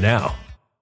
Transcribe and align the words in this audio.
now. 0.00 0.34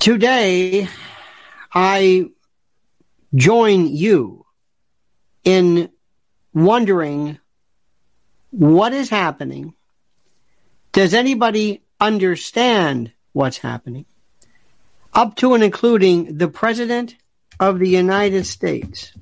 Today, 0.00 0.88
I 1.74 2.30
join 3.34 3.86
you 3.86 4.46
in 5.44 5.90
wondering 6.54 7.38
what 8.48 8.94
is 8.94 9.10
happening. 9.10 9.74
Does 10.92 11.12
anybody 11.12 11.82
understand 12.00 13.12
what's 13.34 13.58
happening? 13.58 14.06
Up 15.12 15.36
to 15.36 15.52
and 15.52 15.62
including 15.62 16.38
the 16.38 16.48
President 16.48 17.14
of 17.60 17.78
the 17.78 17.90
United 17.90 18.46
States 18.46 19.12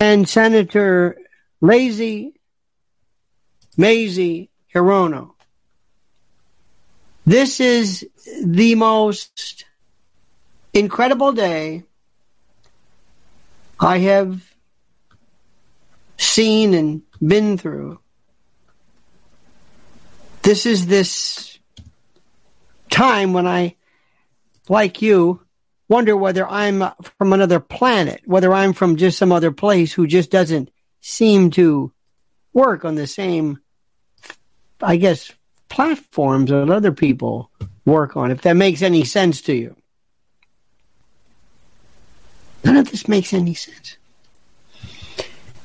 and 0.00 0.26
Senator 0.26 1.18
Lazy 1.60 2.32
Mazie 3.76 4.48
Hirono. 4.74 5.34
This 7.28 7.60
is 7.60 8.08
the 8.42 8.74
most 8.74 9.66
incredible 10.72 11.32
day 11.32 11.82
I 13.78 13.98
have 13.98 14.42
seen 16.16 16.72
and 16.72 17.02
been 17.20 17.58
through. 17.58 18.00
This 20.40 20.64
is 20.64 20.86
this 20.86 21.58
time 22.88 23.34
when 23.34 23.46
I, 23.46 23.76
like 24.70 25.02
you, 25.02 25.42
wonder 25.86 26.16
whether 26.16 26.48
I'm 26.48 26.82
from 27.18 27.34
another 27.34 27.60
planet, 27.60 28.22
whether 28.24 28.54
I'm 28.54 28.72
from 28.72 28.96
just 28.96 29.18
some 29.18 29.32
other 29.32 29.52
place 29.52 29.92
who 29.92 30.06
just 30.06 30.30
doesn't 30.30 30.70
seem 31.02 31.50
to 31.50 31.92
work 32.54 32.86
on 32.86 32.94
the 32.94 33.06
same 33.06 33.58
I 34.80 34.96
guess, 34.96 35.32
platforms 35.68 36.50
that 36.50 36.70
other 36.70 36.92
people 36.92 37.50
work 37.84 38.16
on, 38.16 38.30
if 38.30 38.42
that 38.42 38.54
makes 38.54 38.82
any 38.82 39.04
sense 39.04 39.40
to 39.42 39.54
you. 39.54 39.76
None 42.64 42.76
of 42.76 42.90
this 42.90 43.08
makes 43.08 43.32
any 43.32 43.54
sense. 43.54 43.96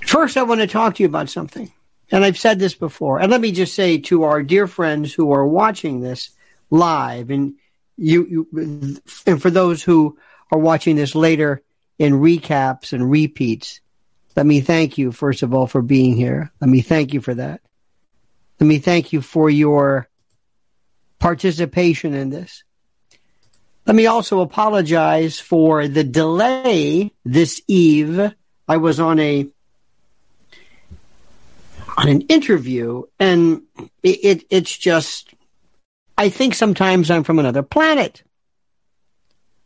First, 0.05 0.37
I 0.37 0.43
want 0.43 0.61
to 0.61 0.67
talk 0.67 0.95
to 0.95 1.03
you 1.03 1.07
about 1.09 1.29
something. 1.29 1.71
And 2.11 2.23
I've 2.23 2.37
said 2.37 2.59
this 2.59 2.75
before. 2.75 3.19
And 3.19 3.31
let 3.31 3.41
me 3.41 3.51
just 3.51 3.73
say 3.73 3.97
to 3.97 4.23
our 4.23 4.43
dear 4.43 4.67
friends 4.67 5.13
who 5.13 5.31
are 5.31 5.47
watching 5.47 6.01
this 6.01 6.29
live, 6.69 7.31
and 7.31 7.55
you, 7.97 8.47
you 8.53 8.99
and 9.25 9.41
for 9.41 9.49
those 9.49 9.81
who 9.81 10.17
are 10.51 10.59
watching 10.59 10.95
this 10.95 11.15
later 11.15 11.63
in 11.97 12.13
recaps 12.13 12.93
and 12.93 13.09
repeats, 13.09 13.81
let 14.35 14.45
me 14.45 14.61
thank 14.61 14.97
you, 14.97 15.11
first 15.11 15.41
of 15.41 15.53
all, 15.53 15.65
for 15.65 15.81
being 15.81 16.15
here. 16.15 16.51
Let 16.61 16.69
me 16.69 16.81
thank 16.81 17.13
you 17.13 17.21
for 17.21 17.33
that. 17.33 17.61
Let 18.59 18.67
me 18.67 18.79
thank 18.79 19.13
you 19.13 19.21
for 19.21 19.49
your 19.49 20.07
participation 21.19 22.13
in 22.13 22.29
this. 22.29 22.63
Let 23.85 23.95
me 23.95 24.07
also 24.07 24.41
apologize 24.41 25.39
for 25.39 25.87
the 25.87 26.03
delay 26.03 27.11
this 27.25 27.61
eve. 27.67 28.33
I 28.67 28.77
was 28.77 28.99
on 28.99 29.19
a 29.19 29.47
on 31.97 32.07
an 32.07 32.21
interview, 32.21 33.03
and 33.19 33.63
it, 34.01 34.19
it, 34.23 34.43
it's 34.49 34.77
just 34.77 35.33
I 36.17 36.29
think 36.29 36.55
sometimes 36.55 37.11
I'm 37.11 37.23
from 37.23 37.39
another 37.39 37.63
planet 37.63 38.23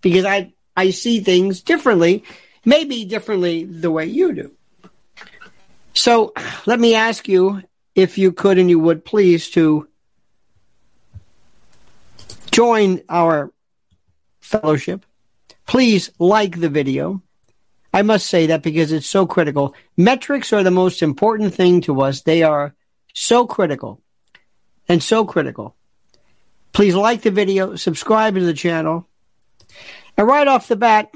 because 0.01 0.25
I 0.25 0.53
I 0.75 0.91
see 0.91 1.19
things 1.19 1.61
differently, 1.61 2.23
maybe 2.65 3.05
differently 3.05 3.65
the 3.65 3.91
way 3.91 4.05
you 4.05 4.33
do. 4.33 4.51
So 5.93 6.33
let 6.65 6.79
me 6.79 6.95
ask 6.95 7.27
you 7.27 7.63
if 7.97 8.19
you 8.19 8.31
could 8.31 8.59
and 8.59 8.69
you 8.69 8.77
would 8.77 9.03
please 9.03 9.49
to 9.49 9.88
join 12.51 13.01
our 13.09 13.51
fellowship. 14.39 15.03
Please 15.65 16.11
like 16.19 16.59
the 16.59 16.69
video. 16.69 17.23
I 17.91 18.03
must 18.03 18.27
say 18.27 18.45
that 18.47 18.61
because 18.61 18.91
it's 18.91 19.07
so 19.07 19.25
critical. 19.25 19.73
Metrics 19.97 20.53
are 20.53 20.61
the 20.61 20.69
most 20.69 21.01
important 21.01 21.55
thing 21.55 21.81
to 21.81 22.01
us. 22.01 22.21
They 22.21 22.44
are 22.44 22.75
so 23.15 23.47
critical 23.47 23.99
and 24.88 25.01
so 25.01 25.25
critical. 25.25 25.75
Please 26.73 26.94
like 26.94 27.23
the 27.23 27.31
video, 27.31 27.75
subscribe 27.75 28.35
to 28.35 28.45
the 28.45 28.53
channel. 28.53 29.07
And 30.15 30.27
right 30.27 30.47
off 30.47 30.67
the 30.67 30.75
bat, 30.75 31.09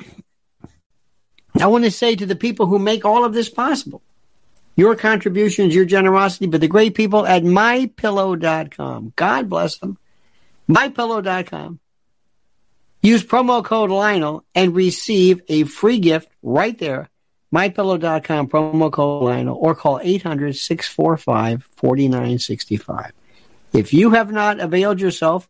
I 1.60 1.68
want 1.68 1.84
to 1.84 1.92
say 1.92 2.16
to 2.16 2.26
the 2.26 2.36
people 2.36 2.66
who 2.66 2.80
make 2.80 3.06
all 3.06 3.24
of 3.24 3.34
this 3.36 3.50
possible, 3.50 4.02
your 4.76 4.96
contributions, 4.96 5.76
your 5.76 5.86
generosity, 5.86 6.48
but 6.48 6.62
the 6.62 6.68
great 6.68 6.96
people 6.96 7.26
at 7.26 7.44
mypillow.com. 7.44 9.14
God 9.16 9.50
bless 9.50 9.78
them. 9.78 9.98
Mypillow.com. 10.70 11.80
Use 13.04 13.24
promo 13.24 13.64
code 13.64 13.90
Lionel 13.90 14.46
and 14.54 14.76
receive 14.76 15.42
a 15.48 15.64
free 15.64 16.00
gift 16.00 16.30
right 16.44 16.78
there. 16.78 17.10
MyPillow.com 17.54 18.48
promo 18.48 18.92
code 18.92 19.24
Lionel 19.24 19.58
or 19.58 19.76
call 19.76 20.00
800 20.02 20.56
645 20.56 21.68
4965. 21.76 23.12
If 23.74 23.94
you 23.94 24.12
have 24.12 24.32
not 24.32 24.60
availed 24.60 25.02
yourself 25.02 25.50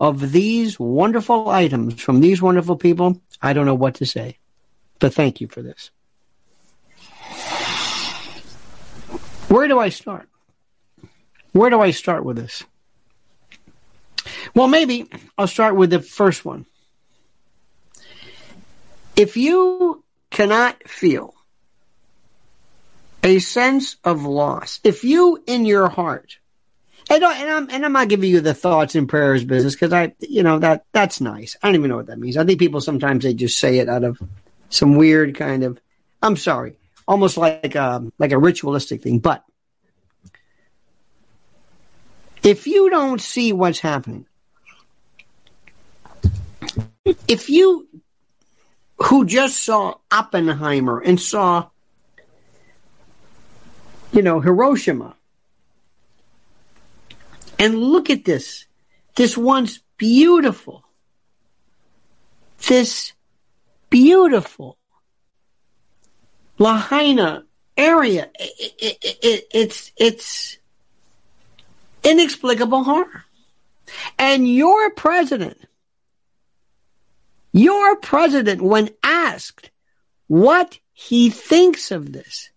of 0.00 0.32
these 0.32 0.78
wonderful 0.78 1.48
items 1.48 2.00
from 2.00 2.20
these 2.20 2.42
wonderful 2.42 2.76
people, 2.76 3.20
I 3.40 3.52
don't 3.52 3.66
know 3.66 3.74
what 3.74 3.94
to 3.96 4.06
say. 4.06 4.38
But 4.98 5.14
thank 5.14 5.40
you 5.40 5.48
for 5.48 5.62
this. 5.62 5.90
Where 9.52 9.68
do 9.68 9.78
I 9.78 9.90
start? 9.90 10.30
Where 11.52 11.68
do 11.68 11.78
I 11.78 11.90
start 11.90 12.24
with 12.24 12.38
this? 12.38 12.64
Well, 14.54 14.66
maybe 14.66 15.10
I'll 15.36 15.46
start 15.46 15.76
with 15.76 15.90
the 15.90 16.00
first 16.00 16.42
one. 16.42 16.64
If 19.14 19.36
you 19.36 20.02
cannot 20.30 20.88
feel 20.88 21.34
a 23.22 23.40
sense 23.40 23.96
of 24.04 24.24
loss, 24.24 24.80
if 24.84 25.04
you 25.04 25.42
in 25.46 25.66
your 25.66 25.90
heart, 25.90 26.38
and, 27.10 27.22
I, 27.22 27.38
and 27.38 27.50
I'm 27.50 27.68
and 27.68 27.84
I'm 27.84 27.92
not 27.92 28.08
giving 28.08 28.30
you 28.30 28.40
the 28.40 28.54
thoughts 28.54 28.94
and 28.94 29.06
prayers 29.06 29.44
business 29.44 29.74
because 29.74 29.92
I, 29.92 30.14
you 30.20 30.42
know, 30.42 30.60
that 30.60 30.86
that's 30.92 31.20
nice. 31.20 31.58
I 31.62 31.68
don't 31.68 31.74
even 31.74 31.90
know 31.90 31.98
what 31.98 32.06
that 32.06 32.18
means. 32.18 32.38
I 32.38 32.44
think 32.46 32.58
people 32.58 32.80
sometimes 32.80 33.24
they 33.24 33.34
just 33.34 33.58
say 33.58 33.80
it 33.80 33.90
out 33.90 34.02
of 34.02 34.18
some 34.70 34.96
weird 34.96 35.34
kind 35.34 35.62
of. 35.62 35.78
I'm 36.22 36.36
sorry, 36.36 36.76
almost 37.06 37.36
like 37.36 37.76
um, 37.76 38.12
like 38.18 38.32
a 38.32 38.38
ritualistic 38.38 39.02
thing. 39.02 39.18
But 39.18 39.44
if 42.42 42.66
you 42.66 42.90
don't 42.90 43.20
see 43.20 43.52
what's 43.52 43.80
happening, 43.80 44.26
if 47.28 47.48
you 47.48 47.88
who 49.02 49.24
just 49.24 49.64
saw 49.64 49.94
Oppenheimer 50.10 51.00
and 51.00 51.20
saw, 51.20 51.68
you 54.12 54.22
know, 54.22 54.40
Hiroshima. 54.40 55.16
And 57.58 57.78
look 57.78 58.10
at 58.10 58.24
this. 58.24 58.66
This 59.14 59.36
once 59.36 59.80
beautiful, 59.98 60.84
this 62.66 63.12
beautiful 63.90 64.78
Lahaina 66.62 67.44
area. 67.76 68.30
It, 68.38 68.74
it, 68.78 69.18
it, 69.22 69.44
it's, 69.52 69.92
it's 69.96 70.58
inexplicable 72.04 72.84
horror. 72.84 73.24
And 74.18 74.48
your 74.48 74.90
president 74.90 75.58
your 77.52 77.96
president, 77.96 78.62
when 78.62 78.90
asked 79.02 79.70
what 80.26 80.78
he 80.92 81.28
thinks 81.28 81.90
of 81.90 82.12
this, 82.12 82.50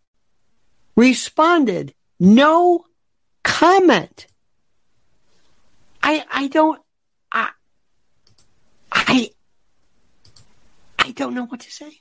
responded, 0.96 1.94
no 2.20 2.86
comment. 3.44 4.28
I, 6.02 6.24
I 6.32 6.48
don't, 6.48 6.82
I, 7.32 7.50
I, 8.92 9.30
I 11.00 11.12
don't 11.12 11.34
know 11.34 11.46
what 11.46 11.60
to 11.62 11.72
say. 11.72 12.00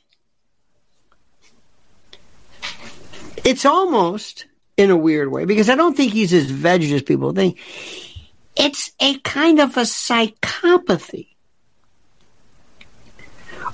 It's 3.45 3.65
almost 3.65 4.47
in 4.77 4.91
a 4.91 4.97
weird 4.97 5.31
way 5.31 5.45
because 5.45 5.69
I 5.69 5.75
don't 5.75 5.97
think 5.97 6.13
he's 6.13 6.33
as 6.33 6.51
veg 6.51 6.83
as 6.85 7.03
people 7.03 7.33
think. 7.33 7.59
It's 8.57 8.93
a 9.01 9.19
kind 9.19 9.61
of 9.61 9.77
a 9.77 9.83
psychopathy 9.83 11.29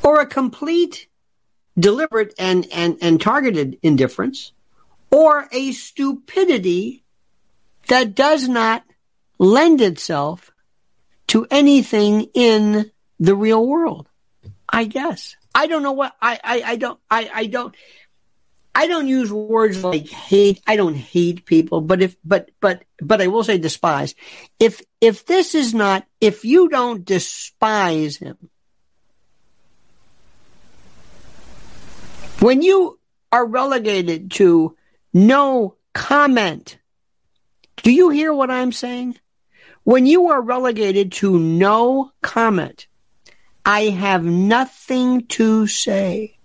or 0.03 0.21
a 0.21 0.27
complete, 0.27 1.07
deliberate, 1.79 2.35
and, 2.39 2.67
and, 2.73 2.97
and 3.03 3.21
targeted 3.21 3.79
indifference, 3.83 4.53
or 5.11 5.49
a 5.53 5.73
stupidity 5.73 7.05
that 7.89 8.15
does 8.15 8.49
not 8.49 8.85
lend 9.39 9.81
itself 9.81 10.51
to 11.27 11.47
anything 11.51 12.23
in 12.35 12.91
the 13.19 13.35
real 13.35 13.67
world. 13.67 14.09
I 14.69 14.85
guess. 14.85 15.37
I 15.55 15.67
don't 15.67 15.83
know 15.83 15.93
what 15.93 16.15
I, 16.23 16.39
I, 16.43 16.63
I 16.65 16.77
don't 16.77 17.01
I, 17.11 17.31
I 17.35 17.47
don't 17.47 17.75
I 18.81 18.87
don't 18.87 19.09
use 19.09 19.31
words 19.31 19.85
like 19.85 20.09
hate. 20.09 20.63
I 20.67 20.77
don't 20.77 20.95
hate 20.95 21.45
people, 21.45 21.83
but 21.83 22.01
if 22.01 22.17
but 22.25 22.51
but 22.61 22.83
but 22.99 23.21
I 23.21 23.27
will 23.27 23.45
say 23.45 23.59
despise. 23.59 24.15
If 24.59 24.81
if 25.03 25.27
this 25.27 25.55
is 25.55 25.75
not 25.75 26.07
if 26.19 26.47
you 26.47 26.71
don't 26.71 27.05
despise 27.05 28.17
him, 28.17 28.39
When 32.41 32.63
you 32.63 32.99
are 33.31 33.45
relegated 33.45 34.31
to 34.41 34.75
no 35.13 35.77
comment, 35.93 36.79
do 37.83 37.93
you 37.93 38.09
hear 38.09 38.33
what 38.33 38.51
I'm 38.51 38.73
saying? 38.73 39.19
When 39.85 40.07
you 40.07 40.31
are 40.31 40.41
relegated 40.41 41.13
to 41.21 41.39
no 41.39 42.13
comment, 42.23 42.87
I 43.67 43.91
have 43.91 44.25
nothing 44.25 45.27
to 45.37 45.67
say. 45.67 46.40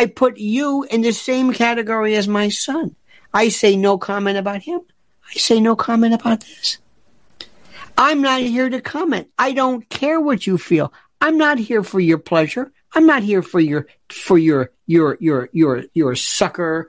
I 0.00 0.06
put 0.06 0.38
you 0.38 0.84
in 0.84 1.02
the 1.02 1.12
same 1.12 1.52
category 1.52 2.16
as 2.16 2.26
my 2.26 2.48
son. 2.48 2.96
I 3.34 3.50
say 3.50 3.76
no 3.76 3.98
comment 3.98 4.38
about 4.38 4.62
him. 4.62 4.80
I 5.28 5.34
say 5.34 5.60
no 5.60 5.76
comment 5.76 6.14
about 6.14 6.40
this. 6.40 6.78
I'm 7.98 8.22
not 8.22 8.40
here 8.40 8.70
to 8.70 8.80
comment. 8.80 9.28
I 9.38 9.52
don't 9.52 9.86
care 9.90 10.18
what 10.18 10.46
you 10.46 10.56
feel. 10.56 10.90
I'm 11.20 11.36
not 11.36 11.58
here 11.58 11.82
for 11.82 12.00
your 12.00 12.16
pleasure. 12.16 12.72
I'm 12.94 13.04
not 13.04 13.22
here 13.22 13.42
for 13.42 13.60
your 13.60 13.88
for 14.08 14.38
your 14.38 14.70
your 14.86 15.18
your 15.20 15.50
your 15.52 15.84
your 15.92 16.14
succor 16.14 16.88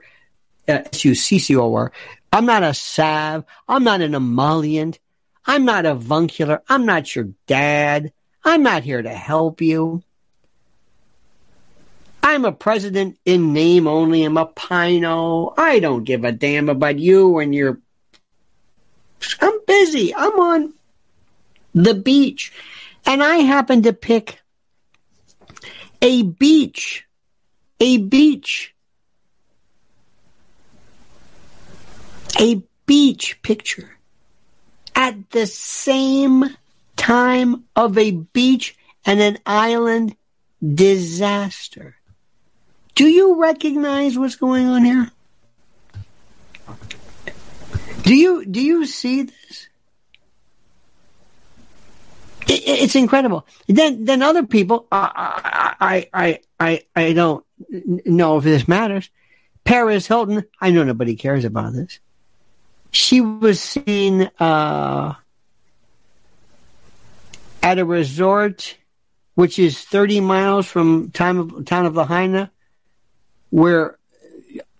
uh, 0.66 0.80
S 0.90 1.04
U 1.04 1.14
C 1.14 1.38
C 1.38 1.54
O 1.54 1.74
R. 1.74 1.92
I'm 2.32 2.46
not 2.46 2.62
a 2.62 2.72
salve. 2.72 3.44
I'm 3.68 3.84
not 3.84 4.00
an 4.00 4.14
emollient. 4.14 4.98
I'm 5.44 5.66
not 5.66 5.84
a 5.84 5.92
avuncular. 5.92 6.62
I'm 6.66 6.86
not 6.86 7.14
your 7.14 7.28
dad. 7.46 8.10
I'm 8.42 8.62
not 8.62 8.84
here 8.84 9.02
to 9.02 9.10
help 9.12 9.60
you. 9.60 10.02
I'm 12.22 12.44
a 12.44 12.52
president 12.52 13.18
in 13.24 13.52
name 13.52 13.86
only. 13.86 14.24
I'm 14.24 14.36
a 14.36 14.46
pino. 14.46 15.54
I 15.56 15.80
don't 15.80 16.04
give 16.04 16.24
a 16.24 16.32
damn 16.32 16.68
about 16.68 16.98
you 16.98 17.38
and 17.38 17.54
your 17.54 17.80
I'm 19.40 19.58
busy. 19.66 20.14
I'm 20.14 20.38
on 20.38 20.74
the 21.74 21.94
beach. 21.94 22.52
And 23.04 23.22
I 23.22 23.36
happen 23.36 23.82
to 23.82 23.92
pick 23.92 24.40
a 26.00 26.22
beach, 26.22 27.06
a 27.80 27.98
beach, 27.98 28.74
a 32.38 32.62
beach 32.86 33.40
picture 33.42 33.96
at 34.94 35.30
the 35.30 35.46
same 35.46 36.56
time 36.96 37.64
of 37.74 37.98
a 37.98 38.12
beach 38.12 38.76
and 39.04 39.20
an 39.20 39.38
island 39.44 40.16
disaster. 40.62 41.96
Do 42.94 43.06
you 43.06 43.40
recognize 43.40 44.18
what's 44.18 44.36
going 44.36 44.66
on 44.66 44.84
here? 44.84 45.10
Do 48.02 48.14
you 48.14 48.44
do 48.44 48.60
you 48.60 48.86
see 48.86 49.22
this? 49.22 49.68
It, 52.48 52.62
it's 52.66 52.96
incredible. 52.96 53.46
Then 53.68 54.04
then 54.04 54.22
other 54.22 54.44
people, 54.44 54.86
I 54.90 56.08
I 56.12 56.40
I 56.58 56.82
I 56.94 57.12
don't 57.12 57.44
know 58.04 58.38
if 58.38 58.44
this 58.44 58.66
matters. 58.66 59.08
Paris 59.64 60.06
Hilton, 60.06 60.44
I 60.60 60.70
know 60.70 60.82
nobody 60.82 61.14
cares 61.14 61.44
about 61.44 61.72
this. 61.72 62.00
She 62.90 63.20
was 63.20 63.60
seen 63.60 64.30
uh, 64.38 65.14
at 67.62 67.78
a 67.78 67.84
resort, 67.84 68.76
which 69.34 69.58
is 69.58 69.80
30 69.80 70.20
miles 70.20 70.66
from 70.66 71.10
time 71.10 71.38
of, 71.38 71.64
town 71.64 71.86
of 71.86 71.94
Lahaina, 71.94 72.50
where 73.52 73.98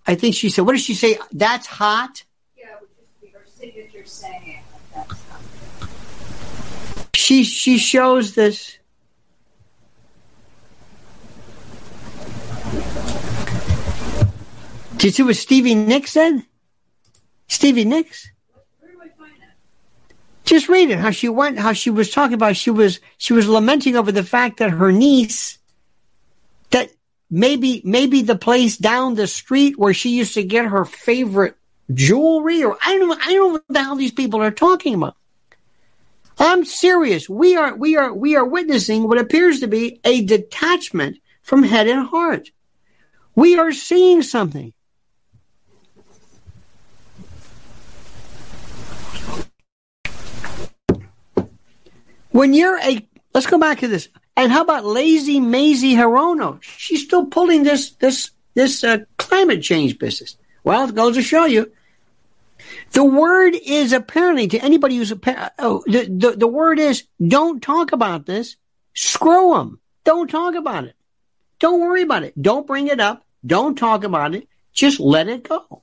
I 0.06 0.14
think 0.14 0.34
she 0.34 0.48
said, 0.48 0.62
what 0.62 0.72
did 0.72 0.80
she 0.80 0.94
say? 0.94 1.18
That's 1.30 1.66
hot? 1.66 2.24
Yeah, 2.56 2.64
which 2.80 3.28
is 3.28 3.34
her 3.34 3.44
signature 3.46 4.04
saying 4.06 4.60
that's 4.94 5.12
hot. 5.28 5.88
She, 7.14 7.44
she 7.44 7.76
shows 7.76 8.34
this. 8.34 8.78
Did 14.96 15.04
you 15.04 15.10
see 15.10 15.22
what 15.22 15.36
Stevie 15.36 15.74
Nicks 15.74 16.12
said? 16.12 16.42
Stevie 17.48 17.84
Nicks? 17.84 18.30
Just 20.44 20.68
read 20.68 20.90
it. 20.90 20.98
How 20.98 21.10
she 21.10 21.28
went. 21.28 21.58
How 21.58 21.74
she 21.74 21.90
was 21.90 22.10
talking 22.10 22.34
about. 22.34 22.56
She 22.56 22.70
was 22.70 23.00
she 23.18 23.32
was 23.32 23.46
lamenting 23.48 23.96
over 23.96 24.10
the 24.10 24.24
fact 24.24 24.58
that 24.58 24.70
her 24.70 24.90
niece, 24.90 25.58
that 26.70 26.90
maybe 27.32 27.80
maybe 27.84 28.20
the 28.22 28.36
place 28.36 28.76
down 28.76 29.14
the 29.14 29.26
street 29.26 29.78
where 29.78 29.94
she 29.94 30.10
used 30.10 30.34
to 30.34 30.44
get 30.44 30.66
her 30.66 30.84
favorite 30.84 31.56
jewelry, 31.92 32.62
or 32.62 32.76
I 32.84 32.98
don't 32.98 33.08
know. 33.08 33.16
I 33.20 33.32
don't 33.32 33.48
know 33.48 33.52
what 33.54 33.64
the 33.68 33.82
hell 33.82 33.96
these 33.96 34.12
people 34.12 34.42
are 34.42 34.52
talking 34.52 34.94
about. 34.94 35.16
I'm 36.38 36.64
serious. 36.64 37.28
We 37.28 37.56
are 37.56 37.74
we 37.74 37.96
are 37.96 38.12
we 38.12 38.36
are 38.36 38.44
witnessing 38.44 39.08
what 39.08 39.18
appears 39.18 39.60
to 39.60 39.66
be 39.66 40.00
a 40.04 40.22
detachment 40.24 41.18
from 41.40 41.62
head 41.62 41.88
and 41.88 42.06
heart. 42.06 42.50
We 43.34 43.58
are 43.58 43.72
seeing 43.72 44.22
something. 44.22 44.74
When 52.30 52.54
you're 52.54 52.78
a, 52.78 53.06
let's 53.34 53.46
go 53.46 53.58
back 53.58 53.80
to 53.80 53.88
this. 53.88 54.08
And 54.36 54.50
how 54.50 54.62
about 54.62 54.84
lazy 54.84 55.40
Mazie 55.40 55.94
Hirono? 55.94 56.62
She's 56.62 57.04
still 57.04 57.26
pulling 57.26 57.64
this 57.64 57.90
this 57.92 58.30
this 58.54 58.82
uh, 58.82 58.98
climate 59.18 59.62
change 59.62 59.98
business. 59.98 60.36
Well, 60.64 60.88
it 60.88 60.94
goes 60.94 61.16
to 61.16 61.22
show 61.22 61.44
you. 61.44 61.70
The 62.92 63.04
word 63.04 63.54
is 63.54 63.92
apparently 63.92 64.46
to 64.48 64.58
anybody 64.58 64.96
who's 64.96 65.12
a 65.12 65.52
oh 65.58 65.82
the, 65.86 66.04
the 66.04 66.36
the 66.36 66.48
word 66.48 66.78
is 66.78 67.04
don't 67.26 67.62
talk 67.62 67.92
about 67.92 68.26
this. 68.26 68.56
Screw 68.94 69.54
them. 69.54 69.80
Don't 70.04 70.30
talk 70.30 70.54
about 70.54 70.84
it. 70.84 70.96
Don't 71.58 71.80
worry 71.80 72.02
about 72.02 72.24
it. 72.24 72.40
Don't 72.40 72.66
bring 72.66 72.88
it 72.88 73.00
up. 73.00 73.24
Don't 73.46 73.76
talk 73.76 74.04
about 74.04 74.34
it. 74.34 74.48
Just 74.72 75.00
let 75.00 75.28
it 75.28 75.48
go. 75.48 75.82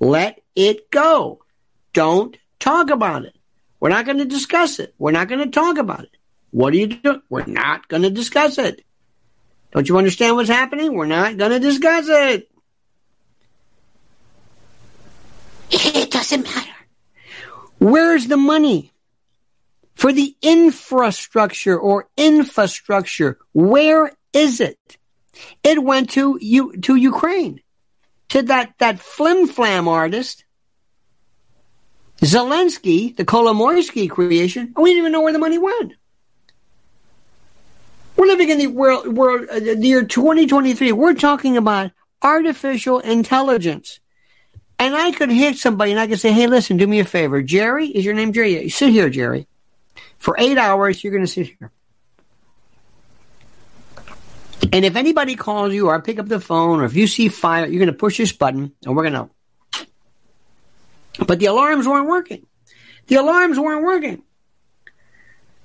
Let 0.00 0.42
it 0.54 0.90
go. 0.90 1.42
Don't 1.92 2.36
talk 2.58 2.90
about 2.90 3.24
it. 3.24 3.36
We're 3.80 3.88
not 3.88 4.06
going 4.06 4.18
to 4.18 4.24
discuss 4.24 4.78
it. 4.78 4.94
We're 4.98 5.12
not 5.12 5.28
going 5.28 5.40
to 5.40 5.50
talk 5.50 5.78
about 5.78 6.04
it. 6.04 6.16
What 6.52 6.72
are 6.72 6.76
you 6.76 6.86
doing? 6.86 7.22
We're 7.28 7.46
not 7.46 7.88
going 7.88 8.02
to 8.02 8.10
discuss 8.10 8.58
it. 8.58 8.84
Don't 9.72 9.88
you 9.88 9.98
understand 9.98 10.36
what's 10.36 10.48
happening? 10.48 10.94
We're 10.94 11.06
not 11.06 11.36
going 11.36 11.50
to 11.50 11.58
discuss 11.58 12.06
it. 12.08 12.48
It 15.70 16.10
doesn't 16.10 16.44
matter. 16.44 16.70
Where's 17.78 18.28
the 18.28 18.36
money 18.36 18.92
for 19.94 20.12
the 20.12 20.36
infrastructure 20.42 21.78
or 21.78 22.08
infrastructure? 22.16 23.38
Where 23.52 24.12
is 24.32 24.60
it? 24.60 24.98
It 25.64 25.82
went 25.82 26.10
to 26.10 26.38
you 26.40 26.76
to 26.82 26.94
Ukraine, 26.94 27.60
to 28.28 28.42
that 28.42 28.74
that 28.78 29.00
flim 29.00 29.48
flam 29.48 29.88
artist 29.88 30.44
Zelensky, 32.22 33.16
the 33.16 33.24
Kolomoisky 33.24 34.08
creation, 34.08 34.72
we 34.76 34.90
didn't 34.90 34.98
even 34.98 35.12
know 35.12 35.22
where 35.22 35.32
the 35.32 35.40
money 35.40 35.58
went. 35.58 35.94
We're 38.16 38.26
living 38.26 38.50
in 38.50 38.58
the 38.58 38.66
world, 38.68 39.08
world 39.08 39.48
uh, 39.50 39.58
the 39.58 39.76
year 39.76 40.04
2023. 40.04 40.92
We're 40.92 41.14
talking 41.14 41.56
about 41.56 41.92
artificial 42.22 43.00
intelligence. 43.00 44.00
And 44.78 44.94
I 44.96 45.12
could 45.12 45.30
hit 45.30 45.56
somebody 45.56 45.92
and 45.92 46.00
I 46.00 46.06
could 46.06 46.20
say, 46.20 46.32
hey, 46.32 46.46
listen, 46.46 46.76
do 46.76 46.86
me 46.86 47.00
a 47.00 47.04
favor. 47.04 47.42
Jerry, 47.42 47.86
is 47.86 48.04
your 48.04 48.14
name 48.14 48.32
Jerry? 48.32 48.68
Sit 48.68 48.90
here, 48.90 49.08
Jerry. 49.10 49.46
For 50.18 50.34
eight 50.38 50.58
hours, 50.58 51.02
you're 51.02 51.12
going 51.12 51.24
to 51.24 51.30
sit 51.30 51.46
here. 51.58 51.70
And 54.72 54.84
if 54.84 54.96
anybody 54.96 55.36
calls 55.36 55.72
you 55.72 55.88
or 55.88 55.94
I 55.94 56.00
pick 56.00 56.18
up 56.18 56.28
the 56.28 56.40
phone 56.40 56.80
or 56.80 56.84
if 56.84 56.94
you 56.94 57.06
see 57.06 57.28
fire, 57.28 57.66
you're 57.66 57.78
going 57.78 57.86
to 57.86 57.92
push 57.92 58.18
this 58.18 58.32
button 58.32 58.72
and 58.84 58.96
we're 58.96 59.08
going 59.08 59.14
to 59.14 59.30
but 61.26 61.38
the 61.38 61.46
alarms 61.46 61.86
weren't 61.86 62.08
working. 62.08 62.46
The 63.06 63.16
alarms 63.16 63.58
weren't 63.58 63.84
working. 63.84 64.22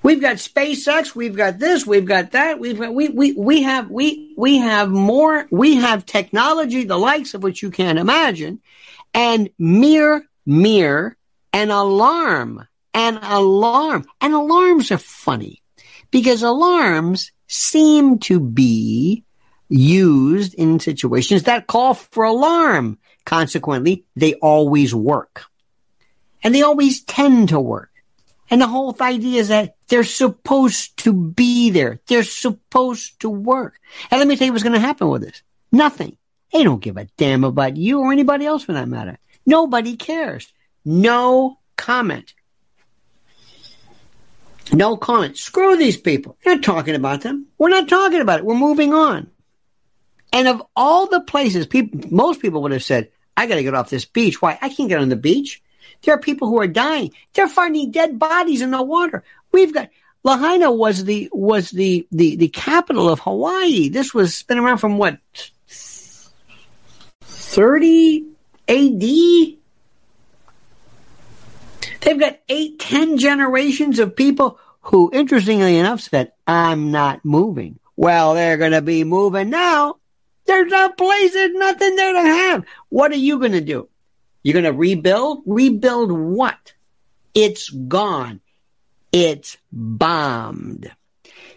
We've 0.08 0.22
got 0.22 0.38
SpaceX, 0.38 1.16
we've 1.16 1.36
got 1.36 1.60
this, 1.60 1.86
we've 1.86 2.06
got 2.06 2.32
that, 2.32 2.62
we've 2.62 2.80
got 2.80 2.94
we 2.94 3.10
we 3.10 3.34
we 3.34 3.64
have 3.64 3.92
we 3.92 4.34
we 4.38 4.58
have 4.58 4.90
more 4.90 5.48
we 5.52 5.76
have 5.76 6.06
technology 6.06 6.86
the 6.86 6.98
likes 6.98 7.34
of 7.34 7.44
which 7.44 7.62
you 7.62 7.72
can't 7.72 8.00
imagine, 8.00 8.62
and 9.14 9.50
mere 9.60 10.26
mere 10.46 11.18
an 11.52 11.72
alarm, 11.72 12.66
an 12.94 13.18
alarm, 13.22 14.06
and 14.22 14.34
alarms 14.34 14.94
are 14.94 14.98
funny 14.98 15.62
because 16.10 16.42
alarms 16.42 17.34
seem 17.48 18.20
to 18.20 18.40
be 18.40 19.26
used 19.68 20.54
in 20.54 20.80
situations 20.80 21.44
that 21.44 21.68
call 21.68 21.96
for 21.96 22.24
alarm. 22.24 22.98
Consequently, 23.26 24.06
they 24.16 24.36
always 24.36 24.96
work. 24.96 25.44
And 26.46 26.56
they 26.56 26.62
always 26.62 27.04
tend 27.04 27.50
to 27.50 27.60
work. 27.60 27.92
And 28.50 28.62
the 28.62 28.68
whole 28.68 28.96
idea 29.02 29.42
is 29.42 29.50
that 29.50 29.76
they're 29.88 30.04
supposed 30.04 30.98
to 30.98 31.14
be 31.14 31.70
there. 31.70 32.00
They're 32.08 32.24
supposed 32.24 33.20
to 33.22 33.30
work. 33.30 33.80
And 34.10 34.20
let 34.20 34.28
me 34.28 34.38
tell 34.38 34.48
you 34.48 34.54
what's 34.54 34.64
going 34.64 34.74
to 34.74 34.80
happen 34.80 35.10
with 35.10 35.22
this. 35.22 35.42
Nothing. 35.72 36.18
They 36.54 36.64
don't 36.64 36.82
give 36.82 36.98
a 36.98 37.06
damn 37.18 37.44
about 37.44 37.76
you 37.76 38.00
or 38.00 38.12
anybody 38.12 38.46
else 38.46 38.64
for 38.64 38.74
that 38.74 38.88
matter. 38.88 39.18
Nobody 39.46 39.96
cares. 39.98 40.52
No 40.86 41.60
comment. 41.76 42.34
No 44.72 44.98
comment. 44.98 45.38
Screw 45.38 45.78
these 45.78 45.98
people. 45.98 46.38
We're 46.46 46.56
not 46.56 46.64
talking 46.64 46.96
about 46.96 47.22
them. 47.22 47.48
We're 47.58 47.70
not 47.70 47.90
talking 47.90 48.22
about 48.22 48.40
it. 48.40 48.46
We're 48.46 48.56
moving 48.56 48.94
on. 48.94 49.30
And 50.34 50.48
of 50.48 50.62
all 50.76 51.08
the 51.08 51.22
places, 51.22 51.68
people, 51.68 52.02
most 52.12 52.42
people 52.42 52.62
would 52.62 52.72
have 52.72 52.84
said, 52.84 53.10
I 53.36 53.46
got 53.46 53.56
to 53.56 53.64
get 53.64 53.74
off 53.74 53.90
this 53.90 54.06
beach. 54.06 54.42
Why? 54.42 54.58
I 54.62 54.70
can't 54.70 54.90
get 54.90 55.00
on 55.00 55.10
the 55.10 55.16
beach. 55.16 55.62
There 56.02 56.14
are 56.16 56.20
people 56.20 56.48
who 56.48 56.60
are 56.60 56.68
dying. 56.68 57.12
They're 57.34 57.48
finding 57.48 57.92
dead 57.92 58.20
bodies 58.20 58.62
in 58.62 58.72
the 58.72 58.82
water. 58.82 59.24
We've 59.52 59.74
got 59.74 59.90
Lahaina 60.24 60.72
was 60.72 61.06
the 61.06 61.30
was 61.32 61.72
the 61.72 62.08
the 62.12 62.36
the 62.36 62.50
capital 62.50 63.10
of 63.10 63.20
Hawaii. 63.20 63.90
This 63.90 64.14
was 64.14 64.44
been 64.44 64.58
around 64.58 64.78
from 64.78 64.98
what 64.98 65.20
30 67.22 68.26
AD. 68.68 69.02
They've 72.02 72.20
got 72.20 72.40
eight, 72.50 72.80
ten 72.80 73.18
generations 73.18 74.00
of 74.00 74.16
people 74.16 74.60
who, 74.82 75.10
interestingly 75.12 75.78
enough, 75.78 76.02
said, 76.02 76.32
I'm 76.46 76.92
not 76.92 77.26
moving. 77.26 77.80
Well, 77.96 78.34
they're 78.36 78.58
going 78.58 78.72
to 78.72 78.82
be 78.82 79.04
moving 79.04 79.50
now. 79.50 79.96
There's 80.46 80.72
no 80.72 80.90
place, 80.90 81.34
there's 81.34 81.54
nothing 81.54 81.96
there 81.96 82.14
to 82.14 82.22
have. 82.22 82.66
What 82.90 83.12
are 83.12 83.18
you 83.18 83.40
going 83.40 83.52
to 83.54 83.62
do? 83.62 83.90
You're 84.44 84.54
going 84.54 84.66
to 84.66 84.74
rebuild? 84.74 85.44
Rebuild 85.46 86.12
what? 86.12 86.74
It's 87.34 87.70
gone. 87.70 88.42
It's 89.12 89.58
bombed. 89.72 90.92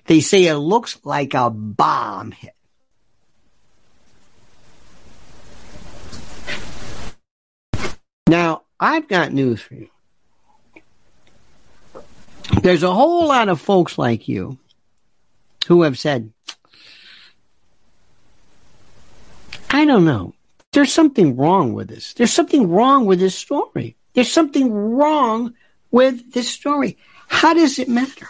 They 0.07 0.21
say 0.21 0.47
it 0.47 0.57
looks 0.57 0.99
like 1.05 1.35
a 1.35 1.51
bomb 1.51 2.33
hit. 2.33 2.55
Now, 8.27 8.63
I've 8.79 9.09
got 9.09 9.33
news 9.33 9.61
for 9.61 9.75
you. 9.75 9.89
There's 12.63 12.83
a 12.83 12.93
whole 12.93 13.27
lot 13.27 13.49
of 13.49 13.61
folks 13.61 13.99
like 13.99 14.29
you 14.29 14.59
who 15.67 15.83
have 15.83 15.99
said, 15.99 16.33
I 19.71 19.85
don't 19.85 20.05
know. 20.05 20.35
There's 20.73 20.93
something 20.93 21.37
wrong 21.37 21.73
with 21.73 21.89
this. 21.89 22.15
There's 22.15 22.33
something 22.33 22.71
wrong 22.71 23.07
with 23.07 23.19
this 23.19 23.35
story. 23.35 23.97
There's 24.15 24.31
something 24.31 24.73
wrong 24.73 25.55
with 25.91 26.33
this 26.33 26.49
story. 26.49 26.97
How 27.29 27.55
does 27.55 27.79
it 27.79 27.89
matter? 27.89 28.29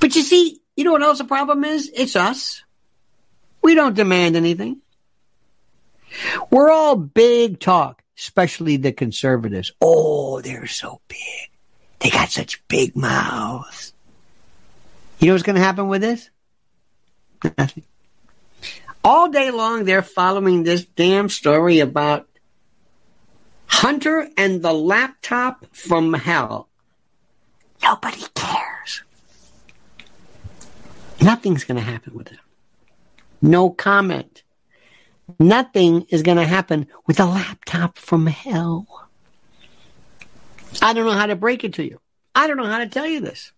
But 0.00 0.14
you 0.14 0.22
see, 0.22 0.60
you 0.76 0.84
know 0.84 0.92
what 0.92 1.02
else 1.02 1.18
the 1.18 1.24
problem 1.24 1.64
is? 1.64 1.90
It's 1.94 2.14
us. 2.16 2.62
We 3.62 3.74
don't 3.74 3.96
demand 3.96 4.36
anything. 4.36 4.80
We're 6.50 6.70
all 6.70 6.96
big 6.96 7.58
talk, 7.60 8.02
especially 8.16 8.76
the 8.76 8.92
conservatives. 8.92 9.72
Oh, 9.80 10.40
they're 10.40 10.66
so 10.66 11.00
big. 11.08 11.50
They 12.00 12.10
got 12.10 12.30
such 12.30 12.66
big 12.68 12.96
mouths. 12.96 13.92
You 15.18 15.26
know 15.26 15.34
what's 15.34 15.42
going 15.42 15.56
to 15.56 15.62
happen 15.62 15.88
with 15.88 16.02
this? 16.02 16.30
Nothing. 17.56 17.84
All 19.08 19.30
day 19.30 19.50
long, 19.50 19.84
they're 19.84 20.02
following 20.02 20.64
this 20.64 20.84
damn 20.84 21.30
story 21.30 21.80
about 21.80 22.28
Hunter 23.64 24.28
and 24.36 24.60
the 24.60 24.74
laptop 24.74 25.64
from 25.74 26.12
hell. 26.12 26.68
Nobody 27.82 28.22
cares. 28.34 29.02
Nothing's 31.22 31.64
going 31.64 31.78
to 31.78 31.90
happen 31.90 32.12
with 32.12 32.30
it. 32.30 32.38
No 33.40 33.70
comment. 33.70 34.42
Nothing 35.38 36.04
is 36.10 36.22
going 36.22 36.36
to 36.36 36.44
happen 36.44 36.86
with 37.06 37.18
a 37.18 37.24
laptop 37.24 37.96
from 37.96 38.26
hell. 38.26 39.08
I 40.82 40.92
don't 40.92 41.06
know 41.06 41.12
how 41.12 41.24
to 41.24 41.34
break 41.34 41.64
it 41.64 41.72
to 41.74 41.82
you. 41.82 41.98
I 42.34 42.46
don't 42.46 42.58
know 42.58 42.66
how 42.66 42.80
to 42.80 42.88
tell 42.88 43.06
you 43.06 43.20
this. 43.20 43.52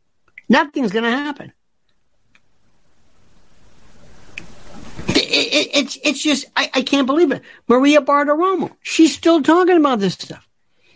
Nothing's 0.49 0.93
going 0.93 1.11
to 1.11 1.11
happen. 1.11 1.53
It, 5.31 5.55
it, 5.55 5.71
it's 5.75 5.99
it's 6.03 6.23
just 6.23 6.47
I, 6.57 6.71
I 6.75 6.83
can't 6.83 7.07
believe 7.07 7.31
it. 7.31 7.43
Maria 7.69 8.01
Bartiromo, 8.01 8.77
she's 8.83 9.15
still 9.15 9.43
talking 9.43 9.77
about 9.77 10.01
this 10.01 10.15
stuff. 10.15 10.47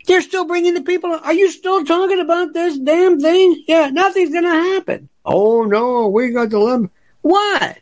They're 0.06 0.20
still 0.20 0.44
bringing 0.44 0.74
the 0.74 0.82
people. 0.82 1.12
Are 1.12 1.32
you 1.32 1.50
still 1.50 1.84
talking 1.84 2.20
about 2.20 2.52
this 2.52 2.76
damn 2.78 3.20
thing? 3.20 3.62
Yeah, 3.68 3.90
nothing's 3.90 4.32
to 4.32 4.42
happen. 4.42 5.08
Oh 5.24 5.62
no, 5.62 6.08
we 6.08 6.30
got 6.30 6.50
the 6.50 6.58
limit. 6.58 6.90
What? 7.22 7.78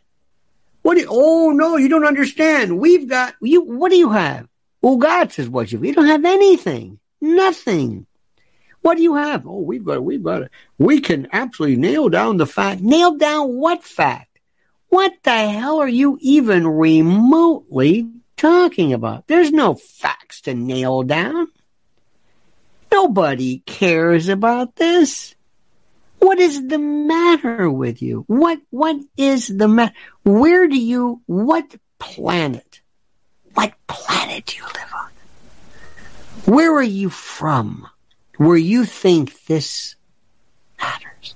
What? 0.82 0.99
Do 0.99 1.06
oh 1.09 1.50
no, 1.50 1.78
you 1.78 1.88
don't 1.88 2.06
understand. 2.06 2.78
We've 2.78 3.09
got 3.09 3.35
you. 3.40 3.62
What 3.62 3.90
do 3.90 3.97
you 3.97 4.11
have? 4.11 4.47
Ugats 4.85 5.38
is 5.38 5.49
what 5.49 5.73
you. 5.73 5.82
You 5.82 5.94
don't 5.94 6.06
have 6.06 6.25
anything. 6.25 6.99
Nothing. 7.21 8.06
What 8.82 8.97
do 8.97 9.02
you 9.02 9.14
have? 9.14 9.47
Oh, 9.47 9.61
we've 9.61 9.85
got 9.85 9.94
it. 9.94 10.04
We've 10.04 10.23
got 10.23 10.42
it. 10.42 10.50
We 10.76 11.00
can 11.00 11.28
absolutely 11.32 11.76
nail 11.76 12.09
down 12.09 12.37
the 12.37 12.47
fact. 12.47 12.82
Nail 12.82 13.16
down 13.16 13.54
what 13.56 13.82
fact? 13.82 14.31
What 14.92 15.14
the 15.22 15.49
hell 15.49 15.78
are 15.80 15.88
you 15.88 16.18
even 16.20 16.68
remotely 16.68 18.11
talking 18.37 18.92
about? 18.92 19.26
There's 19.26 19.50
no 19.50 19.72
facts 19.72 20.42
to 20.42 20.52
nail 20.52 21.02
down. 21.02 21.49
Nobody 22.92 23.61
cares 23.61 24.28
about 24.28 24.76
this. 24.76 25.34
What 26.18 26.38
is 26.38 26.68
the 26.68 26.76
matter 26.76 27.70
with 27.70 28.02
you? 28.02 28.25
What 28.26 28.61
what 28.68 28.96
is 29.16 29.49
the 29.49 29.66
matter? 29.66 29.94
Where 30.25 30.68
do 30.68 30.78
you 30.78 31.22
what 31.25 31.75
planet? 31.99 32.82
What 33.54 33.72
planet 33.87 34.44
do 34.44 34.58
you 34.58 34.64
live 34.64 34.92
on? 34.94 36.54
Where 36.54 36.75
are 36.75 36.82
you 36.82 37.08
from? 37.08 37.88
Where 38.37 38.58
you 38.58 38.84
think 38.84 39.46
this 39.46 39.96
matters? 40.78 41.35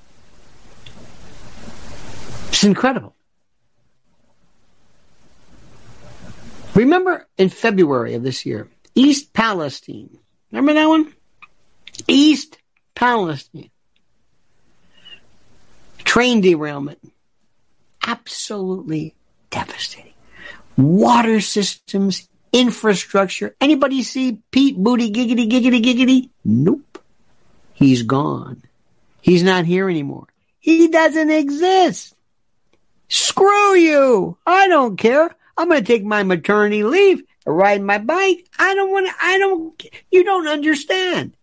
It's 2.48 2.62
incredible. 2.62 3.15
Remember 6.76 7.26
in 7.38 7.48
February 7.48 8.12
of 8.14 8.22
this 8.22 8.44
year, 8.44 8.68
East 8.94 9.32
Palestine. 9.32 10.18
Remember 10.52 10.74
that 10.74 10.86
one? 10.86 11.14
East 12.06 12.58
Palestine. 12.94 13.70
Train 16.04 16.42
derailment. 16.42 16.98
Absolutely 18.06 19.14
devastating. 19.48 20.12
Water 20.76 21.40
systems, 21.40 22.28
infrastructure. 22.52 23.56
Anybody 23.58 24.02
see 24.02 24.42
Pete 24.50 24.76
Booty 24.76 25.10
giggity 25.10 25.48
giggity 25.50 25.82
giggity? 25.82 26.28
Nope. 26.44 27.02
He's 27.72 28.02
gone. 28.02 28.62
He's 29.22 29.42
not 29.42 29.64
here 29.64 29.88
anymore. 29.88 30.26
He 30.60 30.88
doesn't 30.88 31.30
exist. 31.30 32.14
Screw 33.08 33.74
you. 33.76 34.36
I 34.46 34.68
don't 34.68 34.96
care. 34.96 35.35
I'm 35.56 35.68
going 35.68 35.82
to 35.82 35.86
take 35.86 36.04
my 36.04 36.22
maternity 36.22 36.82
leave, 36.82 37.22
ride 37.46 37.82
my 37.82 37.98
bike. 37.98 38.46
I 38.58 38.74
don't 38.74 38.90
want 38.90 39.06
to, 39.06 39.14
I 39.20 39.38
don't, 39.38 39.82
you 40.10 40.24
don't 40.24 40.46
understand. 40.46 41.34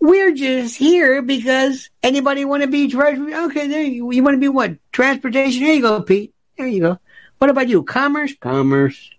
We're 0.00 0.32
just 0.32 0.76
here 0.76 1.20
because 1.20 1.90
anybody 2.02 2.46
want 2.46 2.62
to 2.62 2.68
be 2.68 2.88
treasury? 2.88 3.34
Okay, 3.34 3.68
there 3.68 3.82
you, 3.82 4.10
you 4.10 4.22
want 4.22 4.34
to 4.34 4.40
be 4.40 4.48
what? 4.48 4.76
Transportation? 4.92 5.62
Here 5.62 5.74
you 5.74 5.82
go, 5.82 6.00
Pete. 6.00 6.34
There 6.56 6.66
you 6.66 6.80
go. 6.80 6.98
What 7.36 7.50
about 7.50 7.68
you? 7.68 7.82
Commerce? 7.82 8.34
Commerce. 8.40 9.10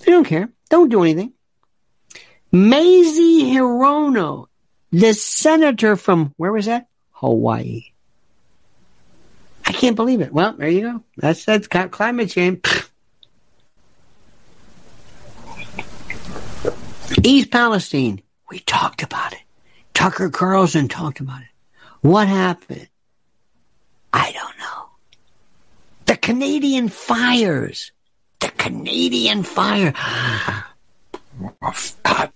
They 0.00 0.12
don't 0.12 0.24
care. 0.24 0.48
Don't 0.70 0.88
do 0.88 1.02
anything. 1.02 1.32
Mazie 2.52 3.44
Hirono, 3.52 4.46
the 4.92 5.12
senator 5.12 5.96
from, 5.96 6.32
where 6.36 6.52
was 6.52 6.66
that? 6.66 6.86
Hawaii. 7.10 7.87
I 9.68 9.72
can't 9.72 9.96
believe 9.96 10.22
it. 10.22 10.32
Well, 10.32 10.54
there 10.54 10.70
you 10.70 10.80
go. 10.80 11.04
That's 11.18 11.44
that's 11.44 11.68
climate 11.68 12.30
change. 12.30 12.64
East 17.22 17.50
Palestine. 17.50 18.22
We 18.50 18.60
talked 18.60 19.02
about 19.02 19.34
it. 19.34 19.40
Tucker 19.92 20.30
Carlson 20.30 20.88
talked 20.88 21.20
about 21.20 21.42
it. 21.42 21.48
What 22.00 22.28
happened? 22.28 22.88
I 24.10 24.32
don't 24.32 24.58
know. 24.58 24.88
The 26.06 26.16
Canadian 26.16 26.88
fires. 26.88 27.92
The 28.40 28.48
Canadian 28.48 29.42
fire. 29.42 29.92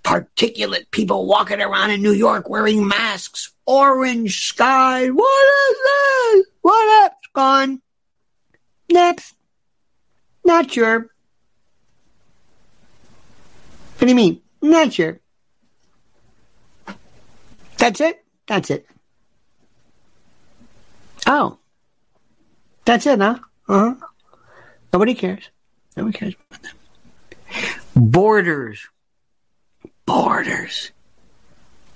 particulate 0.04 0.90
people 0.90 1.26
walking 1.26 1.60
around 1.60 1.90
in 1.90 2.02
New 2.02 2.12
York 2.12 2.50
wearing 2.50 2.86
masks. 2.86 3.54
Orange 3.64 4.44
sky. 4.44 5.08
What 5.08 5.70
is 5.70 5.76
this? 5.84 6.46
What 6.60 7.04
up? 7.04 7.21
Gone. 7.32 7.80
Next. 8.90 9.34
Not 10.44 10.70
sure. 10.70 11.08
What 13.98 14.00
do 14.00 14.08
you 14.08 14.14
mean? 14.14 14.40
Not 14.60 14.92
sure. 14.92 15.20
That's 17.78 18.00
it? 18.00 18.24
That's 18.46 18.70
it. 18.70 18.86
Oh. 21.26 21.58
That's 22.84 23.06
it, 23.06 23.20
huh? 23.20 23.38
Uh 23.68 23.94
huh. 23.94 24.06
Nobody 24.92 25.14
cares. 25.14 25.48
Nobody 25.96 26.18
cares 26.18 26.34
about 26.50 26.62
them. 26.62 26.76
Borders. 27.96 28.88
Borders. 30.04 30.90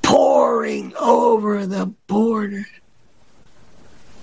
Pouring 0.02 0.94
over 0.96 1.66
the 1.66 1.86
borders. 2.06 2.66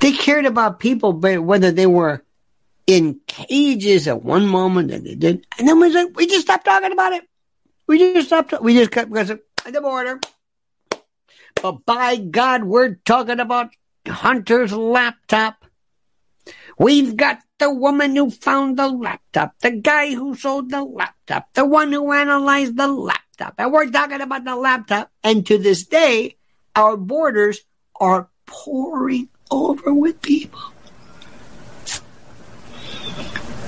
They 0.03 0.11
cared 0.11 0.45
about 0.45 0.81
people, 0.81 1.13
but 1.13 1.39
whether 1.39 1.71
they 1.71 1.87
were 1.87 2.25
in 2.85 3.21
cages 3.25 4.05
at 4.05 4.21
one 4.21 4.45
moment 4.45 4.91
and 4.91 5.07
they 5.07 5.15
did, 5.15 5.47
and 5.57 5.65
then 5.65 5.79
we 5.79 5.87
like, 5.93 6.13
we 6.17 6.27
just 6.27 6.41
stopped 6.41 6.65
talking 6.65 6.91
about 6.91 7.13
it. 7.13 7.23
We 7.87 7.99
just 7.99 8.27
stopped. 8.27 8.53
We 8.61 8.73
just 8.73 8.91
kept 8.91 9.09
because 9.09 9.29
of 9.29 9.39
the 9.65 9.79
border. 9.79 10.19
But 11.61 11.85
by 11.85 12.17
God, 12.17 12.65
we're 12.65 12.95
talking 13.05 13.39
about 13.39 13.69
Hunter's 14.05 14.73
laptop. 14.73 15.63
We've 16.77 17.15
got 17.15 17.39
the 17.57 17.71
woman 17.71 18.13
who 18.17 18.29
found 18.29 18.75
the 18.75 18.89
laptop, 18.89 19.57
the 19.59 19.71
guy 19.71 20.13
who 20.13 20.35
sold 20.35 20.69
the 20.69 20.83
laptop, 20.83 21.47
the 21.53 21.63
one 21.63 21.93
who 21.93 22.11
analyzed 22.11 22.75
the 22.75 22.87
laptop. 22.87 23.53
And 23.57 23.71
we're 23.71 23.89
talking 23.89 24.19
about 24.19 24.43
the 24.43 24.57
laptop. 24.57 25.11
And 25.23 25.45
to 25.45 25.57
this 25.57 25.85
day, 25.85 26.35
our 26.75 26.97
borders 26.97 27.61
are 28.01 28.27
pouring 28.45 29.29
over 29.53 29.93
with 29.93 30.21
people. 30.21 30.61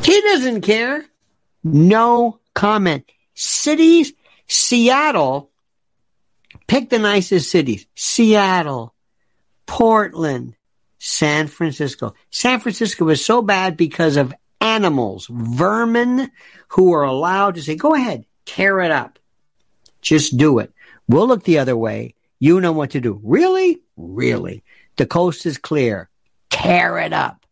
He 0.04 0.22
doesn't 0.22 0.62
care. 0.62 1.06
No 1.64 2.40
comment. 2.54 3.06
Cities, 3.34 4.14
Seattle, 4.48 5.52
pick 6.68 6.90
the 6.90 7.00
nicest 7.00 7.50
cities. 7.50 7.86
Seattle, 7.96 8.94
Portland, 9.66 10.56
San 11.00 11.48
Francisco. 11.48 12.14
San 12.30 12.60
Francisco 12.60 13.10
is 13.10 13.26
so 13.26 13.42
bad 13.42 13.78
because 13.78 14.16
of 14.18 14.34
animals, 14.62 15.28
vermin 15.30 16.32
who 16.70 16.94
are 16.94 17.04
allowed 17.04 17.56
to 17.56 17.62
say, 17.62 17.76
go 17.76 17.94
ahead, 17.94 18.26
tear 18.46 18.80
it 18.82 18.92
up. 18.92 19.20
Just 20.02 20.38
do 20.38 20.60
it. 20.60 20.72
We'll 21.08 21.28
look 21.28 21.44
the 21.44 21.60
other 21.60 21.76
way 21.76 22.16
You 22.40 22.62
know 22.62 22.74
what 22.74 22.92
to 22.92 23.02
do. 23.02 23.20
Really? 23.24 23.82
Really? 23.98 24.64
The 24.98 25.06
coast 25.06 25.46
is 25.46 25.58
clear. 25.58 26.10
Tear 26.50 26.98
it 27.00 27.14
up. 27.14 27.46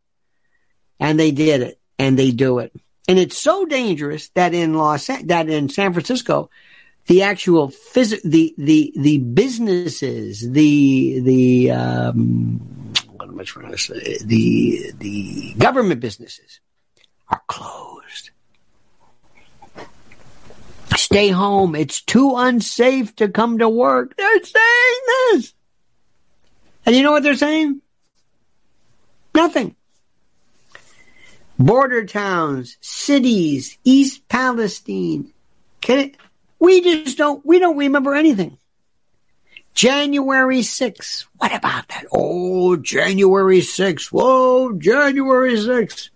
And 0.99 1.19
they 1.19 1.31
did 1.31 1.61
it 1.61 1.79
and 1.99 2.17
they 2.17 2.31
do 2.31 2.59
it. 2.59 2.73
And 3.07 3.19
it's 3.19 3.37
so 3.37 3.65
dangerous 3.65 4.29
that 4.29 4.53
in 4.53 4.75
Los 4.75 5.07
that 5.07 5.49
in 5.49 5.67
San 5.67 5.91
Francisco, 5.91 6.49
the 7.07 7.23
actual 7.23 7.69
phys- 7.69 8.21
the 8.23 8.55
the 8.57 8.93
the 8.95 9.17
businesses, 9.17 10.49
the 10.49 11.19
the 11.19 11.71
um, 11.71 12.59
what 13.11 13.27
am 13.27 13.39
I 13.39 13.43
trying 13.43 13.71
to 13.71 13.77
say? 13.77 14.19
The 14.23 14.93
the 14.97 15.53
government 15.57 15.99
businesses 15.99 16.61
are 17.29 17.41
closed. 17.47 18.29
Stay 20.95 21.29
home. 21.29 21.75
It's 21.75 22.01
too 22.01 22.35
unsafe 22.37 23.15
to 23.17 23.27
come 23.27 23.57
to 23.57 23.67
work. 23.67 24.15
They're 24.15 24.43
saying 24.43 25.01
this. 25.31 25.53
And 26.85 26.95
you 26.95 27.03
know 27.03 27.11
what 27.11 27.23
they're 27.23 27.35
saying? 27.35 27.81
Nothing. 29.33 29.75
Border 31.57 32.05
towns, 32.05 32.77
cities, 32.81 33.77
East 33.83 34.27
Palestine. 34.27 35.31
We 36.59 36.81
just 36.81 37.17
don't, 37.17 37.45
we 37.45 37.59
don't 37.59 37.77
remember 37.77 38.15
anything. 38.15 38.57
January 39.73 40.59
6th. 40.59 41.25
What 41.37 41.55
about 41.55 41.87
that? 41.89 42.05
Oh, 42.11 42.75
January 42.75 43.59
6th. 43.59 44.07
Whoa, 44.11 44.73
January 44.73 45.53
6th. 45.53 46.09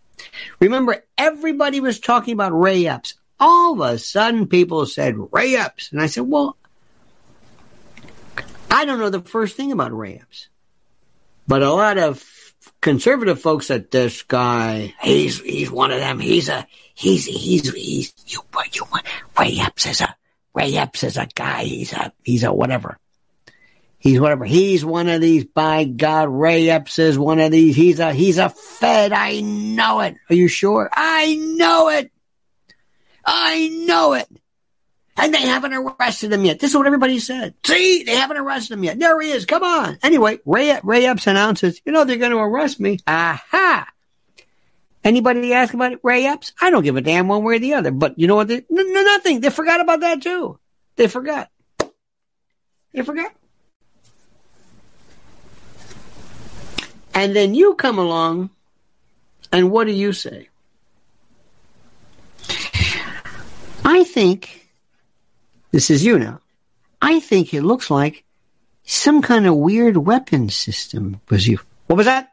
Remember, 0.60 1.03
everybody 1.17 1.80
was 1.80 1.99
talking 1.99 2.34
about 2.34 2.58
Ray 2.58 2.88
Epps. 2.88 3.15
All 3.39 3.73
of 3.73 3.93
a 3.93 3.97
sudden, 3.97 4.47
people 4.47 4.86
said 4.86 5.15
Ray 5.32 5.56
Epps. 5.56 5.91
And 5.91 6.01
I 6.01 6.08
said, 6.08 6.23
well, 6.23 6.58
I 8.69 8.86
don't 8.86 8.99
know 8.99 9.10
the 9.10 9.21
first 9.21 9.56
thing 9.56 9.71
about 9.71 9.95
Ray 9.95 10.15
Epps. 10.15 10.49
But 11.47 11.63
a 11.63 11.71
lot 11.71 11.97
of 11.97 12.23
conservative 12.81 13.41
folks 13.41 13.67
said 13.67 13.89
this 13.89 14.23
guy, 14.23 14.93
he's 15.01 15.39
he's 15.39 15.71
one 15.71 15.91
of 15.91 15.99
them. 15.99 16.19
He's 16.19 16.49
a 16.49 16.67
he's 16.93 17.25
he's 17.25 17.71
he's 17.73 18.13
you 18.25 18.41
you 18.71 18.83
Ray 19.39 19.60
Epps 19.60 19.86
is 19.86 20.01
a 20.01 20.15
Ray 20.53 20.75
Epps 20.75 21.03
is 21.03 21.17
a 21.17 21.27
guy. 21.33 21.63
He's 21.63 21.93
a 21.93 22.12
he's 22.23 22.43
a 22.43 22.53
whatever. 22.53 22.97
He's 23.99 24.19
whatever. 24.19 24.45
He's 24.45 24.86
one 24.86 25.10
of 25.10 25.21
these. 25.21 25.45
By 25.45 25.86
God, 25.86 26.29
Ray 26.29 26.69
Epps 26.69 26.99
is 26.99 27.17
one 27.17 27.39
of 27.39 27.51
these. 27.51 27.75
He's 27.75 27.99
a 27.99 28.13
he's 28.13 28.38
a 28.38 28.49
Fed. 28.49 29.12
I 29.13 29.39
know 29.41 30.01
it. 30.01 30.15
Are 30.29 30.36
you 30.36 30.47
sure? 30.47 30.89
I 30.93 31.36
know 31.36 31.89
it. 31.89 32.12
I 33.25 33.69
know 33.69 34.13
it. 34.13 34.27
And 35.19 35.34
they 35.34 35.41
haven't 35.41 35.73
arrested 35.73 36.32
him 36.32 36.45
yet. 36.45 36.60
This 36.60 36.71
is 36.71 36.77
what 36.77 36.86
everybody 36.86 37.17
said. 37.17 37.56
See, 37.65 38.03
they 38.03 38.15
haven't 38.15 38.38
arrested 38.38 38.75
him 38.75 38.84
yet. 38.84 38.99
There 38.99 39.19
he 39.19 39.32
is. 39.32 39.45
Come 39.45 39.63
on. 39.63 39.97
Anyway, 40.03 40.39
Ray, 40.45 40.80
Ray 40.84 41.06
Epps 41.08 41.25
announces, 41.25 41.82
you 41.86 41.91
know, 41.91 42.03
they're 42.03 42.17
going 42.17 42.32
to 42.32 42.38
arrest 42.38 42.80
me. 42.80 42.99
Aha. 43.08 43.88
Anybody 45.03 45.53
ask 45.53 45.73
about 45.73 45.99
Ray 46.03 46.25
Epps? 46.25 46.53
I 46.62 46.69
don't 46.69 46.84
give 46.84 46.97
a 46.97 47.01
damn 47.01 47.27
one 47.27 47.43
way 47.43 47.56
or 47.56 47.60
the 47.60 47.73
other. 47.73 47.91
But 47.91 48.19
you 48.19 48.27
know 48.27 48.36
what? 48.36 48.47
They, 48.47 48.63
no, 48.69 48.84
nothing. 48.84 49.39
They 49.39 49.49
forgot 49.49 49.82
about 49.82 50.01
that 50.01 50.21
too. 50.21 50.60
They 50.97 51.08
forgot. 51.08 51.49
They 52.93 53.01
forgot. 53.01 53.32
And 57.13 57.36
then 57.36 57.56
you 57.56 57.73
come 57.73 57.97
along, 57.97 58.51
and 59.51 59.71
what 59.71 59.88
do 59.88 59.93
you 59.93 60.13
say? 60.13 60.49
I 63.84 64.03
think, 64.03 64.66
this 65.71 65.89
is 65.89 66.03
you 66.03 66.19
now, 66.19 66.39
I 67.01 67.19
think 67.19 67.53
it 67.53 67.62
looks 67.63 67.89
like 67.91 68.23
some 68.84 69.21
kind 69.21 69.45
of 69.45 69.56
weird 69.56 69.97
weapon 69.97 70.49
system 70.49 71.19
was 71.30 71.47
you. 71.47 71.60
What 71.88 71.97
was 71.97 72.06
that? 72.06 72.30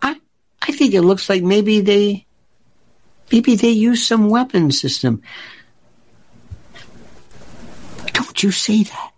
I 0.00 0.16
I 0.62 0.72
think 0.72 0.94
it 0.94 1.02
looks 1.02 1.28
like 1.28 1.42
maybe 1.42 1.80
they 1.80 2.26
maybe 3.32 3.56
they 3.56 3.70
used 3.70 4.06
some 4.06 4.28
weapon 4.28 4.70
system. 4.70 5.22
Don't 8.12 8.42
you 8.42 8.50
say 8.50 8.84
that. 8.84 9.12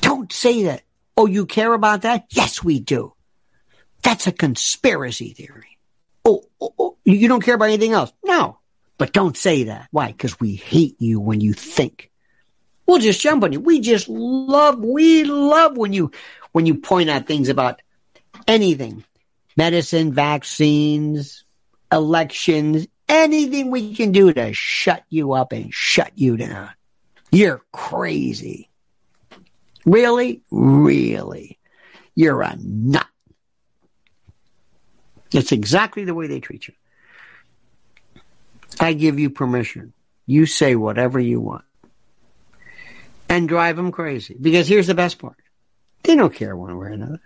Don't 0.00 0.32
say 0.32 0.64
that. 0.64 0.82
Oh, 1.16 1.26
you 1.26 1.46
care 1.46 1.72
about 1.72 2.02
that? 2.02 2.26
Yes, 2.30 2.62
we 2.62 2.80
do. 2.80 3.14
That's 4.02 4.26
a 4.26 4.32
conspiracy 4.32 5.32
theory. 5.32 5.78
Oh, 6.24 6.44
oh, 6.60 6.74
oh, 6.78 6.96
you 7.04 7.28
don't 7.28 7.42
care 7.42 7.54
about 7.54 7.66
anything 7.66 7.92
else? 7.92 8.12
No. 8.24 8.58
But 8.96 9.12
don't 9.12 9.36
say 9.36 9.64
that. 9.64 9.88
Why? 9.90 10.08
Because 10.08 10.38
we 10.38 10.54
hate 10.54 10.96
you 11.00 11.20
when 11.20 11.40
you 11.40 11.52
think. 11.52 12.10
We'll 12.86 12.98
just 12.98 13.20
jump 13.20 13.42
on 13.44 13.52
you. 13.52 13.60
We 13.60 13.80
just 13.80 14.08
love, 14.08 14.78
we 14.78 15.24
love 15.24 15.76
when 15.76 15.92
you, 15.92 16.10
when 16.52 16.66
you 16.66 16.76
point 16.76 17.10
out 17.10 17.26
things 17.26 17.48
about 17.48 17.80
anything. 18.46 19.04
Medicine, 19.56 20.12
vaccines, 20.12 21.44
elections, 21.90 22.86
anything 23.08 23.70
we 23.70 23.94
can 23.94 24.12
do 24.12 24.32
to 24.32 24.52
shut 24.52 25.04
you 25.08 25.32
up 25.32 25.52
and 25.52 25.72
shut 25.72 26.12
you 26.14 26.36
down. 26.36 26.70
You're 27.30 27.62
crazy. 27.72 28.70
Really? 29.84 30.42
Really? 30.50 31.58
You're 32.14 32.42
a 32.42 32.56
nut. 32.56 33.06
That's 35.30 35.52
exactly 35.52 36.04
the 36.04 36.14
way 36.14 36.26
they 36.26 36.40
treat 36.40 36.68
you. 36.68 36.74
I 38.80 38.92
give 38.92 39.18
you 39.18 39.30
permission. 39.30 39.92
You 40.26 40.46
say 40.46 40.74
whatever 40.74 41.20
you 41.20 41.40
want. 41.40 41.64
And 43.28 43.48
drive 43.48 43.76
them 43.76 43.92
crazy. 43.92 44.36
Because 44.40 44.68
here's 44.68 44.86
the 44.86 44.94
best 44.94 45.18
part. 45.18 45.36
They 46.02 46.16
don't 46.16 46.34
care 46.34 46.54
one 46.56 46.76
way 46.76 46.86
or 46.86 46.90
another. 46.90 47.20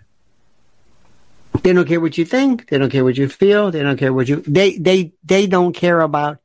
They 1.61 1.73
don't 1.73 1.87
care 1.87 1.99
what 1.99 2.17
you 2.17 2.25
think. 2.25 2.69
They 2.69 2.77
don't 2.77 2.89
care 2.89 3.03
what 3.03 3.17
you 3.17 3.27
feel. 3.27 3.71
They 3.71 3.83
don't 3.83 3.97
care 3.97 4.13
what 4.13 4.29
you, 4.29 4.37
they, 4.37 4.77
they, 4.77 5.13
they 5.23 5.47
don't 5.47 5.73
care 5.73 5.99
about 5.99 6.37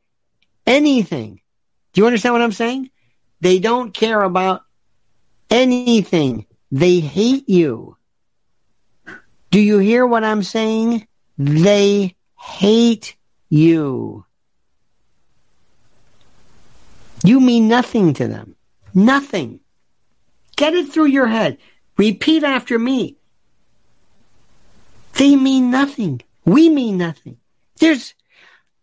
anything. 0.66 1.40
Do 1.92 2.00
you 2.00 2.06
understand 2.06 2.34
what 2.34 2.42
I'm 2.42 2.52
saying? 2.52 2.90
They 3.40 3.58
don't 3.58 3.94
care 3.94 4.22
about 4.22 4.62
anything. 5.50 6.46
They 6.72 6.98
hate 6.98 7.48
you. 7.48 7.96
Do 9.50 9.60
you 9.60 9.78
hear 9.78 10.04
what 10.04 10.24
I'm 10.24 10.42
saying? 10.42 11.06
They 11.38 12.16
hate 12.36 13.16
you. 13.48 14.24
You 17.24 17.40
mean 17.40 17.68
nothing 17.68 18.12
to 18.14 18.28
them. 18.28 18.54
Nothing. 18.92 19.60
Get 20.56 20.74
it 20.74 20.92
through 20.92 21.06
your 21.06 21.26
head. 21.26 21.58
Repeat 21.96 22.44
after 22.44 22.78
me. 22.78 23.16
They 25.14 25.34
mean 25.34 25.70
nothing. 25.70 26.20
We 26.44 26.68
mean 26.68 26.98
nothing. 26.98 27.38
There's 27.80 28.14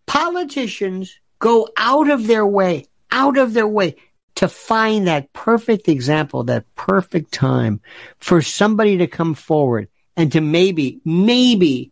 politicians 0.08 1.20
go 1.40 1.70
out 1.78 2.10
of 2.10 2.26
their 2.26 2.46
way, 2.46 2.88
out 3.12 3.38
of 3.38 3.54
their 3.54 3.68
way 3.68 3.96
to 4.36 4.48
find 4.48 5.08
that 5.08 5.32
perfect 5.34 5.88
example, 5.88 6.44
that 6.46 6.66
perfect 6.76 7.32
time 7.32 7.80
for 8.18 8.42
somebody 8.42 8.98
to 8.98 9.08
come 9.08 9.36
forward 9.36 9.88
and 10.18 10.32
to 10.32 10.42
maybe, 10.42 11.00
maybe 11.06 11.92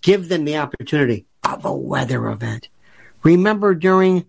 give 0.00 0.28
them 0.28 0.44
the 0.44 0.56
opportunity 0.56 1.26
of 1.44 1.64
a 1.64 1.74
weather 1.74 2.28
event. 2.28 2.68
Remember 3.22 3.74
during, 3.74 4.24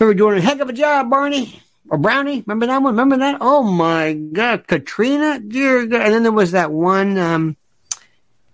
remember 0.00 0.18
doing 0.18 0.38
a 0.38 0.40
heck 0.40 0.60
of 0.60 0.68
a 0.68 0.72
job, 0.72 1.10
Barney 1.10 1.62
or 1.88 1.98
Brownie. 1.98 2.42
Remember 2.46 2.66
that 2.66 2.82
one? 2.82 2.94
Remember 2.94 3.18
that? 3.18 3.38
Oh 3.40 3.62
my 3.62 4.14
God, 4.14 4.66
Katrina, 4.66 5.40
dear 5.40 5.86
God. 5.86 6.02
And 6.02 6.14
then 6.14 6.22
there 6.22 6.32
was 6.32 6.52
that 6.52 6.72
one, 6.72 7.18
um, 7.18 7.56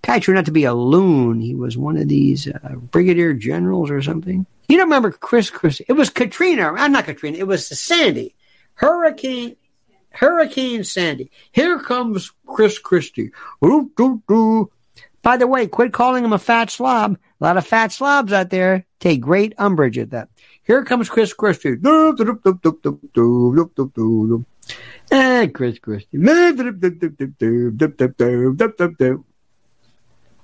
guy 0.02 0.18
turned 0.18 0.38
out 0.38 0.46
to 0.46 0.52
be 0.52 0.64
a 0.64 0.74
loon. 0.74 1.40
He 1.40 1.54
was 1.54 1.76
one 1.76 1.96
of 1.96 2.08
these 2.08 2.48
uh, 2.48 2.76
brigadier 2.76 3.32
generals 3.32 3.90
or 3.90 4.00
something. 4.02 4.46
You 4.68 4.76
don't 4.76 4.86
remember 4.86 5.10
Chris 5.10 5.50
Christie? 5.50 5.84
It 5.88 5.94
was 5.94 6.10
Katrina. 6.10 6.72
I'm 6.72 6.92
not 6.92 7.04
Katrina. 7.04 7.38
It 7.38 7.46
was 7.46 7.66
Sandy. 7.66 8.34
Hurricane, 8.74 9.56
Hurricane 10.10 10.84
Sandy. 10.84 11.30
Here 11.52 11.78
comes 11.78 12.32
Chris 12.46 12.78
Christie. 12.78 13.30
By 15.26 15.36
the 15.36 15.48
way, 15.48 15.66
quit 15.66 15.92
calling 15.92 16.24
him 16.24 16.32
a 16.32 16.38
fat 16.38 16.70
slob. 16.70 17.18
A 17.40 17.44
lot 17.44 17.56
of 17.56 17.66
fat 17.66 17.90
slobs 17.90 18.32
out 18.32 18.50
there 18.50 18.86
take 19.00 19.20
great 19.20 19.54
umbrage 19.58 19.98
at 19.98 20.10
that. 20.10 20.28
Here 20.62 20.84
comes 20.84 21.08
Chris 21.08 21.32
Christie. 21.32 21.74
And 25.10 25.52
Chris 25.52 25.80
Christie. 25.80 26.16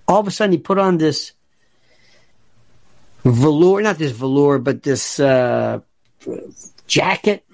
All 0.09 0.19
of 0.19 0.27
a 0.27 0.33
sudden, 0.33 0.51
he 0.51 0.59
put 0.59 0.79
on 0.79 0.99
this 0.99 1.31
velour, 3.25 3.83
not 3.83 3.99
this 3.99 4.11
velour, 4.11 4.59
but 4.59 4.83
this 4.83 5.21
uh, 5.21 5.79
jacket. 6.89 7.47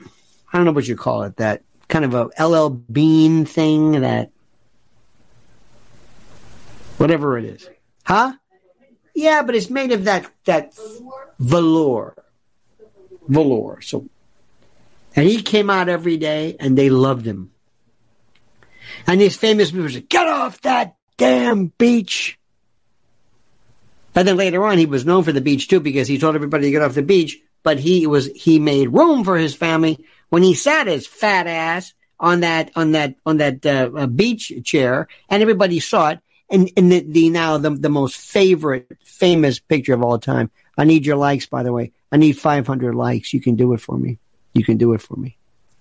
I 0.50 0.56
don't 0.56 0.64
know 0.64 0.72
what 0.72 0.88
you 0.88 0.96
call 0.96 1.24
it. 1.24 1.36
That 1.36 1.62
kind 1.88 2.06
of 2.06 2.14
a 2.14 2.30
LL 2.42 2.70
Bean 2.70 3.44
thing. 3.44 4.00
That 4.00 4.30
whatever 6.98 7.38
it 7.38 7.44
is, 7.44 7.68
huh? 8.04 8.34
Yeah, 9.14 9.42
but 9.42 9.54
it's 9.54 9.70
made 9.70 9.92
of 9.92 10.04
that 10.04 10.30
that 10.44 10.74
velour, 11.38 12.14
velour. 13.26 13.80
So, 13.80 14.08
And 15.16 15.26
he 15.26 15.42
came 15.42 15.70
out 15.70 15.88
every 15.88 16.16
day 16.16 16.56
and 16.60 16.76
they 16.76 16.90
loved 16.90 17.26
him. 17.26 17.50
And 19.06 19.20
his 19.20 19.36
famous 19.36 19.72
movie 19.72 19.94
was, 19.94 20.06
get 20.08 20.26
off 20.28 20.60
that 20.62 20.96
damn 21.16 21.66
beach. 21.78 22.38
And 24.14 24.26
then 24.26 24.36
later 24.36 24.64
on, 24.64 24.78
he 24.78 24.86
was 24.86 25.06
known 25.06 25.22
for 25.22 25.32
the 25.32 25.40
beach 25.40 25.68
too 25.68 25.80
because 25.80 26.08
he 26.08 26.18
told 26.18 26.34
everybody 26.34 26.64
to 26.64 26.70
get 26.70 26.82
off 26.82 26.94
the 26.94 27.02
beach. 27.02 27.38
But 27.62 27.78
he 27.78 28.06
was 28.06 28.26
he 28.26 28.58
made 28.58 28.92
room 28.92 29.24
for 29.24 29.36
his 29.36 29.54
family 29.54 30.04
when 30.28 30.42
he 30.42 30.54
sat 30.54 30.86
his 30.86 31.06
fat 31.06 31.46
ass 31.46 31.92
on 32.18 32.40
that 32.40 32.70
on 32.76 32.92
that 32.92 33.16
on 33.26 33.38
that 33.38 33.64
uh, 33.66 33.90
uh 33.96 34.06
beach 34.06 34.52
chair, 34.64 35.08
and 35.28 35.42
everybody 35.42 35.80
saw 35.80 36.10
it. 36.10 36.20
And, 36.50 36.70
and 36.76 36.90
the, 36.90 37.00
the 37.00 37.30
now 37.30 37.58
the, 37.58 37.70
the 37.70 37.90
most 37.90 38.16
favorite 38.16 38.98
famous 39.04 39.58
picture 39.58 39.94
of 39.94 40.02
all 40.02 40.18
time. 40.18 40.50
I 40.76 40.84
need 40.84 41.04
your 41.04 41.16
likes, 41.16 41.46
by 41.46 41.62
the 41.62 41.72
way. 41.72 41.92
I 42.10 42.16
need 42.16 42.38
500 42.38 42.94
likes. 42.94 43.34
You 43.34 43.40
can 43.40 43.56
do 43.56 43.72
it 43.74 43.80
for 43.80 43.98
me. 43.98 44.18
You 44.54 44.64
can 44.64 44.76
do 44.76 44.94
it 44.94 45.02
for 45.02 45.16
me. 45.16 45.36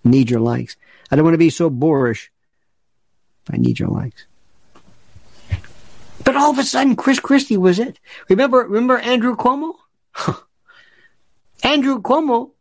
I 0.06 0.10
need 0.10 0.30
your 0.30 0.39
likes. 0.39 0.75
I 1.10 1.15
don't 1.15 1.23
want 1.23 1.36
to 1.36 1.39
be 1.39 1.49
so 1.49 1.69
boorish. 1.69 2.32
I 3.49 3.58
need 3.58 3.80
your 3.80 3.89
likes. 3.89 4.25
But 6.25 6.36
all 6.36 6.51
of 6.51 6.58
a 6.58 6.63
sudden, 6.63 6.95
Chris 6.95 7.19
Christie 7.19 7.58
was 7.58 7.80
it. 7.80 7.99
Remember, 8.27 8.60
remember 8.60 8.97
Andrew 8.97 9.36
Cuomo? 9.36 9.75
Andrew 11.63 12.01
Cuomo 12.01 12.51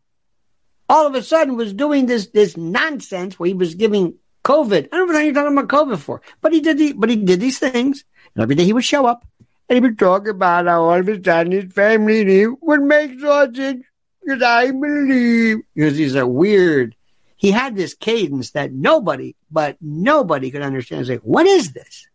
all 0.88 1.06
of 1.06 1.14
a 1.14 1.22
sudden 1.22 1.56
was 1.56 1.72
doing 1.72 2.06
this 2.06 2.28
this 2.28 2.56
nonsense 2.56 3.38
where 3.38 3.48
he 3.48 3.54
was 3.54 3.74
giving 3.74 4.14
COVID. 4.46 4.88
I 4.92 4.96
don't 4.96 5.08
know 5.08 5.14
what 5.14 5.24
you're 5.24 5.34
talking 5.34 5.58
about 5.58 5.68
COVID 5.68 5.98
for, 5.98 6.22
but 6.40 6.52
he 6.52 6.60
did 6.60 6.78
the, 6.78 6.92
but 6.92 7.10
he 7.10 7.16
did 7.16 7.40
these 7.40 7.58
things. 7.58 8.04
And 8.34 8.42
every 8.42 8.54
day 8.54 8.64
he 8.64 8.72
would 8.72 8.84
show 8.84 9.04
up 9.04 9.26
and 9.68 9.76
he 9.76 9.80
would 9.80 9.98
talk 9.98 10.28
about 10.28 10.66
how 10.66 10.84
all 10.84 11.00
of 11.00 11.08
a 11.08 11.22
sudden 11.22 11.50
his 11.50 11.72
family 11.72 12.20
and 12.20 12.30
he 12.30 12.46
would 12.46 12.82
make 12.82 13.18
sausage 13.18 13.82
because 14.22 14.42
I 14.42 14.70
believe 14.70 15.58
because 15.74 15.98
he's 15.98 16.14
a 16.14 16.26
weird. 16.26 16.94
He 17.36 17.50
had 17.50 17.74
this 17.74 17.94
cadence 17.94 18.52
that 18.52 18.72
nobody, 18.72 19.34
but 19.50 19.76
nobody 19.80 20.50
could 20.50 20.62
understand. 20.62 21.02
It's 21.02 21.10
like, 21.10 21.20
what 21.20 21.46
is 21.46 21.72
this? 21.72 22.06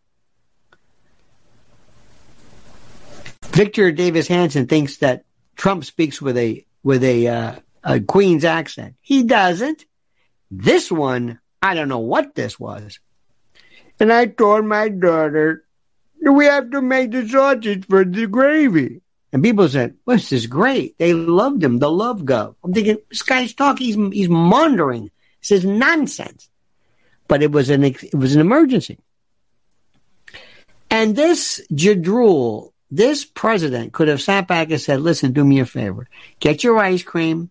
Victor 3.52 3.92
Davis 3.92 4.26
Hanson 4.26 4.66
thinks 4.66 4.96
that 4.98 5.24
Trump 5.54 5.84
speaks 5.84 6.22
with 6.22 6.38
a 6.38 6.64
with 6.82 7.04
a 7.04 7.28
uh, 7.28 7.54
a 7.84 8.00
Queen's 8.00 8.44
accent. 8.44 8.94
He 9.02 9.22
doesn't. 9.22 9.84
This 10.50 10.90
one, 10.90 11.38
I 11.62 11.74
don't 11.74 11.88
know 11.88 11.98
what 11.98 12.34
this 12.34 12.58
was. 12.58 12.98
And 14.00 14.12
I 14.12 14.26
told 14.26 14.64
my 14.64 14.88
daughter, 14.88 15.64
we 16.20 16.46
have 16.46 16.70
to 16.72 16.82
make 16.82 17.12
the 17.12 17.28
sausage 17.28 17.86
for 17.86 18.04
the 18.04 18.26
gravy. 18.26 19.00
And 19.32 19.42
people 19.42 19.68
said, 19.68 19.94
well, 20.04 20.16
this 20.16 20.32
is 20.32 20.46
great. 20.46 20.98
They 20.98 21.14
loved 21.14 21.62
him, 21.62 21.78
the 21.78 21.90
love 21.90 22.22
gov. 22.22 22.56
I'm 22.62 22.74
thinking, 22.74 22.98
this 23.08 23.22
guy's 23.22 23.54
talking, 23.54 23.86
he's, 23.86 24.12
he's 24.12 24.28
maundering. 24.28 25.10
This 25.40 25.52
is 25.52 25.64
nonsense. 25.64 26.50
But 27.28 27.42
it 27.42 27.50
was 27.50 27.70
an, 27.70 27.84
it 27.84 28.14
was 28.14 28.34
an 28.34 28.40
emergency. 28.40 28.98
And 30.90 31.16
this 31.16 31.64
Jadrul, 31.72 32.72
this 32.90 33.24
president 33.24 33.94
could 33.94 34.08
have 34.08 34.20
sat 34.20 34.46
back 34.46 34.70
and 34.70 34.80
said, 34.80 35.00
listen, 35.00 35.32
do 35.32 35.44
me 35.44 35.60
a 35.60 35.66
favor. 35.66 36.08
Get 36.40 36.62
your 36.62 36.78
ice 36.78 37.02
cream, 37.02 37.50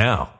now. 0.00 0.39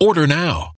Order 0.00 0.28
now. 0.28 0.77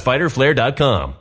www.fighterflare.com. 0.01 1.15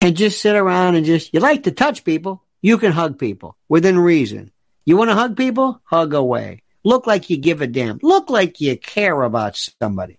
and 0.00 0.16
just 0.16 0.40
sit 0.40 0.54
around 0.54 0.94
and 0.94 1.04
just, 1.04 1.34
you 1.34 1.40
like 1.40 1.64
to 1.64 1.72
touch 1.72 2.04
people, 2.04 2.42
you 2.62 2.78
can 2.78 2.92
hug 2.92 3.18
people 3.18 3.56
within 3.68 3.98
reason. 3.98 4.50
You 4.84 4.96
want 4.96 5.10
to 5.10 5.14
hug 5.14 5.36
people? 5.36 5.80
Hug 5.84 6.14
away. 6.14 6.62
Look 6.84 7.06
like 7.06 7.28
you 7.28 7.36
give 7.36 7.60
a 7.60 7.66
damn. 7.66 7.98
Look 8.02 8.30
like 8.30 8.60
you 8.60 8.78
care 8.78 9.22
about 9.22 9.56
somebody. 9.56 10.18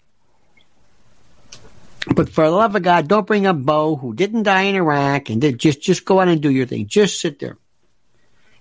But 2.14 2.30
for 2.30 2.44
the 2.44 2.52
love 2.52 2.76
of 2.76 2.84
God, 2.84 3.08
don't 3.08 3.26
bring 3.26 3.48
up 3.48 3.58
Bo, 3.58 3.96
who 3.96 4.14
didn't 4.14 4.44
die 4.44 4.64
in 4.64 4.76
Iraq, 4.76 5.30
and 5.30 5.42
just 5.60 5.82
just 5.82 6.06
go 6.06 6.20
out 6.20 6.28
and 6.28 6.42
do 6.42 6.52
your 6.52 6.66
thing. 6.66 6.88
Just 6.88 7.20
sit 7.20 7.40
there. 7.40 7.58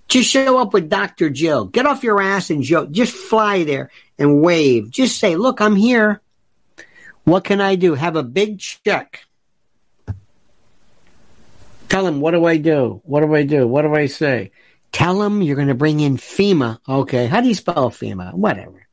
Just 0.09 0.31
show 0.31 0.57
up 0.57 0.73
with 0.73 0.89
Dr. 0.89 1.29
Jill. 1.29 1.65
Get 1.65 1.85
off 1.85 2.03
your 2.03 2.19
ass 2.19 2.49
and 2.49 2.63
Joe. 2.63 2.87
Just 2.87 3.13
fly 3.13 3.63
there 3.63 3.91
and 4.17 4.41
wave. 4.41 4.89
Just 4.89 5.19
say, 5.19 5.35
look, 5.35 5.61
I'm 5.61 5.75
here. 5.75 6.19
What 7.25 7.43
can 7.43 7.61
I 7.61 7.75
do? 7.75 7.93
Have 7.93 8.15
a 8.15 8.23
big 8.23 8.59
check. 8.59 9.25
Tell 11.89 12.05
him, 12.05 12.21
what 12.21 12.31
do 12.31 12.45
I 12.45 12.57
do? 12.57 13.01
What 13.03 13.21
do 13.21 13.33
I 13.35 13.43
do? 13.43 13.67
What 13.67 13.83
do 13.83 13.93
I 13.93 14.07
say? 14.07 14.51
Tell 14.91 15.21
him 15.21 15.43
you're 15.43 15.55
going 15.55 15.67
to 15.67 15.75
bring 15.75 15.99
in 15.99 16.17
FEMA. 16.17 16.79
Okay. 16.89 17.27
How 17.27 17.41
do 17.41 17.47
you 17.47 17.55
spell 17.55 17.91
FEMA? 17.91 18.33
Whatever. 18.33 18.87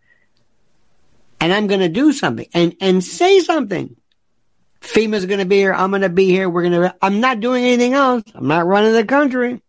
And 1.40 1.52
I'm 1.52 1.66
going 1.66 1.80
to 1.80 1.88
do 1.88 2.12
something 2.12 2.46
and, 2.52 2.76
and 2.80 3.02
say 3.02 3.40
something. 3.40 3.96
FEMA's 4.82 5.24
going 5.24 5.40
to 5.40 5.46
be 5.46 5.56
here. 5.56 5.72
I'm 5.72 5.90
going 5.90 6.02
to 6.02 6.10
be 6.10 6.26
here. 6.26 6.50
We're 6.50 6.68
going 6.68 6.82
to, 6.82 6.96
I'm 7.00 7.20
not 7.20 7.40
doing 7.40 7.64
anything 7.64 7.94
else. 7.94 8.22
I'm 8.34 8.48
not 8.48 8.66
running 8.66 8.92
the 8.92 9.04
country. 9.04 9.62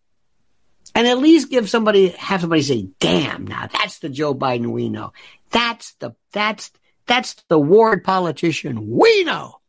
And 0.98 1.06
at 1.06 1.18
least 1.18 1.48
give 1.48 1.70
somebody, 1.70 2.08
have 2.08 2.40
somebody 2.40 2.60
say, 2.62 2.88
damn, 2.98 3.46
now 3.46 3.68
that's 3.68 4.00
the 4.00 4.08
Joe 4.08 4.34
Biden 4.34 4.72
we 4.72 4.88
know. 4.88 5.12
That's 5.52 5.92
the, 6.00 6.16
that's, 6.32 6.72
that's 7.06 7.34
the 7.46 7.56
ward 7.56 8.02
politician 8.02 8.90
we 8.90 9.22
know. 9.22 9.60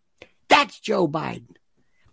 That's 0.47 0.79
Joe 0.79 1.07
Biden. 1.07 1.55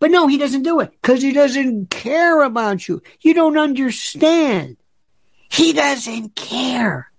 But 0.01 0.11
no, 0.11 0.27
he 0.27 0.37
doesn't 0.37 0.65
do 0.65 0.81
it 0.81 0.91
because 0.91 1.23
he 1.23 1.33
doesn't 1.33 1.89
care 1.89 2.43
about 2.43 2.87
you. 2.87 3.01
You 3.23 3.33
don't 3.33 3.57
understand. 3.57 4.77
He 5.51 5.73
doesn't 5.73 6.35
care. 6.35 7.11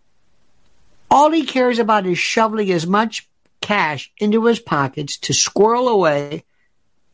All 1.09 1.31
he 1.31 1.47
cares 1.47 1.79
about 1.79 2.05
is 2.05 2.19
shoveling 2.19 2.69
as 2.69 2.85
much 2.85 3.27
cash 3.59 4.11
into 4.19 4.45
his 4.45 4.59
pockets 4.59 5.17
to 5.17 5.33
squirrel 5.33 5.87
away, 5.87 6.43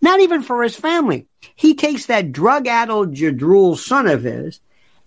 not 0.02 0.20
even 0.20 0.42
for 0.42 0.62
his 0.62 0.76
family. 0.76 1.26
He 1.56 1.74
takes 1.74 2.08
that 2.08 2.34
drug 2.34 2.68
addled 2.68 3.16
Jadrul 3.16 3.78
son 3.78 4.08
of 4.08 4.24
his 4.24 4.60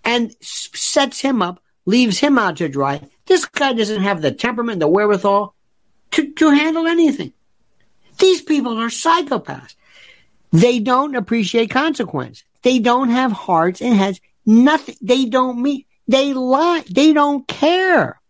and 0.06 0.34
sets 0.40 1.20
him 1.20 1.42
up, 1.42 1.60
leaves 1.84 2.18
him 2.18 2.38
out 2.38 2.56
to 2.58 2.68
dry. 2.68 3.00
This 3.26 3.44
guy 3.44 3.72
doesn't 3.72 4.02
have 4.02 4.22
the 4.22 4.30
temperament, 4.30 4.78
the 4.80 4.88
wherewithal 4.88 5.54
to, 6.12 6.32
to 6.32 6.50
handle 6.50 6.86
anything. 6.86 7.32
These 8.18 8.40
people 8.42 8.78
are 8.78 8.88
psychopaths. 8.88 9.74
They 10.52 10.78
don't 10.78 11.16
appreciate 11.16 11.70
consequence. 11.70 12.44
They 12.62 12.78
don't 12.78 13.10
have 13.10 13.32
hearts 13.32 13.82
and 13.82 13.96
heads. 13.96 14.20
Nothing. 14.46 14.96
They 15.02 15.26
don't 15.26 15.60
mean. 15.60 15.84
They 16.08 16.32
lie. 16.32 16.84
They 16.88 17.12
don't 17.12 17.46
care. 17.48 18.20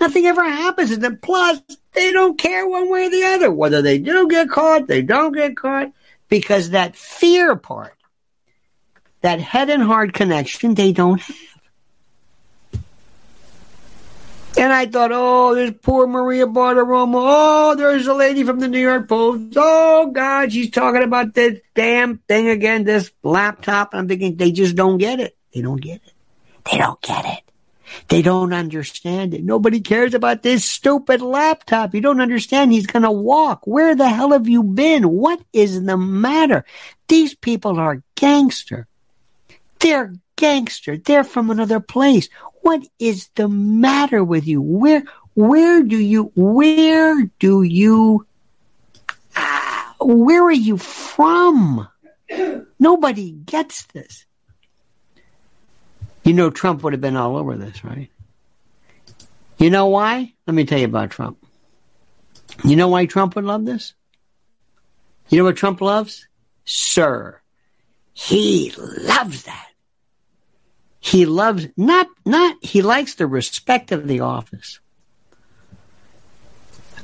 Nothing 0.00 0.26
ever 0.26 0.44
happens 0.44 0.90
to 0.90 0.96
them. 0.96 1.18
Plus, 1.20 1.60
they 1.92 2.12
don't 2.12 2.38
care 2.38 2.66
one 2.66 2.88
way 2.88 3.06
or 3.06 3.10
the 3.10 3.24
other. 3.24 3.50
Whether 3.50 3.82
they 3.82 3.98
do 3.98 4.28
get 4.28 4.48
caught, 4.48 4.86
they 4.86 5.02
don't 5.02 5.32
get 5.32 5.56
caught. 5.56 5.92
Because 6.28 6.70
that 6.70 6.94
fear 6.94 7.56
part, 7.56 7.97
that 9.20 9.40
head 9.40 9.70
and 9.70 9.82
heart 9.82 10.12
connection, 10.12 10.74
they 10.74 10.92
don't 10.92 11.20
have. 11.20 11.36
And 14.58 14.72
I 14.72 14.86
thought, 14.86 15.12
oh, 15.12 15.54
there's 15.54 15.70
poor 15.70 16.08
Maria 16.08 16.44
Bartiromo. 16.44 17.14
Oh, 17.14 17.74
there's 17.76 18.08
a 18.08 18.14
lady 18.14 18.42
from 18.42 18.58
the 18.58 18.66
New 18.66 18.80
York 18.80 19.08
Post. 19.08 19.52
Oh, 19.54 20.10
God, 20.10 20.52
she's 20.52 20.70
talking 20.70 21.04
about 21.04 21.32
this 21.32 21.60
damn 21.76 22.18
thing 22.18 22.48
again, 22.48 22.82
this 22.82 23.12
laptop. 23.22 23.92
And 23.92 24.00
I'm 24.00 24.08
thinking 24.08 24.34
they 24.34 24.50
just 24.50 24.74
don't 24.74 24.98
get 24.98 25.20
it. 25.20 25.36
They 25.54 25.60
don't 25.60 25.80
get 25.80 26.00
it. 26.04 26.12
They 26.68 26.76
don't 26.76 27.00
get 27.00 27.24
it. 27.24 27.48
They 28.08 28.20
don't 28.20 28.52
understand 28.52 29.32
it. 29.32 29.44
Nobody 29.44 29.80
cares 29.80 30.12
about 30.12 30.42
this 30.42 30.64
stupid 30.64 31.22
laptop. 31.22 31.94
You 31.94 32.00
don't 32.00 32.20
understand. 32.20 32.72
He's 32.72 32.88
going 32.88 33.04
to 33.04 33.12
walk. 33.12 33.64
Where 33.64 33.94
the 33.94 34.08
hell 34.08 34.32
have 34.32 34.48
you 34.48 34.64
been? 34.64 35.04
What 35.04 35.40
is 35.52 35.84
the 35.84 35.96
matter? 35.96 36.64
These 37.06 37.36
people 37.36 37.78
are 37.78 38.02
gangster. 38.16 38.87
They're 39.80 40.14
gangster. 40.36 40.96
They're 40.96 41.24
from 41.24 41.50
another 41.50 41.80
place. 41.80 42.28
What 42.62 42.86
is 42.98 43.28
the 43.34 43.48
matter 43.48 44.22
with 44.22 44.46
you? 44.46 44.60
Where, 44.60 45.04
where 45.34 45.82
do 45.82 45.98
you, 45.98 46.32
where 46.34 47.30
do 47.38 47.62
you, 47.62 48.26
uh, 49.36 49.82
where 50.00 50.44
are 50.44 50.52
you 50.52 50.78
from? 50.78 51.88
Nobody 52.78 53.32
gets 53.32 53.84
this. 53.86 54.26
You 56.24 56.34
know, 56.34 56.50
Trump 56.50 56.82
would 56.82 56.92
have 56.92 57.00
been 57.00 57.16
all 57.16 57.36
over 57.36 57.56
this, 57.56 57.84
right? 57.84 58.10
You 59.58 59.70
know 59.70 59.86
why? 59.86 60.34
Let 60.46 60.54
me 60.54 60.64
tell 60.64 60.78
you 60.78 60.84
about 60.84 61.10
Trump. 61.10 61.38
You 62.64 62.76
know 62.76 62.88
why 62.88 63.06
Trump 63.06 63.34
would 63.36 63.44
love 63.44 63.64
this? 63.64 63.94
You 65.28 65.38
know 65.38 65.44
what 65.44 65.56
Trump 65.56 65.80
loves? 65.80 66.26
Sir. 66.64 67.40
He 68.12 68.72
loves 68.76 69.44
that. 69.44 69.67
He 71.00 71.26
loves 71.26 71.68
not 71.76 72.08
not 72.24 72.56
he 72.62 72.82
likes 72.82 73.14
the 73.14 73.26
respect 73.26 73.92
of 73.92 74.08
the 74.08 74.20
office. 74.20 74.80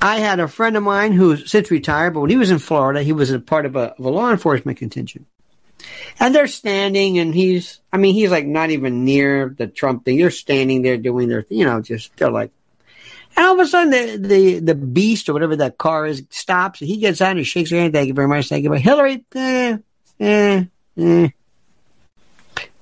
I 0.02 0.18
had 0.18 0.40
a 0.40 0.48
friend 0.48 0.76
of 0.76 0.83
mine 0.83 1.12
who 1.12 1.37
since 1.37 1.70
retired, 1.70 2.12
but 2.12 2.20
when 2.20 2.30
he 2.30 2.37
was 2.37 2.50
in 2.50 2.59
Florida, 2.59 3.02
he 3.02 3.12
was 3.12 3.30
a 3.30 3.40
part 3.40 3.64
of 3.64 3.76
a, 3.76 3.94
of 3.98 4.04
a 4.04 4.11
law 4.11 4.30
enforcement 4.30 4.78
contingent. 4.78 5.26
And 6.20 6.35
they're 6.35 6.46
standing, 6.46 7.18
and 7.18 7.35
he's, 7.35 7.80
I 7.92 7.96
mean, 7.96 8.14
he's 8.14 8.30
like 8.30 8.46
not 8.46 8.70
even 8.70 9.04
near 9.04 9.54
the 9.57 9.66
Trump 9.66 10.04
thing. 10.04 10.18
They're 10.18 10.30
standing 10.30 10.83
there 10.83 10.96
doing 10.96 11.28
their, 11.28 11.46
you 11.48 11.64
know, 11.64 11.80
just, 11.80 12.14
they're 12.16 12.30
like, 12.30 12.50
and 13.37 13.46
all 13.46 13.54
of 13.54 13.61
a 13.61 13.66
sudden 13.66 13.90
the, 13.90 14.28
the, 14.28 14.59
the 14.61 14.74
beast 14.74 15.28
or 15.28 15.33
whatever 15.33 15.57
that 15.57 15.78
car 15.78 16.07
is 16.07 16.22
stops. 16.30 16.80
And 16.80 16.88
he 16.88 16.98
gets 16.98 17.20
out 17.20 17.30
and 17.30 17.38
he 17.38 17.44
shakes 17.44 17.70
her 17.70 17.76
hand. 17.76 17.92
Thank 17.92 18.09
you 18.09 18.14
very 18.14 18.28
much. 18.28 18.48
Thank 18.48 18.64
you. 18.64 18.70
But 18.70 18.80
Hillary, 18.80 19.24
eh, 19.35 19.78
eh, 20.20 20.64
eh. 20.98 21.28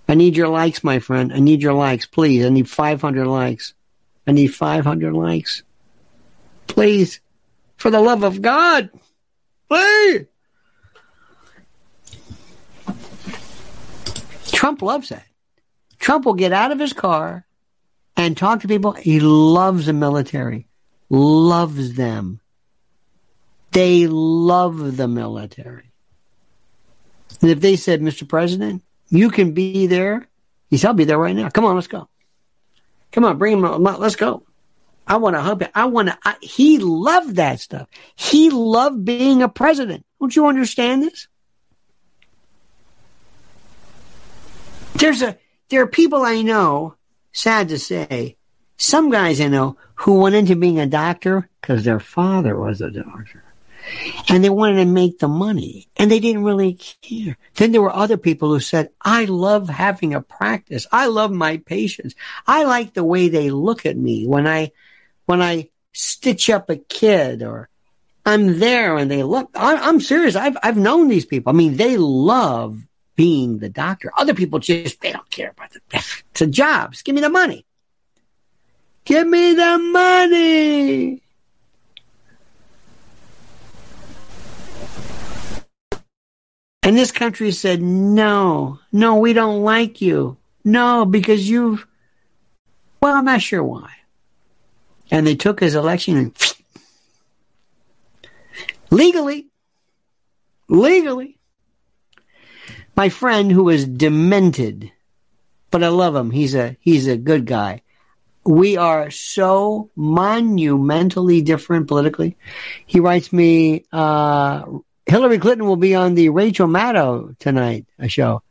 I 0.08 0.14
need 0.14 0.36
your 0.36 0.48
likes, 0.48 0.84
my 0.84 0.98
friend. 0.98 1.32
I 1.32 1.38
need 1.38 1.62
your 1.62 1.72
likes, 1.72 2.06
please. 2.06 2.44
I 2.44 2.48
need 2.48 2.68
500 2.68 3.26
likes. 3.26 3.74
I 4.26 4.32
need 4.32 4.48
500 4.48 5.14
likes. 5.14 5.62
Please. 6.66 7.20
For 7.76 7.90
the 7.90 8.00
love 8.00 8.22
of 8.22 8.42
God. 8.42 8.90
Please. 9.68 10.26
Trump 14.52 14.82
loves 14.82 15.08
that. 15.08 15.26
Trump 15.98 16.24
will 16.24 16.34
get 16.34 16.52
out 16.52 16.72
of 16.72 16.78
his 16.78 16.92
car 16.92 17.46
and 18.16 18.36
talk 18.36 18.60
to 18.60 18.68
people. 18.68 18.92
He 18.92 19.20
loves 19.20 19.86
the 19.86 19.92
military, 19.92 20.68
loves 21.08 21.94
them. 21.94 22.40
They 23.72 24.06
love 24.06 24.96
the 24.96 25.08
military. 25.08 25.90
And 27.40 27.50
if 27.50 27.60
they 27.60 27.76
said, 27.76 28.00
Mr. 28.00 28.28
President, 28.28 28.82
you 29.12 29.30
can 29.30 29.52
be 29.52 29.86
there, 29.86 30.26
he 30.70 30.78
said, 30.78 30.88
I'll 30.88 30.94
be 30.94 31.04
there 31.04 31.18
right 31.18 31.36
now. 31.36 31.50
Come 31.50 31.64
on, 31.64 31.74
let's 31.74 31.86
go. 31.86 32.08
Come 33.12 33.24
on, 33.24 33.38
bring 33.38 33.58
him. 33.58 33.62
Let's 33.62 34.16
go. 34.16 34.42
I 35.06 35.16
want 35.16 35.36
to 35.36 35.42
hug 35.42 35.62
him. 35.62 35.70
I 35.74 35.84
want 35.84 36.08
to. 36.08 36.36
He 36.40 36.78
loved 36.78 37.36
that 37.36 37.60
stuff. 37.60 37.88
He 38.16 38.48
loved 38.50 39.04
being 39.04 39.42
a 39.42 39.48
president. 39.48 40.06
Don't 40.18 40.34
you 40.34 40.46
understand 40.46 41.02
this? 41.02 41.28
There's 44.94 45.20
a 45.20 45.36
there 45.68 45.82
are 45.82 45.86
people 45.86 46.22
I 46.22 46.42
know, 46.42 46.94
sad 47.32 47.68
to 47.70 47.78
say, 47.78 48.36
some 48.76 49.10
guys 49.10 49.40
I 49.40 49.48
know 49.48 49.76
who 49.96 50.20
went 50.20 50.34
into 50.34 50.56
being 50.56 50.78
a 50.80 50.86
doctor 50.86 51.48
because 51.60 51.84
their 51.84 52.00
father 52.00 52.58
was 52.58 52.80
a 52.80 52.90
doctor. 52.90 53.41
And 54.28 54.42
they 54.42 54.50
wanted 54.50 54.76
to 54.76 54.84
make 54.84 55.18
the 55.18 55.28
money 55.28 55.88
and 55.96 56.10
they 56.10 56.20
didn't 56.20 56.44
really 56.44 56.74
care. 56.74 57.36
Then 57.54 57.72
there 57.72 57.82
were 57.82 57.94
other 57.94 58.16
people 58.16 58.48
who 58.48 58.60
said, 58.60 58.90
I 59.00 59.24
love 59.24 59.68
having 59.68 60.14
a 60.14 60.22
practice. 60.22 60.86
I 60.92 61.06
love 61.06 61.30
my 61.30 61.58
patients. 61.58 62.14
I 62.46 62.64
like 62.64 62.94
the 62.94 63.04
way 63.04 63.28
they 63.28 63.50
look 63.50 63.84
at 63.86 63.96
me 63.96 64.26
when 64.26 64.46
I, 64.46 64.72
when 65.26 65.42
I 65.42 65.70
stitch 65.92 66.50
up 66.50 66.70
a 66.70 66.76
kid 66.76 67.42
or 67.42 67.68
I'm 68.24 68.58
there 68.58 68.96
and 68.96 69.10
they 69.10 69.22
look, 69.22 69.50
I, 69.54 69.88
am 69.88 70.00
serious. 70.00 70.36
I've, 70.36 70.56
I've 70.62 70.76
known 70.76 71.08
these 71.08 71.26
people. 71.26 71.52
I 71.52 71.56
mean, 71.56 71.76
they 71.76 71.96
love 71.96 72.80
being 73.16 73.58
the 73.58 73.68
doctor. 73.68 74.12
Other 74.16 74.34
people 74.34 74.58
just, 74.58 75.00
they 75.00 75.12
don't 75.12 75.30
care 75.30 75.50
about 75.50 75.74
it. 75.76 75.82
It's 76.30 76.40
a 76.40 76.46
job. 76.46 76.92
Just 76.92 77.04
give 77.04 77.14
me 77.14 77.20
the 77.20 77.28
money. 77.28 77.66
Give 79.04 79.26
me 79.26 79.54
the 79.54 79.78
money. 79.78 81.22
And 86.82 86.96
this 86.96 87.12
country 87.12 87.52
said, 87.52 87.80
no, 87.80 88.80
no, 88.90 89.16
we 89.16 89.32
don't 89.32 89.62
like 89.62 90.00
you. 90.00 90.36
No, 90.64 91.04
because 91.04 91.48
you've, 91.48 91.86
well, 93.00 93.14
I'm 93.14 93.24
not 93.24 93.42
sure 93.42 93.62
why. 93.62 93.90
And 95.10 95.26
they 95.26 95.36
took 95.36 95.60
his 95.60 95.74
election 95.74 96.16
and 96.16 96.36
legally, 98.90 99.48
legally, 100.68 101.38
My 102.96 103.08
friend 103.08 103.50
who 103.50 103.68
is 103.70 103.86
demented, 103.86 104.92
but 105.70 105.82
I 105.82 105.88
love 105.88 106.14
him. 106.14 106.30
He's 106.30 106.54
a 106.54 106.76
he's 106.80 107.06
a 107.06 107.16
good 107.16 107.46
guy. 107.46 107.82
We 108.44 108.76
are 108.76 109.10
so 109.10 109.90
monumentally 109.96 111.42
different 111.42 111.88
politically. 111.88 112.36
He 112.86 113.00
writes 113.00 113.32
me, 113.32 113.84
uh, 113.92 114.64
Hillary 115.06 115.38
Clinton 115.38 115.66
will 115.66 115.76
be 115.76 115.94
on 115.94 116.14
the 116.14 116.28
Rachel 116.28 116.66
Maddow 116.66 117.36
tonight 117.38 117.86
a 117.98 118.08
show. 118.08 118.42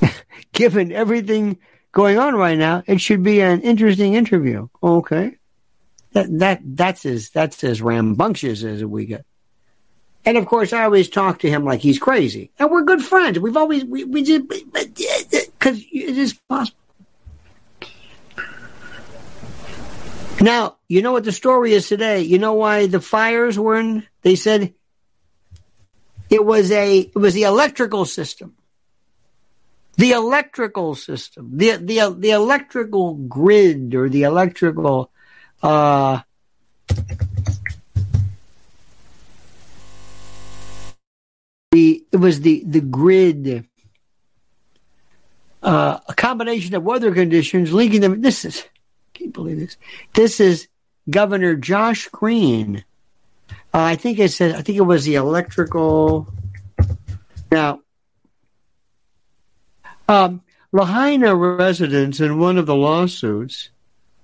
Given 0.52 0.92
everything 0.92 1.58
going 1.92 2.18
on 2.18 2.34
right 2.34 2.58
now, 2.58 2.82
it 2.86 3.00
should 3.00 3.22
be 3.22 3.40
an 3.40 3.60
interesting 3.60 4.14
interview. 4.14 4.68
Okay. 4.82 5.36
That, 6.12 6.38
that 6.38 6.60
that's 6.64 7.04
as 7.04 7.28
that's 7.30 7.62
as 7.62 7.82
rambunctious 7.82 8.64
as 8.64 8.82
we 8.84 9.04
get. 9.04 9.26
And 10.24 10.36
of 10.36 10.46
course, 10.46 10.72
I 10.72 10.84
always 10.84 11.08
talk 11.08 11.38
to 11.40 11.50
him 11.50 11.64
like 11.64 11.80
he's 11.80 11.98
crazy, 11.98 12.50
and 12.58 12.70
we're 12.70 12.82
good 12.82 13.02
friends. 13.02 13.38
We've 13.38 13.56
always 13.56 13.84
we, 13.84 14.04
we 14.04 14.22
just 14.24 14.48
because 14.48 15.78
it 15.92 16.18
is 16.18 16.32
possible. 16.48 16.78
Now 20.40 20.76
you 20.86 21.02
know 21.02 21.12
what 21.12 21.24
the 21.24 21.32
story 21.32 21.72
is 21.72 21.88
today. 21.88 22.22
You 22.22 22.38
know 22.38 22.54
why 22.54 22.86
the 22.86 23.00
fires 23.00 23.58
were 23.58 23.78
in? 23.78 24.06
They 24.22 24.36
said 24.36 24.74
it 26.28 26.44
was 26.44 26.70
a 26.70 26.98
it 26.98 27.14
was 27.16 27.34
the 27.34 27.44
electrical 27.44 28.04
system, 28.04 28.54
the 29.96 30.12
electrical 30.12 30.94
system, 30.94 31.50
the 31.56 31.76
the 31.76 32.14
the 32.18 32.30
electrical 32.30 33.14
grid 33.14 33.94
or 33.94 34.08
the 34.08 34.24
electrical 34.24 35.10
uh, 35.62 36.20
the 41.70 42.04
it 42.12 42.16
was 42.18 42.40
the 42.42 42.62
the 42.66 42.80
grid 42.80 43.66
uh, 45.62 45.98
a 46.06 46.14
combination 46.14 46.74
of 46.74 46.82
weather 46.82 47.12
conditions 47.14 47.72
linking 47.72 48.02
them. 48.02 48.20
This 48.20 48.44
is 48.44 48.64
can't 49.16 49.32
believe 49.32 49.58
this. 49.58 49.76
This 50.14 50.40
is 50.40 50.68
Governor 51.08 51.54
Josh 51.56 52.08
Green. 52.08 52.84
Uh, 53.50 53.52
I 53.72 53.96
think 53.96 54.18
it 54.18 54.30
said 54.30 54.54
I 54.54 54.62
think 54.62 54.78
it 54.78 54.82
was 54.82 55.04
the 55.04 55.14
electrical. 55.14 56.26
Now, 57.50 57.80
um, 60.08 60.42
Lahaina 60.72 61.34
residents 61.34 62.20
in 62.20 62.38
one 62.38 62.58
of 62.58 62.66
the 62.66 62.74
lawsuits 62.74 63.70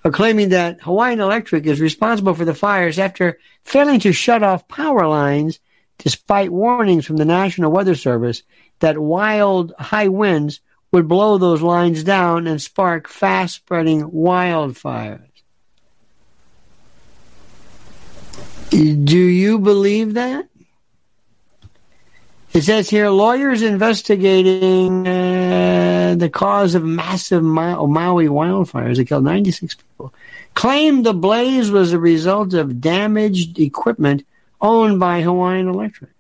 are 0.05 0.11
claiming 0.11 0.51
that 0.51 0.81
Hawaiian 0.83 1.21
Electric 1.21 1.67
is 1.67 1.81
responsible 1.81 2.35
for 2.35 2.45
the 2.45 2.55
fires 2.55 2.99
after 2.99 3.39
failing 3.63 4.01
to 4.01 4.13
shut 4.13 4.43
off 4.43 4.69
power 4.69 5.07
lines 5.07 5.61
despite 5.99 6.51
warnings 6.51 7.07
from 7.07 7.17
the 7.17 7.25
National 7.25 7.71
Weather 7.71 7.95
Service 7.95 8.43
that 8.81 8.99
wild 8.99 9.73
high 9.79 10.09
winds 10.09 10.61
would 10.93 11.09
blow 11.09 11.39
those 11.39 11.63
lines 11.63 12.05
down 12.05 12.47
and 12.47 12.61
spark 12.61 13.09
fast 13.09 13.57
spreading 13.57 14.11
wildfires. 14.11 15.27
Do 18.71 19.19
you 19.19 19.59
believe 19.59 20.15
that? 20.15 20.49
It 22.53 22.63
says 22.63 22.91
here 22.91 23.09
lawyers 23.09 23.63
investigating 23.63 25.09
uh, 25.09 26.15
the 26.19 26.29
cause 26.29 26.75
of 26.75 26.85
massive 26.85 27.43
Ma- 27.43 27.87
Maui 27.87 28.27
wildfires 28.27 28.97
that 28.97 29.07
killed 29.07 29.25
96 29.25 29.75
people 29.75 30.13
claimed 30.55 31.07
the 31.07 31.15
blaze 31.15 31.71
was 31.71 31.95
a 31.95 31.99
result 31.99 32.53
of 32.53 32.81
damaged 32.81 33.59
equipment 33.59 34.27
owned 34.61 35.01
by 35.01 35.23
Hawaiian 35.23 35.69
Electric. 35.69 36.11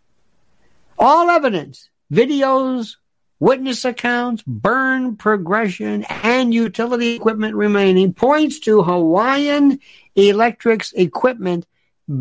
All 0.99 1.29
evidence, 1.29 1.91
videos, 2.11 2.97
witness 3.43 3.84
accounts, 3.84 4.40
burn 4.47 5.16
progression, 5.16 6.05
and 6.05 6.55
utility 6.55 7.16
equipment 7.16 7.57
remaining 7.57 8.14
points 8.14 8.61
to 8.61 8.84
Hawaiian 8.84 9.80
Electric's 10.14 10.93
equipment 10.93 11.66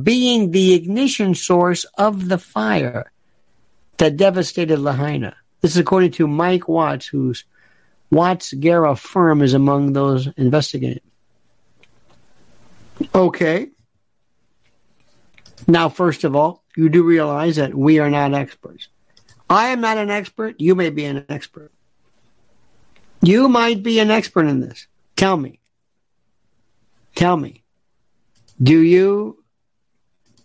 being 0.02 0.50
the 0.50 0.74
ignition 0.74 1.36
source 1.36 1.84
of 1.96 2.28
the 2.28 2.40
fire 2.40 3.12
that 3.98 4.18
devastated 4.18 4.80
Lahaina. 4.80 5.36
This 5.62 5.74
is 5.74 5.78
according 5.78 6.14
to 6.14 6.26
Mike 6.26 6.68
Watts, 6.68 7.06
whose 7.06 7.46
Watts 8.10 8.52
Guerra 8.54 8.96
firm 8.96 9.44
is 9.44 9.54
among 9.54 9.94
those 9.94 10.28
investigating. 10.38 11.04
Okay. 13.14 13.68
Now, 15.68 15.88
first 15.90 16.24
of 16.24 16.36
all, 16.36 16.64
you 16.76 16.90
do 16.90 17.04
realize 17.04 17.58
that 17.58 17.76
we 17.76 18.00
are 18.00 18.10
not 18.10 18.34
experts. 18.34 18.88
I 19.52 19.68
am 19.68 19.82
not 19.82 19.98
an 19.98 20.10
expert. 20.10 20.62
You 20.62 20.76
may 20.76 20.92
be 20.92 21.04
an 21.04 21.26
expert. 21.28 21.74
You 23.22 23.50
might 23.50 23.84
be 23.84 24.00
an 24.00 24.10
expert 24.10 24.46
in 24.46 24.62
this. 24.62 24.88
Tell 25.18 25.36
me. 25.36 25.60
Tell 27.16 27.36
me. 27.36 27.64
Do 28.64 28.80
you 28.80 29.44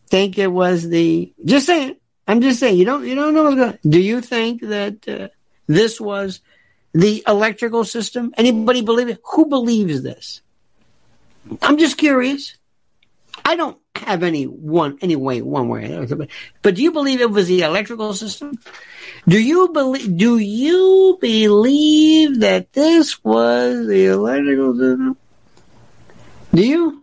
think 0.09 0.39
it 0.39 0.49
was 0.49 0.89
the? 0.89 1.33
Just 1.45 1.67
saying. 1.67 1.97
I'm 2.27 2.41
just 2.41 2.59
saying, 2.59 2.77
you 2.77 2.85
don't 2.85 3.07
you 3.07 3.15
don't 3.15 3.33
know 3.33 3.45
what's 3.45 3.55
going. 3.55 3.79
Do 3.89 4.01
you 4.01 4.21
think 4.21 4.61
that 4.63 5.09
uh, 5.09 5.29
this 5.69 6.01
was 6.01 6.41
the 6.93 7.23
electrical 7.29 7.85
system? 7.85 8.35
Anybody 8.37 8.83
believe 8.83 9.09
it? 9.09 9.21
Who 9.35 9.47
believes 9.47 10.03
this? 10.03 10.43
I'm 11.63 11.79
just 11.79 11.97
curious. 11.97 12.57
I 13.45 13.55
don't 13.55 13.79
have 13.95 14.25
any 14.25 14.45
one 14.45 14.99
any 15.01 15.15
way 15.15 15.43
one 15.43 15.69
way, 15.69 16.09
but 16.63 16.75
do 16.75 16.83
you 16.83 16.91
believe 16.91 17.21
it 17.21 17.31
was 17.31 17.47
the 17.47 17.63
electrical 17.63 18.13
system? 18.13 18.59
Do 19.29 19.43
you 19.43 19.69
believe? 19.69 20.17
Do 20.17 20.39
you 20.39 21.19
believe 21.21 22.41
that 22.41 22.73
this 22.73 23.25
was 23.25 23.87
the 23.89 24.07
electrical 24.07 24.73
system? 24.75 25.17
Do 26.55 26.67
you? 26.67 27.03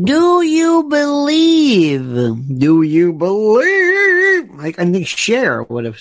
Do 0.00 0.42
you 0.42 0.84
believe? 0.88 2.58
Do 2.58 2.82
you 2.82 3.12
believe? 3.12 4.50
Like 4.54 4.78
I 4.78 4.84
think 4.86 5.08
Cher 5.08 5.64
would 5.64 5.84
have. 5.84 5.98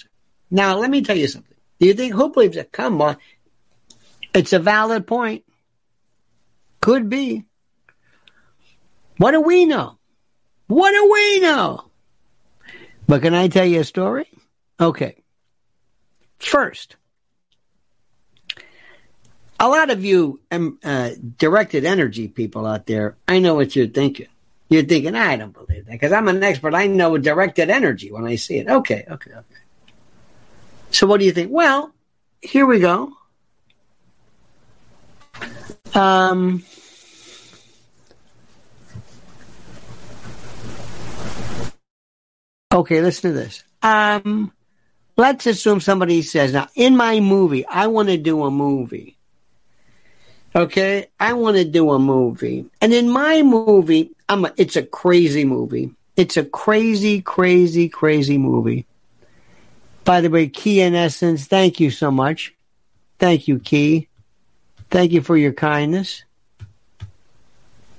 Now 0.52 0.78
let 0.78 0.92
me 0.92 1.02
tell 1.02 1.18
you 1.18 1.28
something. 1.28 1.58
Do 1.80 1.88
you 1.88 1.96
think 1.96 2.14
who 2.14 2.30
believes 2.30 2.58
it? 2.58 2.72
Come 2.72 3.02
on, 3.02 3.18
it's 4.34 4.54
a 4.54 4.60
valid 4.60 5.08
point. 5.08 5.44
Could 6.82 7.10
be. 7.10 7.46
What 9.18 9.32
do 9.32 9.42
we 9.42 9.66
know? 9.66 9.98
What 10.68 10.92
do 10.92 11.12
we 11.12 11.40
know? 11.40 11.91
But 13.12 13.24
can 13.24 13.34
I 13.34 13.50
tell 13.50 13.66
you 13.66 13.82
a 13.82 13.84
story? 13.84 14.26
Okay. 14.80 15.18
First, 16.40 16.96
a 19.60 19.68
lot 19.68 19.90
of 19.90 20.06
you 20.06 20.40
um, 20.50 20.80
uh, 20.82 21.10
directed 21.38 21.84
energy 21.84 22.30
people 22.30 22.66
out 22.66 22.86
there, 22.86 23.18
I 23.28 23.40
know 23.40 23.54
what 23.54 23.76
you're 23.76 23.88
thinking. 23.88 24.28
You're 24.70 24.84
thinking, 24.84 25.18
I 25.18 25.36
don't 25.36 25.52
believe 25.52 25.88
that 25.88 25.92
because 25.92 26.14
I'm 26.14 26.30
an 26.30 26.42
expert. 26.42 26.74
I 26.74 26.88
know 26.88 27.18
directed 27.18 27.70
energy 27.70 28.14
when 28.14 28.24
I 28.24 28.36
see 28.38 28.60
it. 28.60 28.70
Okay, 28.70 29.04
okay, 29.12 29.32
okay. 29.32 29.62
So 30.92 31.06
what 31.06 31.20
do 31.20 31.26
you 31.26 31.34
think? 31.34 31.52
Well, 31.52 31.94
here 32.42 32.66
we 32.66 32.80
go. 32.80 33.12
Um, 35.94 36.64
okay, 42.72 43.02
listen 43.02 43.32
to 43.32 43.38
this. 43.38 43.64
Um, 43.84 44.52
let's 45.18 45.46
assume 45.46 45.82
somebody 45.82 46.22
says, 46.22 46.54
now, 46.54 46.68
in 46.76 46.96
my 46.96 47.20
movie, 47.20 47.66
I 47.66 47.88
want 47.88 48.10
to 48.10 48.18
do 48.18 48.44
a 48.44 48.52
movie 48.52 49.18
Okay, 50.54 51.08
I 51.18 51.32
want 51.34 51.56
to 51.56 51.64
do 51.64 51.92
a 51.92 52.00
movie, 52.00 52.66
and 52.82 52.94
in 52.94 53.10
my 53.10 53.42
movie, 53.42 54.12
I'm 54.28 54.44
a, 54.44 54.54
it's 54.58 54.76
a 54.76 54.84
crazy 54.84 55.46
movie. 55.46 55.92
It's 56.18 56.36
a 56.36 56.44
crazy, 56.44 57.22
crazy, 57.22 57.88
crazy 57.88 58.38
movie. 58.38 58.86
By 60.04 60.20
the 60.20 60.30
way, 60.30 60.48
Key 60.48 60.82
in 60.82 60.94
Essence, 60.94 61.46
thank 61.46 61.80
you 61.80 61.90
so 61.90 62.12
much. 62.12 62.54
Thank 63.18 63.48
you, 63.48 63.60
Key. 63.60 64.10
Thank 64.90 65.14
you 65.14 65.22
for 65.22 65.38
your 65.38 65.54
kindness. 65.54 66.26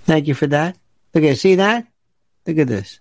Thank 0.04 0.26
you 0.26 0.34
for 0.34 0.48
that. 0.48 0.76
Okay, 1.16 1.34
see 1.34 1.54
that? 1.54 1.86
Look 2.46 2.58
at 2.58 2.66
this. 2.66 3.00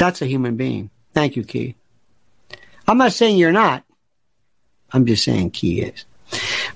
That's 0.00 0.22
a 0.22 0.26
human 0.26 0.56
being. 0.56 0.88
Thank 1.12 1.36
you, 1.36 1.44
Key. 1.44 1.74
I'm 2.88 2.96
not 2.96 3.12
saying 3.12 3.36
you're 3.36 3.52
not. 3.52 3.84
I'm 4.90 5.04
just 5.04 5.22
saying 5.24 5.50
Key 5.50 5.82
is. 5.82 6.06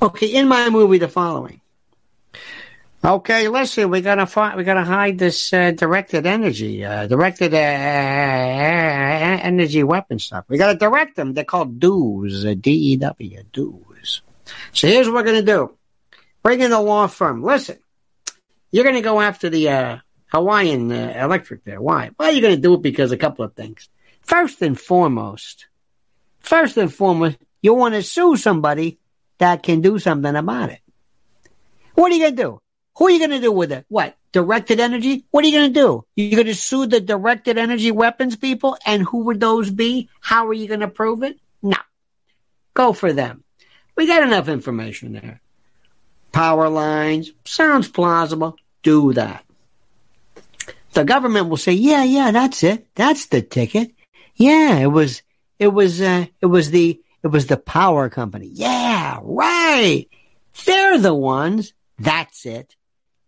Okay, 0.02 0.26
in 0.26 0.46
my 0.46 0.68
movie, 0.68 0.98
the 0.98 1.08
following. 1.08 1.62
Okay, 3.02 3.48
listen, 3.48 3.88
we 3.88 4.02
gotta 4.02 4.26
find, 4.26 4.58
we 4.58 4.64
gotta 4.64 4.84
hide 4.84 5.18
this 5.18 5.54
uh, 5.54 5.70
directed 5.70 6.26
energy, 6.26 6.84
uh, 6.84 7.06
directed 7.06 7.54
uh, 7.54 7.56
energy 9.42 9.82
weapon 9.82 10.18
stuff. 10.18 10.44
We 10.48 10.58
gotta 10.58 10.78
direct 10.78 11.16
them. 11.16 11.32
They're 11.32 11.44
called 11.44 11.80
DEWs, 11.80 12.44
uh, 12.44 12.52
D-E-W, 12.60 13.42
DEWs. 13.54 14.20
So 14.74 14.86
here's 14.86 15.06
what 15.06 15.14
we're 15.14 15.22
gonna 15.22 15.40
do. 15.40 15.74
Bring 16.42 16.60
in 16.60 16.70
the 16.70 16.80
law 16.80 17.06
firm. 17.06 17.42
Listen, 17.42 17.78
you're 18.70 18.84
gonna 18.84 19.00
go 19.00 19.18
after 19.22 19.48
the 19.48 19.70
uh, 19.70 19.98
Hawaiian 20.34 20.90
uh, 20.90 21.14
Electric 21.16 21.64
there. 21.64 21.80
Why? 21.80 22.10
Why 22.16 22.28
are 22.28 22.32
you're 22.32 22.42
going 22.42 22.56
to 22.56 22.60
do 22.60 22.74
it 22.74 22.82
because 22.82 23.12
a 23.12 23.16
couple 23.16 23.44
of 23.44 23.54
things. 23.54 23.88
First 24.20 24.62
and 24.62 24.78
foremost, 24.78 25.66
first 26.40 26.76
and 26.76 26.92
foremost, 26.92 27.36
you 27.62 27.72
want 27.74 27.94
to 27.94 28.02
sue 28.02 28.36
somebody 28.36 28.98
that 29.38 29.62
can 29.62 29.80
do 29.80 29.98
something 29.98 30.34
about 30.34 30.70
it. 30.70 30.80
What 31.94 32.10
are 32.10 32.14
you 32.16 32.22
going 32.22 32.36
to 32.36 32.42
do? 32.42 32.60
Who 32.96 33.06
are 33.06 33.10
you 33.10 33.18
going 33.18 33.30
to 33.30 33.40
do 33.40 33.52
with 33.52 33.70
it? 33.72 33.86
What? 33.88 34.16
Directed 34.32 34.80
energy? 34.80 35.24
What 35.30 35.44
are 35.44 35.48
you 35.48 35.58
going 35.58 35.72
to 35.72 35.80
do? 35.80 36.04
You're 36.16 36.42
going 36.42 36.46
to 36.46 36.54
sue 36.54 36.86
the 36.86 37.00
directed 37.00 37.56
energy 37.56 37.92
weapons 37.92 38.34
people? 38.34 38.76
And 38.84 39.02
who 39.02 39.24
would 39.24 39.40
those 39.40 39.70
be? 39.70 40.08
How 40.20 40.46
are 40.48 40.52
you 40.52 40.66
going 40.66 40.80
to 40.80 40.88
prove 40.88 41.22
it? 41.22 41.38
No. 41.62 41.76
Go 42.74 42.92
for 42.92 43.12
them. 43.12 43.44
We 43.96 44.06
got 44.06 44.24
enough 44.24 44.48
information 44.48 45.12
there. 45.12 45.40
Power 46.32 46.68
lines. 46.68 47.32
Sounds 47.44 47.88
plausible. 47.88 48.56
Do 48.82 49.12
that. 49.12 49.44
The 50.94 51.04
government 51.04 51.48
will 51.48 51.56
say, 51.56 51.72
yeah, 51.72 52.04
yeah, 52.04 52.30
that's 52.30 52.62
it. 52.62 52.86
That's 52.94 53.26
the 53.26 53.42
ticket. 53.42 53.92
Yeah, 54.36 54.78
it 54.78 54.86
was, 54.86 55.22
it 55.58 55.68
was, 55.68 56.00
uh, 56.00 56.26
it 56.40 56.46
was 56.46 56.70
the, 56.70 57.00
it 57.22 57.28
was 57.28 57.46
the 57.46 57.56
power 57.56 58.08
company. 58.08 58.48
Yeah, 58.52 59.18
right. 59.22 60.06
They're 60.64 60.98
the 60.98 61.14
ones. 61.14 61.72
That's 61.98 62.46
it. 62.46 62.76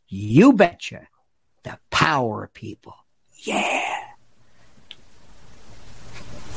You 0.08 0.52
betcha. 0.52 1.08
The 1.64 1.78
power 1.90 2.48
people. 2.52 2.94
Yeah. 3.34 3.82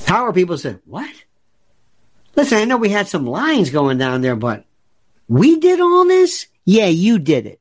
Power 0.05 0.31
people 0.33 0.57
said, 0.57 0.79
what? 0.85 1.09
Listen, 2.35 2.59
I 2.59 2.65
know 2.65 2.77
we 2.77 2.89
had 2.89 3.07
some 3.07 3.25
lines 3.25 3.69
going 3.69 3.97
down 3.97 4.21
there, 4.21 4.35
but 4.35 4.65
we 5.27 5.59
did 5.59 5.79
all 5.79 6.05
this? 6.05 6.47
Yeah, 6.65 6.87
you 6.87 7.19
did 7.19 7.45
it. 7.45 7.58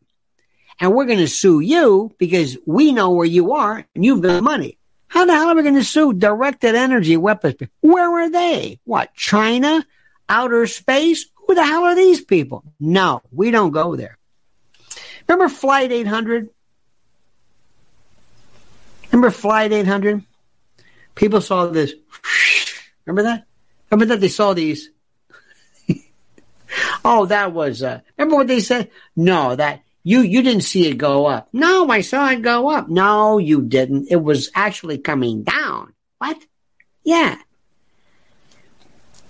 And 0.81 0.95
we're 0.95 1.07
going 1.07 1.18
to 1.18 1.29
sue 1.29 1.61
you 1.61 2.14
because 2.18 2.57
we 2.66 2.93
know 2.93 3.11
where 3.11 3.26
you 3.26 3.53
are 3.55 3.85
and 3.95 4.05
you've 4.05 4.22
got 4.22 4.43
money. 4.43 4.79
How 5.09 5.24
the 5.24 5.33
hell 5.33 5.49
are 5.49 5.57
we 5.57 5.62
going 5.62 5.74
to 5.74 5.85
sue 5.85 6.12
directed 6.12 6.74
energy 6.74 7.16
weapons? 7.16 7.57
Where 7.81 8.11
are 8.22 8.31
they? 8.31 8.79
What, 8.85 9.14
China? 9.14 9.85
Outer 10.29 10.66
space? 10.66 11.26
Who 11.47 11.55
the 11.55 11.64
hell 11.64 11.85
are 11.85 11.95
these 11.95 12.20
people? 12.20 12.62
No, 12.79 13.22
we 13.33 13.51
don't 13.51 13.70
go 13.70 13.97
there. 13.97 14.18
Remember 15.26 15.49
Flight 15.49 15.93
800? 15.93 16.51
Remember 19.11 19.31
Flight 19.31 19.72
800? 19.72 20.22
People 21.14 21.41
saw 21.41 21.66
this. 21.66 21.95
Remember 23.07 23.22
that? 23.22 23.47
Remember 23.91 24.14
that 24.14 24.20
they 24.20 24.29
saw 24.29 24.53
these? 24.53 24.91
oh, 27.05 27.26
that 27.26 27.53
was. 27.53 27.83
Uh, 27.83 28.01
remember 28.16 28.37
what 28.37 28.47
they 28.47 28.61
said? 28.61 28.91
No, 29.16 29.57
that 29.57 29.83
you 30.09 30.23
you 30.23 30.41
didn't 30.41 30.63
see 30.63 30.89
it 30.89 30.97
go 30.97 31.27
up. 31.27 31.51
No, 31.53 31.91
I 31.91 32.01
saw 32.01 32.31
it 32.31 32.41
go 32.41 32.71
up. 32.71 32.89
No, 32.89 33.37
you 33.37 33.61
didn't. 33.61 34.09
It 34.11 34.17
was 34.17 34.51
actually 34.55 34.97
coming 34.97 35.43
down. 35.43 35.93
What? 36.17 36.39
Yeah. 37.05 37.37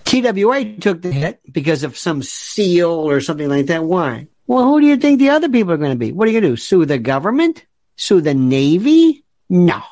TWA 0.05 0.77
took 0.79 1.01
the 1.01 1.11
hit 1.11 1.41
because 1.51 1.83
of 1.83 1.97
some 1.97 2.23
seal 2.23 2.91
or 2.91 3.19
something 3.19 3.49
like 3.49 3.65
that. 3.65 3.83
Why? 3.83 4.27
Well, 4.47 4.63
who 4.63 4.79
do 4.79 4.87
you 4.87 4.95
think 4.95 5.19
the 5.19 5.31
other 5.31 5.49
people 5.49 5.73
are 5.73 5.77
going 5.77 5.91
to 5.91 5.97
be? 5.97 6.13
What 6.13 6.29
are 6.29 6.31
you 6.31 6.39
going 6.39 6.49
to 6.49 6.55
do? 6.55 6.61
Sue 6.61 6.85
the 6.85 6.97
government? 6.97 7.65
Sue 7.97 8.21
the 8.21 8.33
Navy? 8.33 9.25
No. 9.49 9.83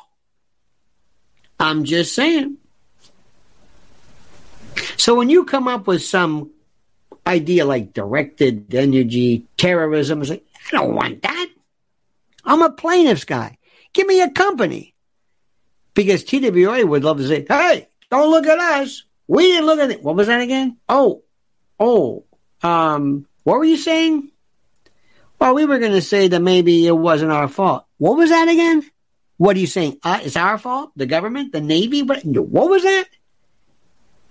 I'm 1.60 1.84
just 1.84 2.14
saying. 2.14 2.56
So 4.96 5.14
when 5.14 5.28
you 5.28 5.44
come 5.44 5.68
up 5.68 5.86
with 5.86 6.02
some 6.02 6.50
idea 7.26 7.66
like 7.66 7.92
directed 7.92 8.74
energy 8.74 9.46
terrorism, 9.58 10.22
it's 10.22 10.30
like, 10.30 10.47
I 10.68 10.76
don't 10.76 10.94
want 10.94 11.22
that. 11.22 11.48
I'm 12.44 12.62
a 12.62 12.70
plaintiff's 12.70 13.24
guy. 13.24 13.58
Give 13.92 14.06
me 14.06 14.20
a 14.20 14.30
company. 14.30 14.94
Because 15.94 16.24
TWA 16.24 16.86
would 16.86 17.04
love 17.04 17.18
to 17.18 17.26
say, 17.26 17.44
hey, 17.48 17.88
don't 18.10 18.30
look 18.30 18.46
at 18.46 18.58
us. 18.58 19.04
We 19.26 19.44
didn't 19.44 19.66
look 19.66 19.80
at 19.80 19.90
it. 19.90 20.02
What 20.02 20.16
was 20.16 20.28
that 20.28 20.40
again? 20.40 20.76
Oh, 20.88 21.22
oh, 21.78 22.24
um, 22.62 23.26
what 23.42 23.58
were 23.58 23.64
you 23.64 23.76
saying? 23.76 24.30
Well, 25.38 25.54
we 25.54 25.66
were 25.66 25.78
going 25.78 25.92
to 25.92 26.02
say 26.02 26.28
that 26.28 26.40
maybe 26.40 26.86
it 26.86 26.92
wasn't 26.92 27.32
our 27.32 27.48
fault. 27.48 27.84
What 27.98 28.16
was 28.16 28.30
that 28.30 28.48
again? 28.48 28.82
What 29.36 29.56
are 29.56 29.60
you 29.60 29.66
saying? 29.66 29.98
Uh, 30.02 30.20
it's 30.22 30.36
our 30.36 30.58
fault? 30.58 30.92
The 30.96 31.06
government? 31.06 31.52
The 31.52 31.60
Navy? 31.60 32.02
What, 32.02 32.24
what 32.24 32.68
was 32.68 32.82
that? 32.82 33.06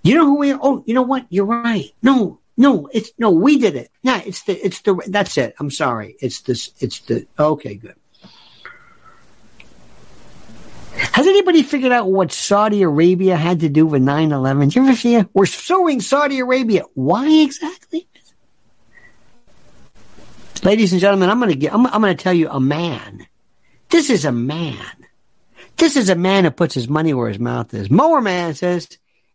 You 0.02 0.14
know 0.14 0.26
who 0.26 0.38
we 0.38 0.52
are? 0.52 0.60
Oh, 0.62 0.82
you 0.86 0.94
know 0.94 1.02
what? 1.02 1.26
You're 1.30 1.46
right. 1.46 1.90
No, 2.02 2.40
no, 2.58 2.88
it's 2.92 3.12
no, 3.18 3.30
we 3.30 3.58
did 3.58 3.76
it. 3.76 3.90
Yeah, 4.02 4.20
it's 4.26 4.42
the, 4.42 4.52
it's 4.54 4.80
the, 4.80 5.00
that's 5.06 5.38
it. 5.38 5.54
I'm 5.60 5.70
sorry. 5.70 6.16
It's 6.20 6.40
this, 6.42 6.72
it's 6.80 6.98
the, 7.00 7.26
okay, 7.38 7.76
good. 7.76 7.94
Has 10.92 11.28
anybody 11.28 11.62
figured 11.62 11.92
out 11.92 12.10
what 12.10 12.32
Saudi 12.32 12.82
Arabia 12.82 13.36
had 13.36 13.60
to 13.60 13.68
do 13.68 13.86
with 13.86 14.02
9 14.02 14.32
11? 14.32 14.70
you 14.70 14.82
ever 14.82 14.96
see 14.96 15.14
it? 15.14 15.28
We're 15.32 15.46
suing 15.46 16.00
Saudi 16.00 16.40
Arabia. 16.40 16.82
Why 16.94 17.30
exactly? 17.30 18.08
Ladies 20.64 20.90
and 20.90 21.00
gentlemen, 21.00 21.30
I'm 21.30 21.38
going 21.38 21.52
to 21.52 21.56
get, 21.56 21.72
I'm, 21.72 21.86
I'm 21.86 22.00
going 22.00 22.16
to 22.16 22.22
tell 22.22 22.34
you 22.34 22.50
a 22.50 22.58
man. 22.58 23.28
This 23.88 24.10
is 24.10 24.24
a 24.24 24.32
man. 24.32 25.06
This 25.76 25.96
is 25.96 26.08
a 26.08 26.16
man 26.16 26.42
who 26.42 26.50
puts 26.50 26.74
his 26.74 26.88
money 26.88 27.14
where 27.14 27.28
his 27.28 27.38
mouth 27.38 27.72
is. 27.72 27.88
Mower 27.88 28.20
Man 28.20 28.54
says, 28.54 28.88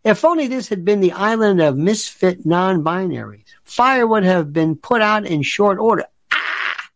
if 0.04 0.26
only 0.26 0.48
this 0.48 0.70
had 0.70 0.84
been 0.84 1.00
the 1.00 1.14
island 1.14 1.62
of 1.62 1.78
misfit 1.78 2.46
non-binaries, 2.46 3.46
fire 3.64 4.06
would 4.06 4.24
have 4.24 4.52
been 4.52 4.76
put 4.76 5.02
out 5.02 5.26
in 5.26 5.42
short 5.42 5.80
order. 5.80 6.06
Ah! 6.32 6.90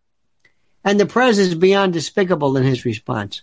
And 0.83 0.99
the 0.99 1.05
press 1.05 1.37
is 1.37 1.55
beyond 1.55 1.93
despicable 1.93 2.57
in 2.57 2.63
his 2.63 2.85
response. 2.85 3.41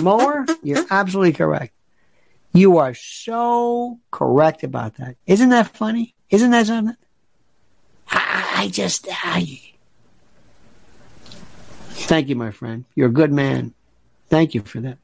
Mower, 0.00 0.46
you're 0.62 0.84
absolutely 0.90 1.32
correct. 1.32 1.72
You 2.52 2.78
are 2.78 2.94
so 2.94 3.98
correct 4.10 4.62
about 4.62 4.96
that. 4.96 5.16
Isn't 5.26 5.50
that 5.50 5.76
funny? 5.76 6.14
Isn't 6.30 6.50
that 6.52 6.66
something? 6.66 6.96
I 8.10 8.68
just, 8.72 9.06
I. 9.10 9.60
Thank 11.90 12.28
you, 12.28 12.36
my 12.36 12.50
friend. 12.50 12.84
You're 12.94 13.08
a 13.08 13.12
good 13.12 13.32
man. 13.32 13.74
Thank 14.28 14.54
you 14.54 14.62
for 14.62 14.80
that. 14.80 14.98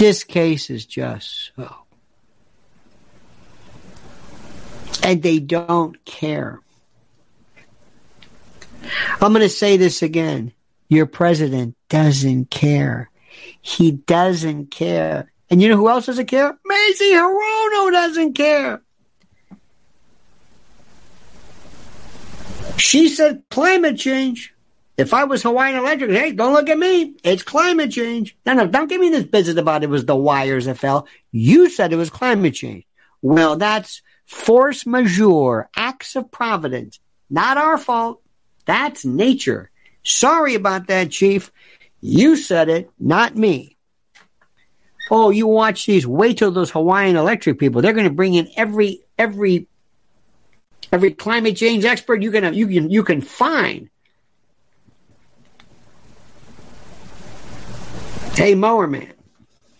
This 0.00 0.24
case 0.24 0.70
is 0.70 0.86
just 0.86 1.52
so. 1.54 1.76
And 5.02 5.22
they 5.22 5.40
don't 5.40 6.02
care. 6.06 6.58
I'm 9.20 9.34
going 9.34 9.42
to 9.42 9.50
say 9.50 9.76
this 9.76 10.00
again. 10.00 10.54
Your 10.88 11.04
president 11.04 11.76
doesn't 11.90 12.48
care. 12.48 13.10
He 13.60 13.90
doesn't 13.92 14.70
care. 14.70 15.30
And 15.50 15.60
you 15.60 15.68
know 15.68 15.76
who 15.76 15.90
else 15.90 16.06
doesn't 16.06 16.28
care? 16.28 16.58
Mazie 16.64 17.12
Hirono 17.12 17.92
doesn't 17.92 18.32
care. 18.32 18.80
She 22.78 23.10
said 23.10 23.42
climate 23.50 23.98
change. 23.98 24.54
If 25.00 25.14
I 25.14 25.24
was 25.24 25.42
Hawaiian 25.42 25.78
Electric, 25.78 26.10
hey, 26.10 26.32
don't 26.32 26.52
look 26.52 26.68
at 26.68 26.78
me. 26.78 27.14
It's 27.24 27.42
climate 27.42 27.90
change. 27.90 28.36
No, 28.44 28.52
no, 28.52 28.66
don't 28.66 28.86
give 28.86 29.00
me 29.00 29.08
this 29.08 29.24
business 29.24 29.56
about 29.56 29.82
it 29.82 29.88
was 29.88 30.04
the 30.04 30.14
wires 30.14 30.66
that 30.66 30.76
fell. 30.76 31.08
You 31.32 31.70
said 31.70 31.90
it 31.90 31.96
was 31.96 32.10
climate 32.10 32.52
change. 32.52 32.84
Well, 33.22 33.56
that's 33.56 34.02
force 34.26 34.84
majeure, 34.84 35.70
acts 35.74 36.16
of 36.16 36.30
providence. 36.30 37.00
Not 37.30 37.56
our 37.56 37.78
fault. 37.78 38.20
That's 38.66 39.06
nature. 39.06 39.70
Sorry 40.02 40.54
about 40.54 40.88
that, 40.88 41.10
Chief. 41.10 41.50
You 42.02 42.36
said 42.36 42.68
it, 42.68 42.90
not 42.98 43.34
me. 43.36 43.78
Oh, 45.10 45.30
you 45.30 45.46
watch 45.46 45.86
these. 45.86 46.06
Wait 46.06 46.36
till 46.36 46.50
those 46.50 46.70
Hawaiian 46.70 47.16
Electric 47.16 47.58
people. 47.58 47.80
They're 47.80 47.94
going 47.94 48.04
to 48.04 48.12
bring 48.12 48.34
in 48.34 48.50
every 48.54 49.00
every 49.16 49.66
every 50.92 51.12
climate 51.12 51.56
change 51.56 51.86
expert 51.86 52.22
you 52.22 52.30
can 52.30 52.52
you 52.52 52.66
can 52.66 52.90
you 52.90 53.02
can 53.02 53.22
find 53.22 53.88
Hey, 58.34 58.54
mower 58.54 58.86
man, 58.86 59.12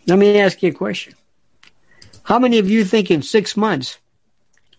let 0.06 0.18
me 0.18 0.38
ask 0.38 0.62
you 0.62 0.70
a 0.70 0.74
question. 0.74 1.14
How 2.22 2.38
many 2.38 2.58
of 2.58 2.68
you 2.68 2.84
think 2.84 3.10
in 3.10 3.22
six 3.22 3.56
months 3.56 3.98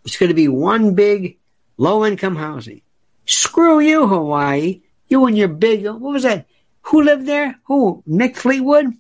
it's 0.06 0.18
going 0.18 0.30
to 0.30 0.36
be 0.36 0.48
one 0.48 0.94
big 0.94 1.38
low 1.78 2.06
income 2.06 2.36
housing? 2.36 2.82
Screw 3.26 3.80
you, 3.80 4.08
Hawaii. 4.08 4.82
You 5.08 5.26
and 5.26 5.38
your 5.38 5.48
big, 5.48 5.86
what 5.86 6.00
was 6.00 6.24
that? 6.24 6.46
Who 6.84 7.02
lived 7.04 7.26
there? 7.26 7.60
Who? 7.66 8.04
Mick 8.08 8.36
Fleetwood? 8.36 8.94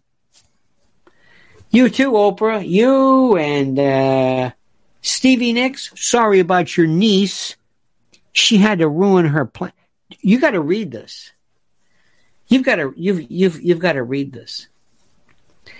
You 1.69 1.89
too, 1.89 2.11
Oprah. 2.11 2.67
You 2.67 3.37
and 3.37 3.79
uh, 3.79 4.51
Stevie 5.01 5.53
Nicks. 5.53 5.91
Sorry 5.95 6.39
about 6.39 6.75
your 6.75 6.87
niece. 6.87 7.55
She 8.33 8.57
had 8.57 8.79
to 8.79 8.89
ruin 8.89 9.25
her 9.27 9.45
plan. 9.45 9.71
You 10.19 10.39
got 10.39 10.51
to 10.51 10.59
read 10.59 10.91
this. 10.91 11.31
You've 12.51 12.63
got 12.63 12.75
to 12.75 12.93
you've 12.97 13.31
you've 13.31 13.61
you've 13.61 13.79
got 13.79 13.93
to 13.93 14.03
read 14.03 14.33
this. 14.33 14.67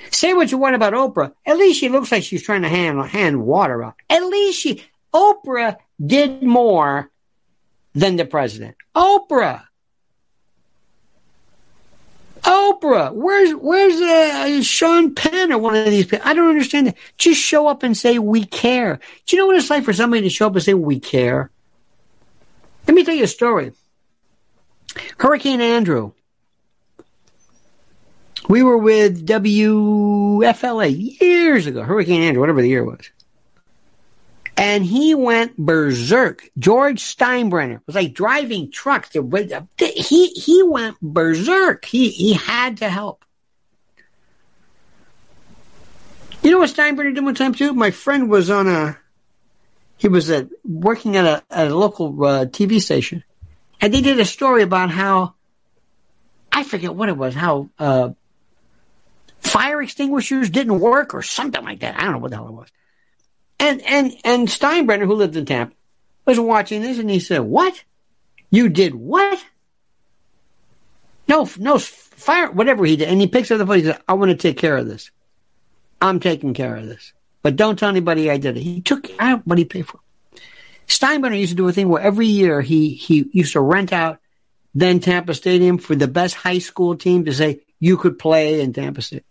Say 0.10 0.34
what 0.34 0.52
you 0.52 0.58
want 0.58 0.76
about 0.76 0.94
Oprah. 0.94 1.34
At 1.46 1.58
least 1.58 1.82
she 1.82 1.90
looks 1.90 2.14
like 2.14 2.24
she's 2.24 2.44
trying 2.44 2.62
to 2.62 2.70
hand, 2.70 3.06
hand 3.08 3.44
water 3.44 3.84
out. 3.84 3.96
At 4.10 4.24
least 4.24 4.62
she, 4.62 4.84
Oprah 5.14 5.76
did 6.04 6.44
more 6.44 7.12
than 7.94 8.16
the 8.16 8.24
president. 8.24 8.78
Oprah. 8.96 9.64
Oprah. 12.44 13.14
Where's 13.14 13.52
where's 13.52 14.00
uh, 14.00 14.62
Sean 14.64 15.14
Penn 15.14 15.52
or 15.52 15.58
one 15.58 15.76
of 15.76 15.86
these 15.88 16.06
people? 16.06 16.26
I 16.26 16.34
don't 16.34 16.50
understand 16.50 16.88
that. 16.88 16.96
Just 17.18 17.42
show 17.42 17.68
up 17.68 17.84
and 17.84 17.98
say 17.98 18.18
we 18.18 18.46
care. 18.46 19.02
Do 19.26 19.36
you 19.36 19.42
know 19.42 19.48
what 19.48 19.58
it's 19.58 19.70
like 19.70 19.84
for 19.84 19.92
somebody 19.92 20.22
to 20.22 20.30
show 20.30 20.48
up 20.48 20.56
and 20.56 20.64
say 20.64 20.74
we 20.74 21.02
care? 21.02 21.52
Let 22.88 22.94
me 22.94 23.04
tell 23.04 23.16
you 23.16 23.26
a 23.26 23.28
story. 23.28 23.74
Hurricane 25.18 25.60
Andrew. 25.60 26.14
We 28.52 28.64
were 28.64 28.78
with 28.78 29.26
WFLA 29.26 31.22
years 31.22 31.68
ago, 31.68 31.84
Hurricane 31.84 32.22
Andrew, 32.22 32.42
whatever 32.42 32.62
the 32.62 32.68
year 32.68 32.84
was. 32.84 33.10
And 34.58 34.84
he 34.84 35.16
went 35.16 35.56
berserk. 35.56 36.50
George 36.60 37.00
Steinbrenner 37.00 37.80
was 37.86 37.96
like 37.96 38.14
driving 38.14 38.70
trucks. 38.70 39.08
To, 39.12 39.66
He, 39.78 40.28
he 40.32 40.64
went 40.64 41.00
berserk. 41.02 41.86
He, 41.86 42.10
he 42.10 42.34
had 42.34 42.80
to 42.80 42.90
help. 42.90 43.24
You 46.44 46.52
know 46.52 46.60
what 46.60 46.72
Steinbrenner 46.72 47.16
did 47.16 47.24
one 47.24 47.36
time 47.36 47.54
too? 47.54 47.72
My 47.72 47.92
friend 47.92 48.30
was 48.30 48.50
on 48.50 48.68
a, 48.68 48.98
he 49.96 50.10
was 50.10 50.30
at, 50.30 50.50
working 50.66 51.16
at 51.16 51.24
a, 51.24 51.42
at 51.50 51.70
a 51.70 51.76
local 51.78 52.22
uh, 52.26 52.46
TV 52.48 52.82
station. 52.82 53.24
And 53.80 53.94
they 53.94 54.02
did 54.02 54.20
a 54.20 54.26
story 54.26 54.62
about 54.62 54.92
how, 54.92 55.36
I 56.52 56.64
forget 56.64 56.94
what 56.94 57.08
it 57.08 57.16
was, 57.16 57.34
how 57.34 57.70
uh, 57.80 58.10
fire 59.42 59.82
extinguishers 59.82 60.50
didn't 60.50 60.80
work 60.80 61.14
or 61.14 61.22
something 61.22 61.64
like 61.64 61.80
that. 61.82 61.98
I 61.98 62.04
don't 62.04 62.14
know 62.14 62.18
what 62.20 62.32
the 62.32 62.38
hell 62.38 62.48
it 62.48 62.54
was. 62.54 62.70
And 63.60 63.82
and 63.82 64.14
and 64.24 64.48
Steinbrenner, 64.48 65.06
who 65.06 65.16
lived 65.16 65.36
in 65.36 65.46
Tampa, 65.46 65.76
was 66.26 66.40
watching 66.40 66.82
this 66.82 66.98
and 66.98 67.10
he 67.10 67.20
said, 67.20 67.42
"What? 67.42 67.84
You 68.50 68.70
did 68.70 68.96
what? 68.96 69.44
No, 71.28 71.48
no 71.58 71.78
fire, 71.78 72.52
whatever 72.52 72.86
he 72.86 72.96
did." 72.96 73.10
And 73.10 73.22
he 73.22 73.28
picks 73.28 73.52
up 73.52 73.58
the 73.58 73.66
phone. 73.66 73.78
He 73.78 73.84
said, 73.84 74.02
"I 74.08 74.14
want 74.14 74.32
to 74.32 74.38
take 74.38 74.58
care 74.58 74.78
of 74.78 74.88
this. 74.88 75.12
I'm 76.02 76.20
taking 76.20 76.54
care 76.54 76.76
of 76.76 76.88
this, 76.88 77.14
but 77.44 77.56
don't 77.56 77.78
tell 77.78 77.90
anybody 77.90 78.32
I 78.32 78.38
did 78.38 78.58
it." 78.58 78.62
He 78.62 78.82
took 78.82 79.10
out 79.20 79.46
what 79.46 79.58
he 79.58 79.66
paid 79.66 79.88
for. 79.88 80.00
Steinbrenner 80.88 81.40
used 81.40 81.52
to 81.52 81.56
do 81.56 81.68
a 81.68 81.72
thing 81.72 81.90
where 81.90 82.02
every 82.02 82.28
year 82.28 82.62
he 82.62 82.90
he 82.90 83.30
used 83.32 83.54
to 83.54 83.62
rent 83.62 83.94
out 83.94 84.20
then 84.74 85.00
Tampa 85.00 85.34
Stadium 85.34 85.78
for 85.78 85.96
the 85.96 86.08
best 86.08 86.36
high 86.36 86.60
school 86.60 86.96
team 86.96 87.26
to 87.26 87.34
say 87.34 87.62
you 87.80 87.98
could 87.98 88.18
play 88.18 88.62
in 88.62 88.74
Tampa 88.74 89.02
State. 89.02 89.24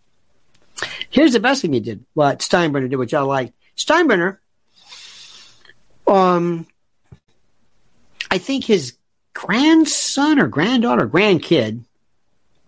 Here's 1.10 1.32
the 1.32 1.40
best 1.40 1.62
thing 1.62 1.72
he 1.72 1.80
did. 1.80 2.04
What 2.14 2.38
Steinbrenner 2.40 2.88
did, 2.88 2.96
which 2.96 3.14
I 3.14 3.20
like. 3.20 3.52
Steinbrenner, 3.76 4.38
um, 6.06 6.66
I 8.30 8.38
think 8.38 8.64
his 8.64 8.96
grandson 9.34 10.38
or 10.38 10.48
granddaughter, 10.48 11.08
grandkid, 11.08 11.84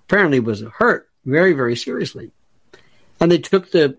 apparently 0.07 0.41
was 0.41 0.63
hurt 0.63 1.09
very, 1.25 1.53
very 1.53 1.77
seriously. 1.77 2.31
And 3.21 3.31
they 3.31 3.39
took 3.39 3.71
the 3.71 3.99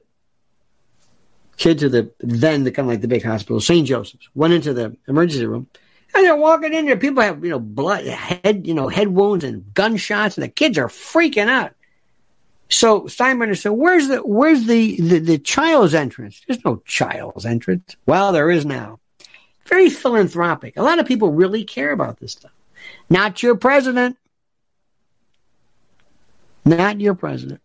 kid 1.58 1.80
to 1.80 1.90
the 1.90 2.12
then 2.20 2.64
the 2.64 2.72
kind 2.72 2.88
of 2.88 2.92
like 2.92 3.02
the 3.02 3.08
big 3.08 3.24
hospital, 3.24 3.60
St. 3.60 3.88
Joseph's, 3.88 4.28
went 4.36 4.54
into 4.54 4.74
the 4.74 4.98
emergency 5.08 5.46
room, 5.46 5.68
and 6.14 6.26
they're 6.26 6.36
walking 6.36 6.74
in 6.74 6.86
there. 6.86 6.98
People 6.98 7.24
have, 7.24 7.44
you 7.44 7.52
know, 7.52 7.60
blood, 7.60 8.06
head, 8.06 8.68
you 8.68 8.74
know, 8.74 8.88
head 8.88 9.08
wounds 9.08 9.44
and 9.44 9.74
gunshots, 9.74 10.38
and 10.38 10.44
the 10.44 10.50
kids 10.50 10.78
are 10.78 10.88
freaking 10.88 11.48
out. 11.48 11.74
So 12.70 13.02
Steinbrenner 13.02 13.58
said, 13.58 13.70
"Where's 13.70 14.08
the 14.08 14.18
where's 14.18 14.66
the, 14.66 15.00
the 15.00 15.20
the 15.20 15.38
child's 15.38 15.94
entrance? 15.94 16.42
There's 16.48 16.64
no 16.66 16.82
child's 16.86 17.46
entrance. 17.46 17.96
Well, 18.06 18.32
there 18.32 18.50
is 18.50 18.66
now. 18.66 19.00
Very 19.66 19.90
philanthropic. 19.90 20.76
A 20.78 20.84
lot 20.84 21.00
of 21.00 21.06
people 21.06 21.32
really 21.32 21.64
care 21.64 21.92
about 21.92 22.20
this 22.20 22.34
stuff. 22.34 22.52
Not 23.10 23.44
your 23.44 23.56
president. 23.56 24.18
Not 26.66 27.00
your 27.00 27.14
president. 27.16 27.62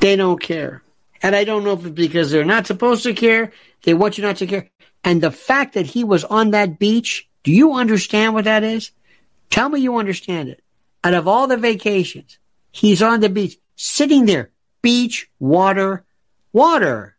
They 0.00 0.16
don't 0.16 0.40
care. 0.40 0.82
And 1.22 1.36
I 1.36 1.44
don't 1.44 1.64
know 1.64 1.74
if 1.74 1.86
it's 1.86 1.90
because 1.90 2.30
they're 2.30 2.44
not 2.44 2.66
supposed 2.66 3.04
to 3.04 3.14
care. 3.14 3.52
They 3.84 3.94
want 3.94 4.18
you 4.18 4.24
not 4.24 4.36
to 4.36 4.46
care. 4.46 4.70
And 5.04 5.20
the 5.20 5.30
fact 5.30 5.74
that 5.74 5.86
he 5.86 6.04
was 6.04 6.24
on 6.24 6.52
that 6.52 6.78
beach, 6.78 7.28
do 7.44 7.52
you 7.52 7.74
understand 7.74 8.34
what 8.34 8.44
that 8.44 8.64
is? 8.64 8.90
Tell 9.50 9.68
me 9.68 9.80
you 9.80 9.98
understand 9.98 10.48
it 10.48 10.61
out 11.04 11.14
of 11.14 11.26
all 11.26 11.46
the 11.46 11.56
vacations, 11.56 12.38
he's 12.70 13.02
on 13.02 13.20
the 13.20 13.28
beach, 13.28 13.58
sitting 13.76 14.26
there, 14.26 14.50
beach, 14.82 15.28
water, 15.38 16.04
water. 16.52 17.16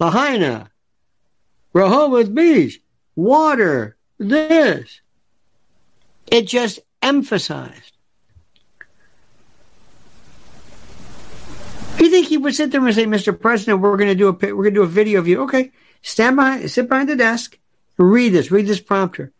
Lahaina, 0.00 0.70
Rehoboth 1.74 2.34
Beach, 2.34 2.80
water, 3.14 3.96
this. 4.18 5.00
It 6.26 6.46
just 6.46 6.80
emphasized. 7.02 7.96
You 11.98 12.08
think 12.08 12.28
he 12.28 12.38
would 12.38 12.54
sit 12.54 12.70
there 12.70 12.84
and 12.84 12.94
say, 12.94 13.04
"Mr. 13.04 13.38
President, 13.38 13.80
we're 13.80 13.98
going 13.98 14.08
to 14.08 14.14
do 14.14 14.28
a 14.28 14.32
we're 14.32 14.64
going 14.64 14.74
to 14.74 14.80
do 14.80 14.82
a 14.82 14.86
video 14.86 15.18
of 15.18 15.28
you." 15.28 15.42
Okay, 15.42 15.70
stand 16.00 16.36
behind, 16.36 16.70
sit 16.70 16.88
behind 16.88 17.10
the 17.10 17.16
desk, 17.16 17.58
read 17.98 18.30
this, 18.30 18.50
read 18.50 18.66
this 18.66 18.80
prompter. 18.80 19.32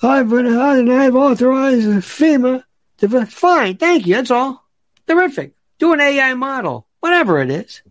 I've 0.00 0.30
been, 0.30 0.46
I've 0.46 1.16
authorized 1.16 1.88
FEMA 1.88 2.62
Fine, 2.98 3.76
thank 3.76 4.06
you. 4.06 4.14
That's 4.14 4.30
all. 4.30 4.64
Terrific. 5.06 5.54
Do 5.78 5.92
an 5.92 6.00
AI 6.00 6.34
model, 6.34 6.86
whatever 7.00 7.40
it 7.40 7.50
is. 7.50 7.82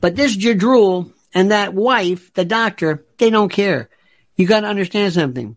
But 0.00 0.16
this 0.16 0.36
Jadrul 0.36 1.12
and 1.32 1.50
that 1.50 1.72
wife, 1.72 2.34
the 2.34 2.44
doctor, 2.44 3.06
they 3.18 3.30
don't 3.30 3.50
care. 3.50 3.88
You 4.36 4.46
got 4.46 4.60
to 4.60 4.66
understand 4.66 5.12
something. 5.14 5.56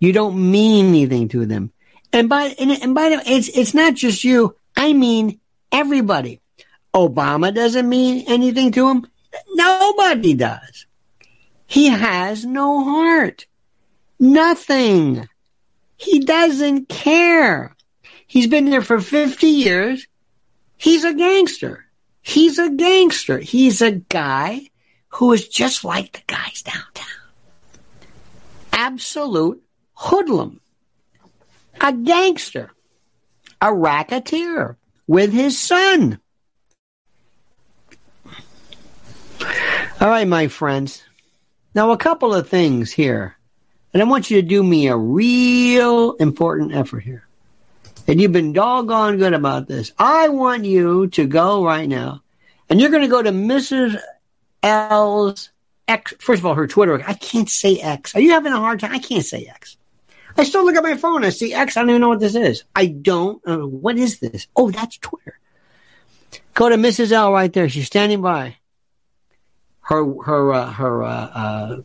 You 0.00 0.12
don't 0.12 0.50
mean 0.50 0.86
anything 0.86 1.28
to 1.28 1.46
them. 1.46 1.72
And 2.12 2.28
by 2.28 2.54
and, 2.58 2.70
and 2.72 2.94
by 2.94 3.10
the 3.10 3.16
way, 3.18 3.22
it's 3.26 3.48
it's 3.48 3.74
not 3.74 3.94
just 3.94 4.24
you. 4.24 4.56
I 4.76 4.92
mean 4.94 5.40
everybody. 5.70 6.40
Obama 6.94 7.54
doesn't 7.54 7.88
mean 7.88 8.24
anything 8.26 8.72
to 8.72 8.88
him. 8.88 9.06
Nobody 9.54 10.34
does. 10.34 10.86
He 11.72 11.86
has 11.88 12.44
no 12.44 12.84
heart. 12.84 13.46
Nothing. 14.20 15.26
He 15.96 16.20
doesn't 16.20 16.90
care. 16.90 17.74
He's 18.26 18.46
been 18.46 18.68
there 18.68 18.82
for 18.82 19.00
50 19.00 19.46
years. 19.46 20.06
He's 20.76 21.02
a 21.04 21.14
gangster. 21.14 21.86
He's 22.20 22.58
a 22.58 22.68
gangster. 22.68 23.38
He's 23.38 23.80
a 23.80 23.92
guy 23.92 24.68
who 25.08 25.32
is 25.32 25.48
just 25.48 25.82
like 25.82 26.12
the 26.12 26.20
guys 26.26 26.60
downtown. 26.60 27.06
Absolute 28.74 29.62
hoodlum. 29.94 30.60
A 31.80 31.94
gangster. 31.94 32.70
A 33.62 33.72
racketeer 33.72 34.76
with 35.06 35.32
his 35.32 35.58
son. 35.58 36.20
All 40.02 40.10
right, 40.10 40.28
my 40.28 40.48
friends. 40.48 41.02
Now, 41.74 41.92
a 41.92 41.96
couple 41.96 42.34
of 42.34 42.48
things 42.48 42.92
here. 42.92 43.36
And 43.92 44.02
I 44.02 44.06
want 44.06 44.30
you 44.30 44.40
to 44.40 44.46
do 44.46 44.62
me 44.62 44.88
a 44.88 44.96
real 44.96 46.12
important 46.14 46.74
effort 46.74 47.00
here. 47.00 47.26
And 48.08 48.20
you've 48.20 48.32
been 48.32 48.52
doggone 48.52 49.18
good 49.18 49.34
about 49.34 49.68
this. 49.68 49.92
I 49.98 50.28
want 50.28 50.64
you 50.64 51.08
to 51.08 51.26
go 51.26 51.64
right 51.64 51.88
now, 51.88 52.22
and 52.68 52.80
you're 52.80 52.90
going 52.90 53.02
to 53.02 53.08
go 53.08 53.22
to 53.22 53.30
Mrs. 53.30 54.00
L's 54.62 55.50
X. 55.86 56.14
First 56.18 56.40
of 56.40 56.46
all, 56.46 56.54
her 56.54 56.66
Twitter. 56.66 57.02
I 57.06 57.14
can't 57.14 57.48
say 57.48 57.78
X. 57.78 58.14
Are 58.14 58.20
you 58.20 58.30
having 58.30 58.52
a 58.52 58.58
hard 58.58 58.80
time? 58.80 58.92
I 58.92 58.98
can't 58.98 59.24
say 59.24 59.44
X. 59.44 59.76
I 60.36 60.44
still 60.44 60.64
look 60.64 60.76
at 60.76 60.82
my 60.82 60.96
phone. 60.96 61.24
I 61.24 61.30
see 61.30 61.52
X. 61.52 61.76
I 61.76 61.80
don't 61.80 61.90
even 61.90 62.00
know 62.00 62.08
what 62.08 62.20
this 62.20 62.34
is. 62.34 62.64
I 62.74 62.86
don't. 62.86 63.40
Uh, 63.46 63.58
what 63.58 63.98
is 63.98 64.18
this? 64.18 64.46
Oh, 64.56 64.70
that's 64.70 64.96
Twitter. 64.98 65.38
Go 66.54 66.70
to 66.70 66.76
Mrs. 66.76 67.12
L 67.12 67.32
right 67.32 67.52
there. 67.52 67.68
She's 67.68 67.86
standing 67.86 68.22
by 68.22 68.56
her 69.92 70.22
her 70.24 70.52
uh, 70.52 70.72
her 70.72 71.02
uh, 71.02 71.08
uh, 71.08 71.82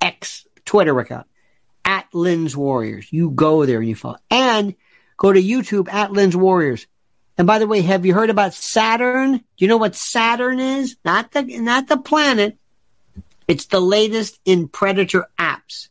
ex 0.00 0.46
Twitter 0.64 0.98
account 0.98 1.26
at 1.84 2.06
Lynn's 2.12 2.56
Warriors. 2.56 3.12
You 3.12 3.30
go 3.30 3.64
there 3.64 3.78
and 3.78 3.88
you 3.88 3.94
follow, 3.94 4.18
and 4.30 4.74
go 5.16 5.32
to 5.32 5.40
YouTube 5.40 5.92
at 5.92 6.12
Lynn's 6.12 6.36
Warriors. 6.36 6.86
And 7.38 7.46
by 7.46 7.58
the 7.58 7.66
way, 7.66 7.80
have 7.82 8.04
you 8.04 8.12
heard 8.12 8.28
about 8.28 8.54
Saturn? 8.54 9.38
Do 9.38 9.42
you 9.58 9.68
know 9.68 9.76
what 9.76 9.94
Saturn 9.94 10.58
is? 10.60 10.96
Not 11.04 11.32
the 11.32 11.42
not 11.42 11.88
the 11.88 11.96
planet. 11.96 12.56
It's 13.46 13.66
the 13.66 13.80
latest 13.80 14.40
in 14.44 14.68
Predator 14.68 15.26
apps. 15.38 15.88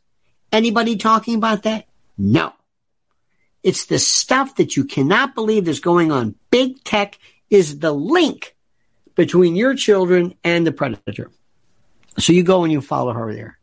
Anybody 0.52 0.96
talking 0.96 1.34
about 1.34 1.64
that? 1.64 1.86
No. 2.16 2.52
It's 3.62 3.86
the 3.86 3.98
stuff 3.98 4.56
that 4.56 4.76
you 4.76 4.84
cannot 4.84 5.34
believe 5.34 5.68
is 5.68 5.80
going 5.80 6.10
on. 6.10 6.34
Big 6.50 6.82
tech 6.84 7.18
is 7.50 7.78
the 7.78 7.92
link 7.92 8.56
between 9.14 9.56
your 9.56 9.74
children 9.74 10.34
and 10.44 10.66
the 10.66 10.72
predator. 10.72 11.30
So 12.18 12.32
you 12.32 12.42
go 12.42 12.64
and 12.64 12.72
you 12.72 12.80
follow 12.80 13.12
her 13.12 13.32
there. 13.32 13.58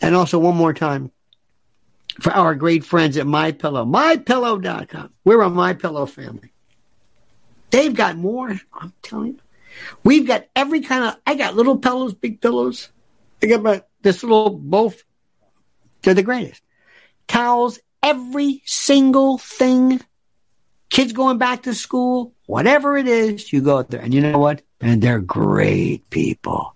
And 0.00 0.14
also 0.14 0.38
one 0.38 0.56
more 0.56 0.74
time 0.74 1.10
for 2.20 2.32
our 2.32 2.54
great 2.54 2.84
friends 2.84 3.16
at 3.16 3.26
My 3.26 3.52
Pillow, 3.52 3.84
mypillow.com. 3.84 5.12
We're 5.24 5.42
a 5.42 5.50
My 5.50 5.74
Pillow 5.74 6.06
family. 6.06 6.52
They've 7.70 7.94
got 7.94 8.16
more, 8.16 8.58
I'm 8.72 8.92
telling 9.02 9.34
you. 9.34 9.40
We've 10.04 10.26
got 10.26 10.46
every 10.54 10.80
kind 10.80 11.04
of 11.04 11.16
I 11.26 11.34
got 11.34 11.56
little 11.56 11.78
pillows, 11.78 12.14
big 12.14 12.40
pillows. 12.40 12.90
I 13.42 13.46
got 13.46 13.62
my 13.62 13.82
this 14.02 14.22
little 14.22 14.50
both. 14.50 15.02
They're 16.02 16.14
the 16.14 16.22
greatest. 16.22 16.62
Towels, 17.28 17.78
every 18.02 18.62
single 18.64 19.38
thing. 19.38 20.00
Kids 20.88 21.12
going 21.12 21.38
back 21.38 21.64
to 21.64 21.74
school, 21.74 22.32
whatever 22.46 22.96
it 22.96 23.08
is, 23.08 23.52
you 23.52 23.60
go 23.60 23.82
there. 23.82 24.00
And 24.00 24.14
you 24.14 24.20
know 24.20 24.38
what? 24.38 24.62
And 24.80 25.02
they're 25.02 25.20
great 25.20 26.08
people. 26.10 26.74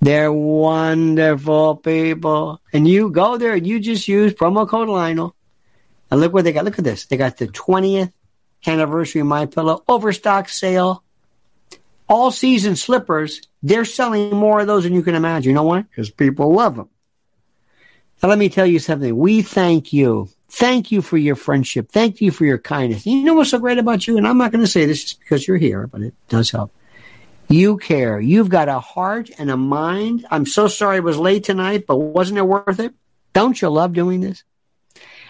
They're 0.00 0.32
wonderful 0.32 1.76
people. 1.76 2.60
And 2.72 2.86
you 2.86 3.10
go 3.10 3.36
there 3.38 3.54
and 3.54 3.66
you 3.66 3.80
just 3.80 4.08
use 4.08 4.34
promo 4.34 4.68
code 4.68 4.88
Lionel. 4.88 5.34
And 6.10 6.20
look 6.20 6.32
what 6.32 6.44
they 6.44 6.52
got. 6.52 6.64
Look 6.64 6.78
at 6.78 6.84
this. 6.84 7.06
They 7.06 7.16
got 7.16 7.36
the 7.36 7.48
20th 7.48 8.12
anniversary 8.66 9.20
of 9.20 9.26
My 9.26 9.46
Pillow 9.46 9.82
overstock 9.88 10.48
sale. 10.48 11.02
All 12.08 12.30
season 12.30 12.76
slippers. 12.76 13.40
They're 13.62 13.84
selling 13.84 14.34
more 14.34 14.60
of 14.60 14.66
those 14.66 14.84
than 14.84 14.94
you 14.94 15.02
can 15.02 15.14
imagine. 15.14 15.50
You 15.50 15.54
know 15.54 15.64
why? 15.64 15.82
Because 15.82 16.10
people 16.10 16.52
love 16.52 16.76
them. 16.76 16.88
Now 18.22 18.28
let 18.28 18.38
me 18.38 18.48
tell 18.48 18.66
you 18.66 18.78
something. 18.78 19.16
We 19.16 19.42
thank 19.42 19.92
you. 19.92 20.28
Thank 20.48 20.92
you 20.92 21.02
for 21.02 21.16
your 21.16 21.36
friendship. 21.36 21.90
Thank 21.90 22.20
you 22.20 22.30
for 22.30 22.44
your 22.44 22.58
kindness. 22.58 23.06
You 23.06 23.24
know 23.24 23.34
what's 23.34 23.50
so 23.50 23.58
great 23.58 23.78
about 23.78 24.06
you? 24.06 24.16
And 24.16 24.26
I'm 24.26 24.38
not 24.38 24.52
going 24.52 24.64
to 24.64 24.70
say 24.70 24.86
this 24.86 25.02
just 25.02 25.20
because 25.20 25.46
you're 25.46 25.56
here, 25.56 25.86
but 25.86 26.02
it 26.02 26.14
does 26.28 26.50
help. 26.50 26.72
You 27.48 27.76
care. 27.78 28.20
You've 28.20 28.48
got 28.48 28.68
a 28.68 28.80
heart 28.80 29.30
and 29.38 29.50
a 29.50 29.56
mind. 29.56 30.26
I'm 30.30 30.46
so 30.46 30.68
sorry 30.68 30.98
it 30.98 31.04
was 31.04 31.18
late 31.18 31.44
tonight, 31.44 31.84
but 31.86 31.96
wasn't 31.96 32.38
it 32.38 32.42
worth 32.42 32.80
it? 32.80 32.94
Don't 33.32 33.60
you 33.60 33.68
love 33.68 33.92
doing 33.92 34.20
this? 34.20 34.44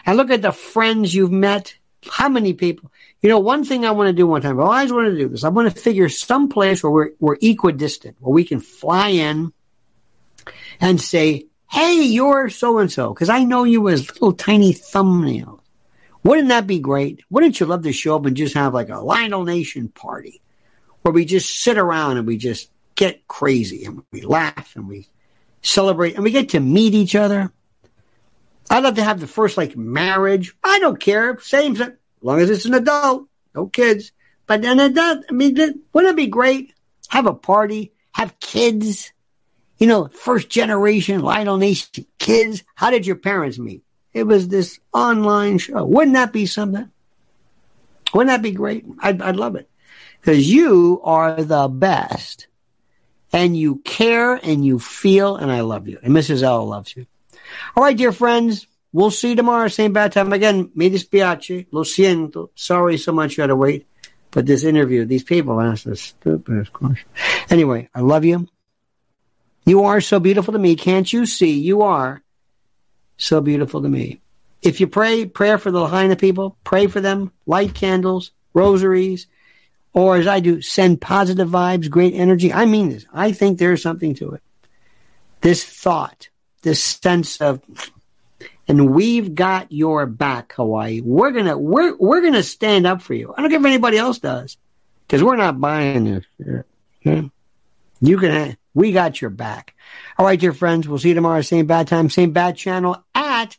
And 0.04 0.16
look 0.16 0.30
at 0.30 0.42
the 0.42 0.52
friends 0.52 1.14
you've 1.14 1.32
met. 1.32 1.74
How 2.08 2.28
many 2.28 2.52
people? 2.52 2.92
You 3.20 3.28
know, 3.28 3.38
one 3.38 3.64
thing 3.64 3.84
I 3.84 3.90
want 3.90 4.08
to 4.08 4.12
do 4.12 4.26
one 4.26 4.42
time, 4.42 4.60
I 4.60 4.62
always 4.62 4.92
want 4.92 5.08
to 5.08 5.16
do 5.16 5.28
this. 5.28 5.44
I 5.44 5.48
want 5.48 5.74
to 5.74 5.80
figure 5.80 6.08
some 6.08 6.48
place 6.48 6.82
where 6.82 6.92
we're, 6.92 7.10
we're 7.18 7.36
equidistant, 7.42 8.16
where 8.20 8.32
we 8.32 8.44
can 8.44 8.60
fly 8.60 9.08
in 9.08 9.52
and 10.80 11.00
say, 11.00 11.46
Hey, 11.70 12.02
you're 12.02 12.48
so 12.48 12.78
and 12.78 12.90
so, 12.90 13.12
because 13.12 13.28
I 13.28 13.44
know 13.44 13.64
you 13.64 13.88
as 13.88 14.08
little 14.08 14.32
tiny 14.32 14.72
thumbnails. 14.72 15.60
Wouldn't 16.22 16.48
that 16.48 16.66
be 16.66 16.78
great? 16.78 17.22
Wouldn't 17.30 17.60
you 17.60 17.66
love 17.66 17.82
to 17.82 17.92
show 17.92 18.16
up 18.16 18.26
and 18.26 18.36
just 18.36 18.54
have 18.54 18.74
like 18.74 18.88
a 18.88 18.98
Lionel 18.98 19.44
Nation 19.44 19.88
party? 19.88 20.42
where 21.06 21.12
we 21.12 21.24
just 21.24 21.60
sit 21.60 21.78
around 21.78 22.16
and 22.16 22.26
we 22.26 22.36
just 22.36 22.68
get 22.96 23.28
crazy 23.28 23.84
and 23.84 24.02
we 24.10 24.22
laugh 24.22 24.74
and 24.74 24.88
we 24.88 25.06
celebrate 25.62 26.16
and 26.16 26.24
we 26.24 26.32
get 26.32 26.48
to 26.48 26.58
meet 26.58 26.94
each 26.94 27.14
other. 27.14 27.52
I'd 28.68 28.82
love 28.82 28.96
to 28.96 29.04
have 29.04 29.20
the 29.20 29.28
first 29.28 29.56
like 29.56 29.76
marriage. 29.76 30.56
I 30.64 30.80
don't 30.80 30.98
care. 30.98 31.38
Same, 31.38 31.80
as 31.80 31.92
long 32.22 32.40
as 32.40 32.50
it's 32.50 32.64
an 32.64 32.74
adult, 32.74 33.28
no 33.54 33.68
kids. 33.68 34.10
But 34.48 34.62
then 34.62 34.80
it 34.80 34.96
does. 34.96 35.24
I 35.30 35.32
mean, 35.32 35.54
wouldn't 35.92 36.12
it 36.12 36.16
be 36.16 36.26
great? 36.26 36.74
Have 37.06 37.26
a 37.26 37.34
party, 37.34 37.92
have 38.10 38.40
kids. 38.40 39.12
You 39.78 39.86
know, 39.86 40.08
first 40.08 40.48
generation 40.48 41.20
Lionel 41.20 41.58
Nation 41.58 42.06
kids. 42.18 42.62
How 42.74 42.90
did 42.90 43.06
your 43.06 43.16
parents 43.16 43.58
meet? 43.58 43.82
It 44.12 44.26
was 44.26 44.48
this 44.48 44.80
online 44.94 45.58
show. 45.58 45.84
Wouldn't 45.84 46.14
that 46.14 46.32
be 46.32 46.46
something? 46.46 46.90
Wouldn't 48.14 48.28
that 48.28 48.42
be 48.42 48.52
great? 48.52 48.86
I'd, 49.00 49.20
I'd 49.20 49.36
love 49.36 49.56
it 49.56 49.68
because 50.20 50.50
you 50.50 51.00
are 51.04 51.42
the 51.42 51.68
best 51.68 52.46
and 53.32 53.56
you 53.56 53.76
care 53.84 54.34
and 54.34 54.64
you 54.64 54.78
feel 54.78 55.36
and 55.36 55.52
I 55.52 55.60
love 55.60 55.86
you. 55.86 55.98
And 56.02 56.14
Mrs. 56.14 56.42
L 56.42 56.66
loves 56.66 56.96
you. 56.96 57.06
All 57.76 57.84
right, 57.84 57.96
dear 57.96 58.12
friends, 58.12 58.66
we'll 58.92 59.10
see 59.10 59.30
you 59.30 59.36
tomorrow, 59.36 59.68
same 59.68 59.92
bad 59.92 60.12
time. 60.12 60.32
Again, 60.32 60.70
mi 60.74 60.88
dispiace, 60.88 61.66
lo 61.70 61.82
siento. 61.82 62.48
Sorry 62.54 62.96
so 62.96 63.12
much 63.12 63.36
you 63.36 63.42
had 63.42 63.48
to 63.48 63.56
wait. 63.56 63.86
But 64.30 64.46
this 64.46 64.64
interview, 64.64 65.04
these 65.04 65.24
people 65.24 65.60
asked 65.60 65.84
the 65.84 65.96
stupidest 65.96 66.72
question. 66.72 67.08
Anyway, 67.48 67.88
I 67.94 68.00
love 68.00 68.24
you. 68.24 68.48
You 69.66 69.84
are 69.84 70.00
so 70.00 70.20
beautiful 70.20 70.52
to 70.52 70.58
me. 70.58 70.76
Can't 70.76 71.12
you 71.12 71.26
see? 71.26 71.58
You 71.58 71.82
are 71.82 72.22
so 73.18 73.40
beautiful 73.40 73.82
to 73.82 73.88
me. 73.88 74.20
If 74.62 74.80
you 74.80 74.86
pray, 74.86 75.26
prayer 75.26 75.58
for 75.58 75.70
the 75.70 75.80
Lahaina 75.80 76.16
people, 76.16 76.56
pray 76.64 76.86
for 76.86 77.00
them, 77.00 77.32
light 77.46 77.74
candles, 77.74 78.30
rosaries, 78.54 79.26
or 79.92 80.16
as 80.16 80.26
I 80.26 80.40
do, 80.40 80.62
send 80.62 81.00
positive 81.00 81.48
vibes, 81.48 81.90
great 81.90 82.14
energy. 82.14 82.52
I 82.52 82.64
mean 82.66 82.90
this. 82.90 83.06
I 83.12 83.32
think 83.32 83.58
there's 83.58 83.82
something 83.82 84.14
to 84.16 84.32
it. 84.32 84.42
This 85.40 85.64
thought, 85.64 86.28
this 86.62 86.82
sense 86.82 87.40
of, 87.40 87.60
and 88.68 88.94
we've 88.94 89.34
got 89.34 89.72
your 89.72 90.06
back, 90.06 90.52
Hawaii. 90.54 91.00
We're 91.00 91.30
gonna, 91.30 91.56
we're, 91.56 91.96
we're 91.96 92.20
gonna 92.20 92.42
stand 92.42 92.86
up 92.86 93.02
for 93.02 93.14
you. 93.14 93.34
I 93.36 93.40
don't 93.40 93.50
care 93.50 93.60
if 93.60 93.66
anybody 93.66 93.98
else 93.98 94.18
does, 94.18 94.56
because 95.06 95.22
we're 95.22 95.36
not 95.36 95.60
buying 95.60 96.04
this. 96.04 96.24
Yeah. 97.02 97.22
You 98.00 98.18
can, 98.18 98.56
we 98.76 98.92
got 98.92 99.20
your 99.22 99.30
back. 99.30 99.74
All 100.18 100.26
right, 100.26 100.38
dear 100.38 100.52
friends, 100.52 100.86
we'll 100.86 100.98
see 100.98 101.08
you 101.08 101.14
tomorrow, 101.14 101.40
same 101.40 101.66
bad 101.66 101.88
time, 101.88 102.10
same 102.10 102.32
bad 102.32 102.56
channel 102.56 103.02
at 103.14 103.56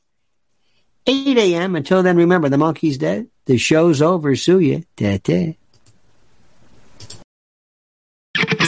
8 1.08 1.38
a.m. 1.38 1.76
Until 1.76 2.04
then, 2.04 2.18
remember, 2.18 2.50
the 2.50 2.58
monkey's 2.58 3.00
dead. 3.00 3.28
The 3.46 3.58
show's 3.58 4.02
over. 4.02 4.36
Sue 4.36 4.60
you. 4.60 4.84
Da-da. 4.96 5.58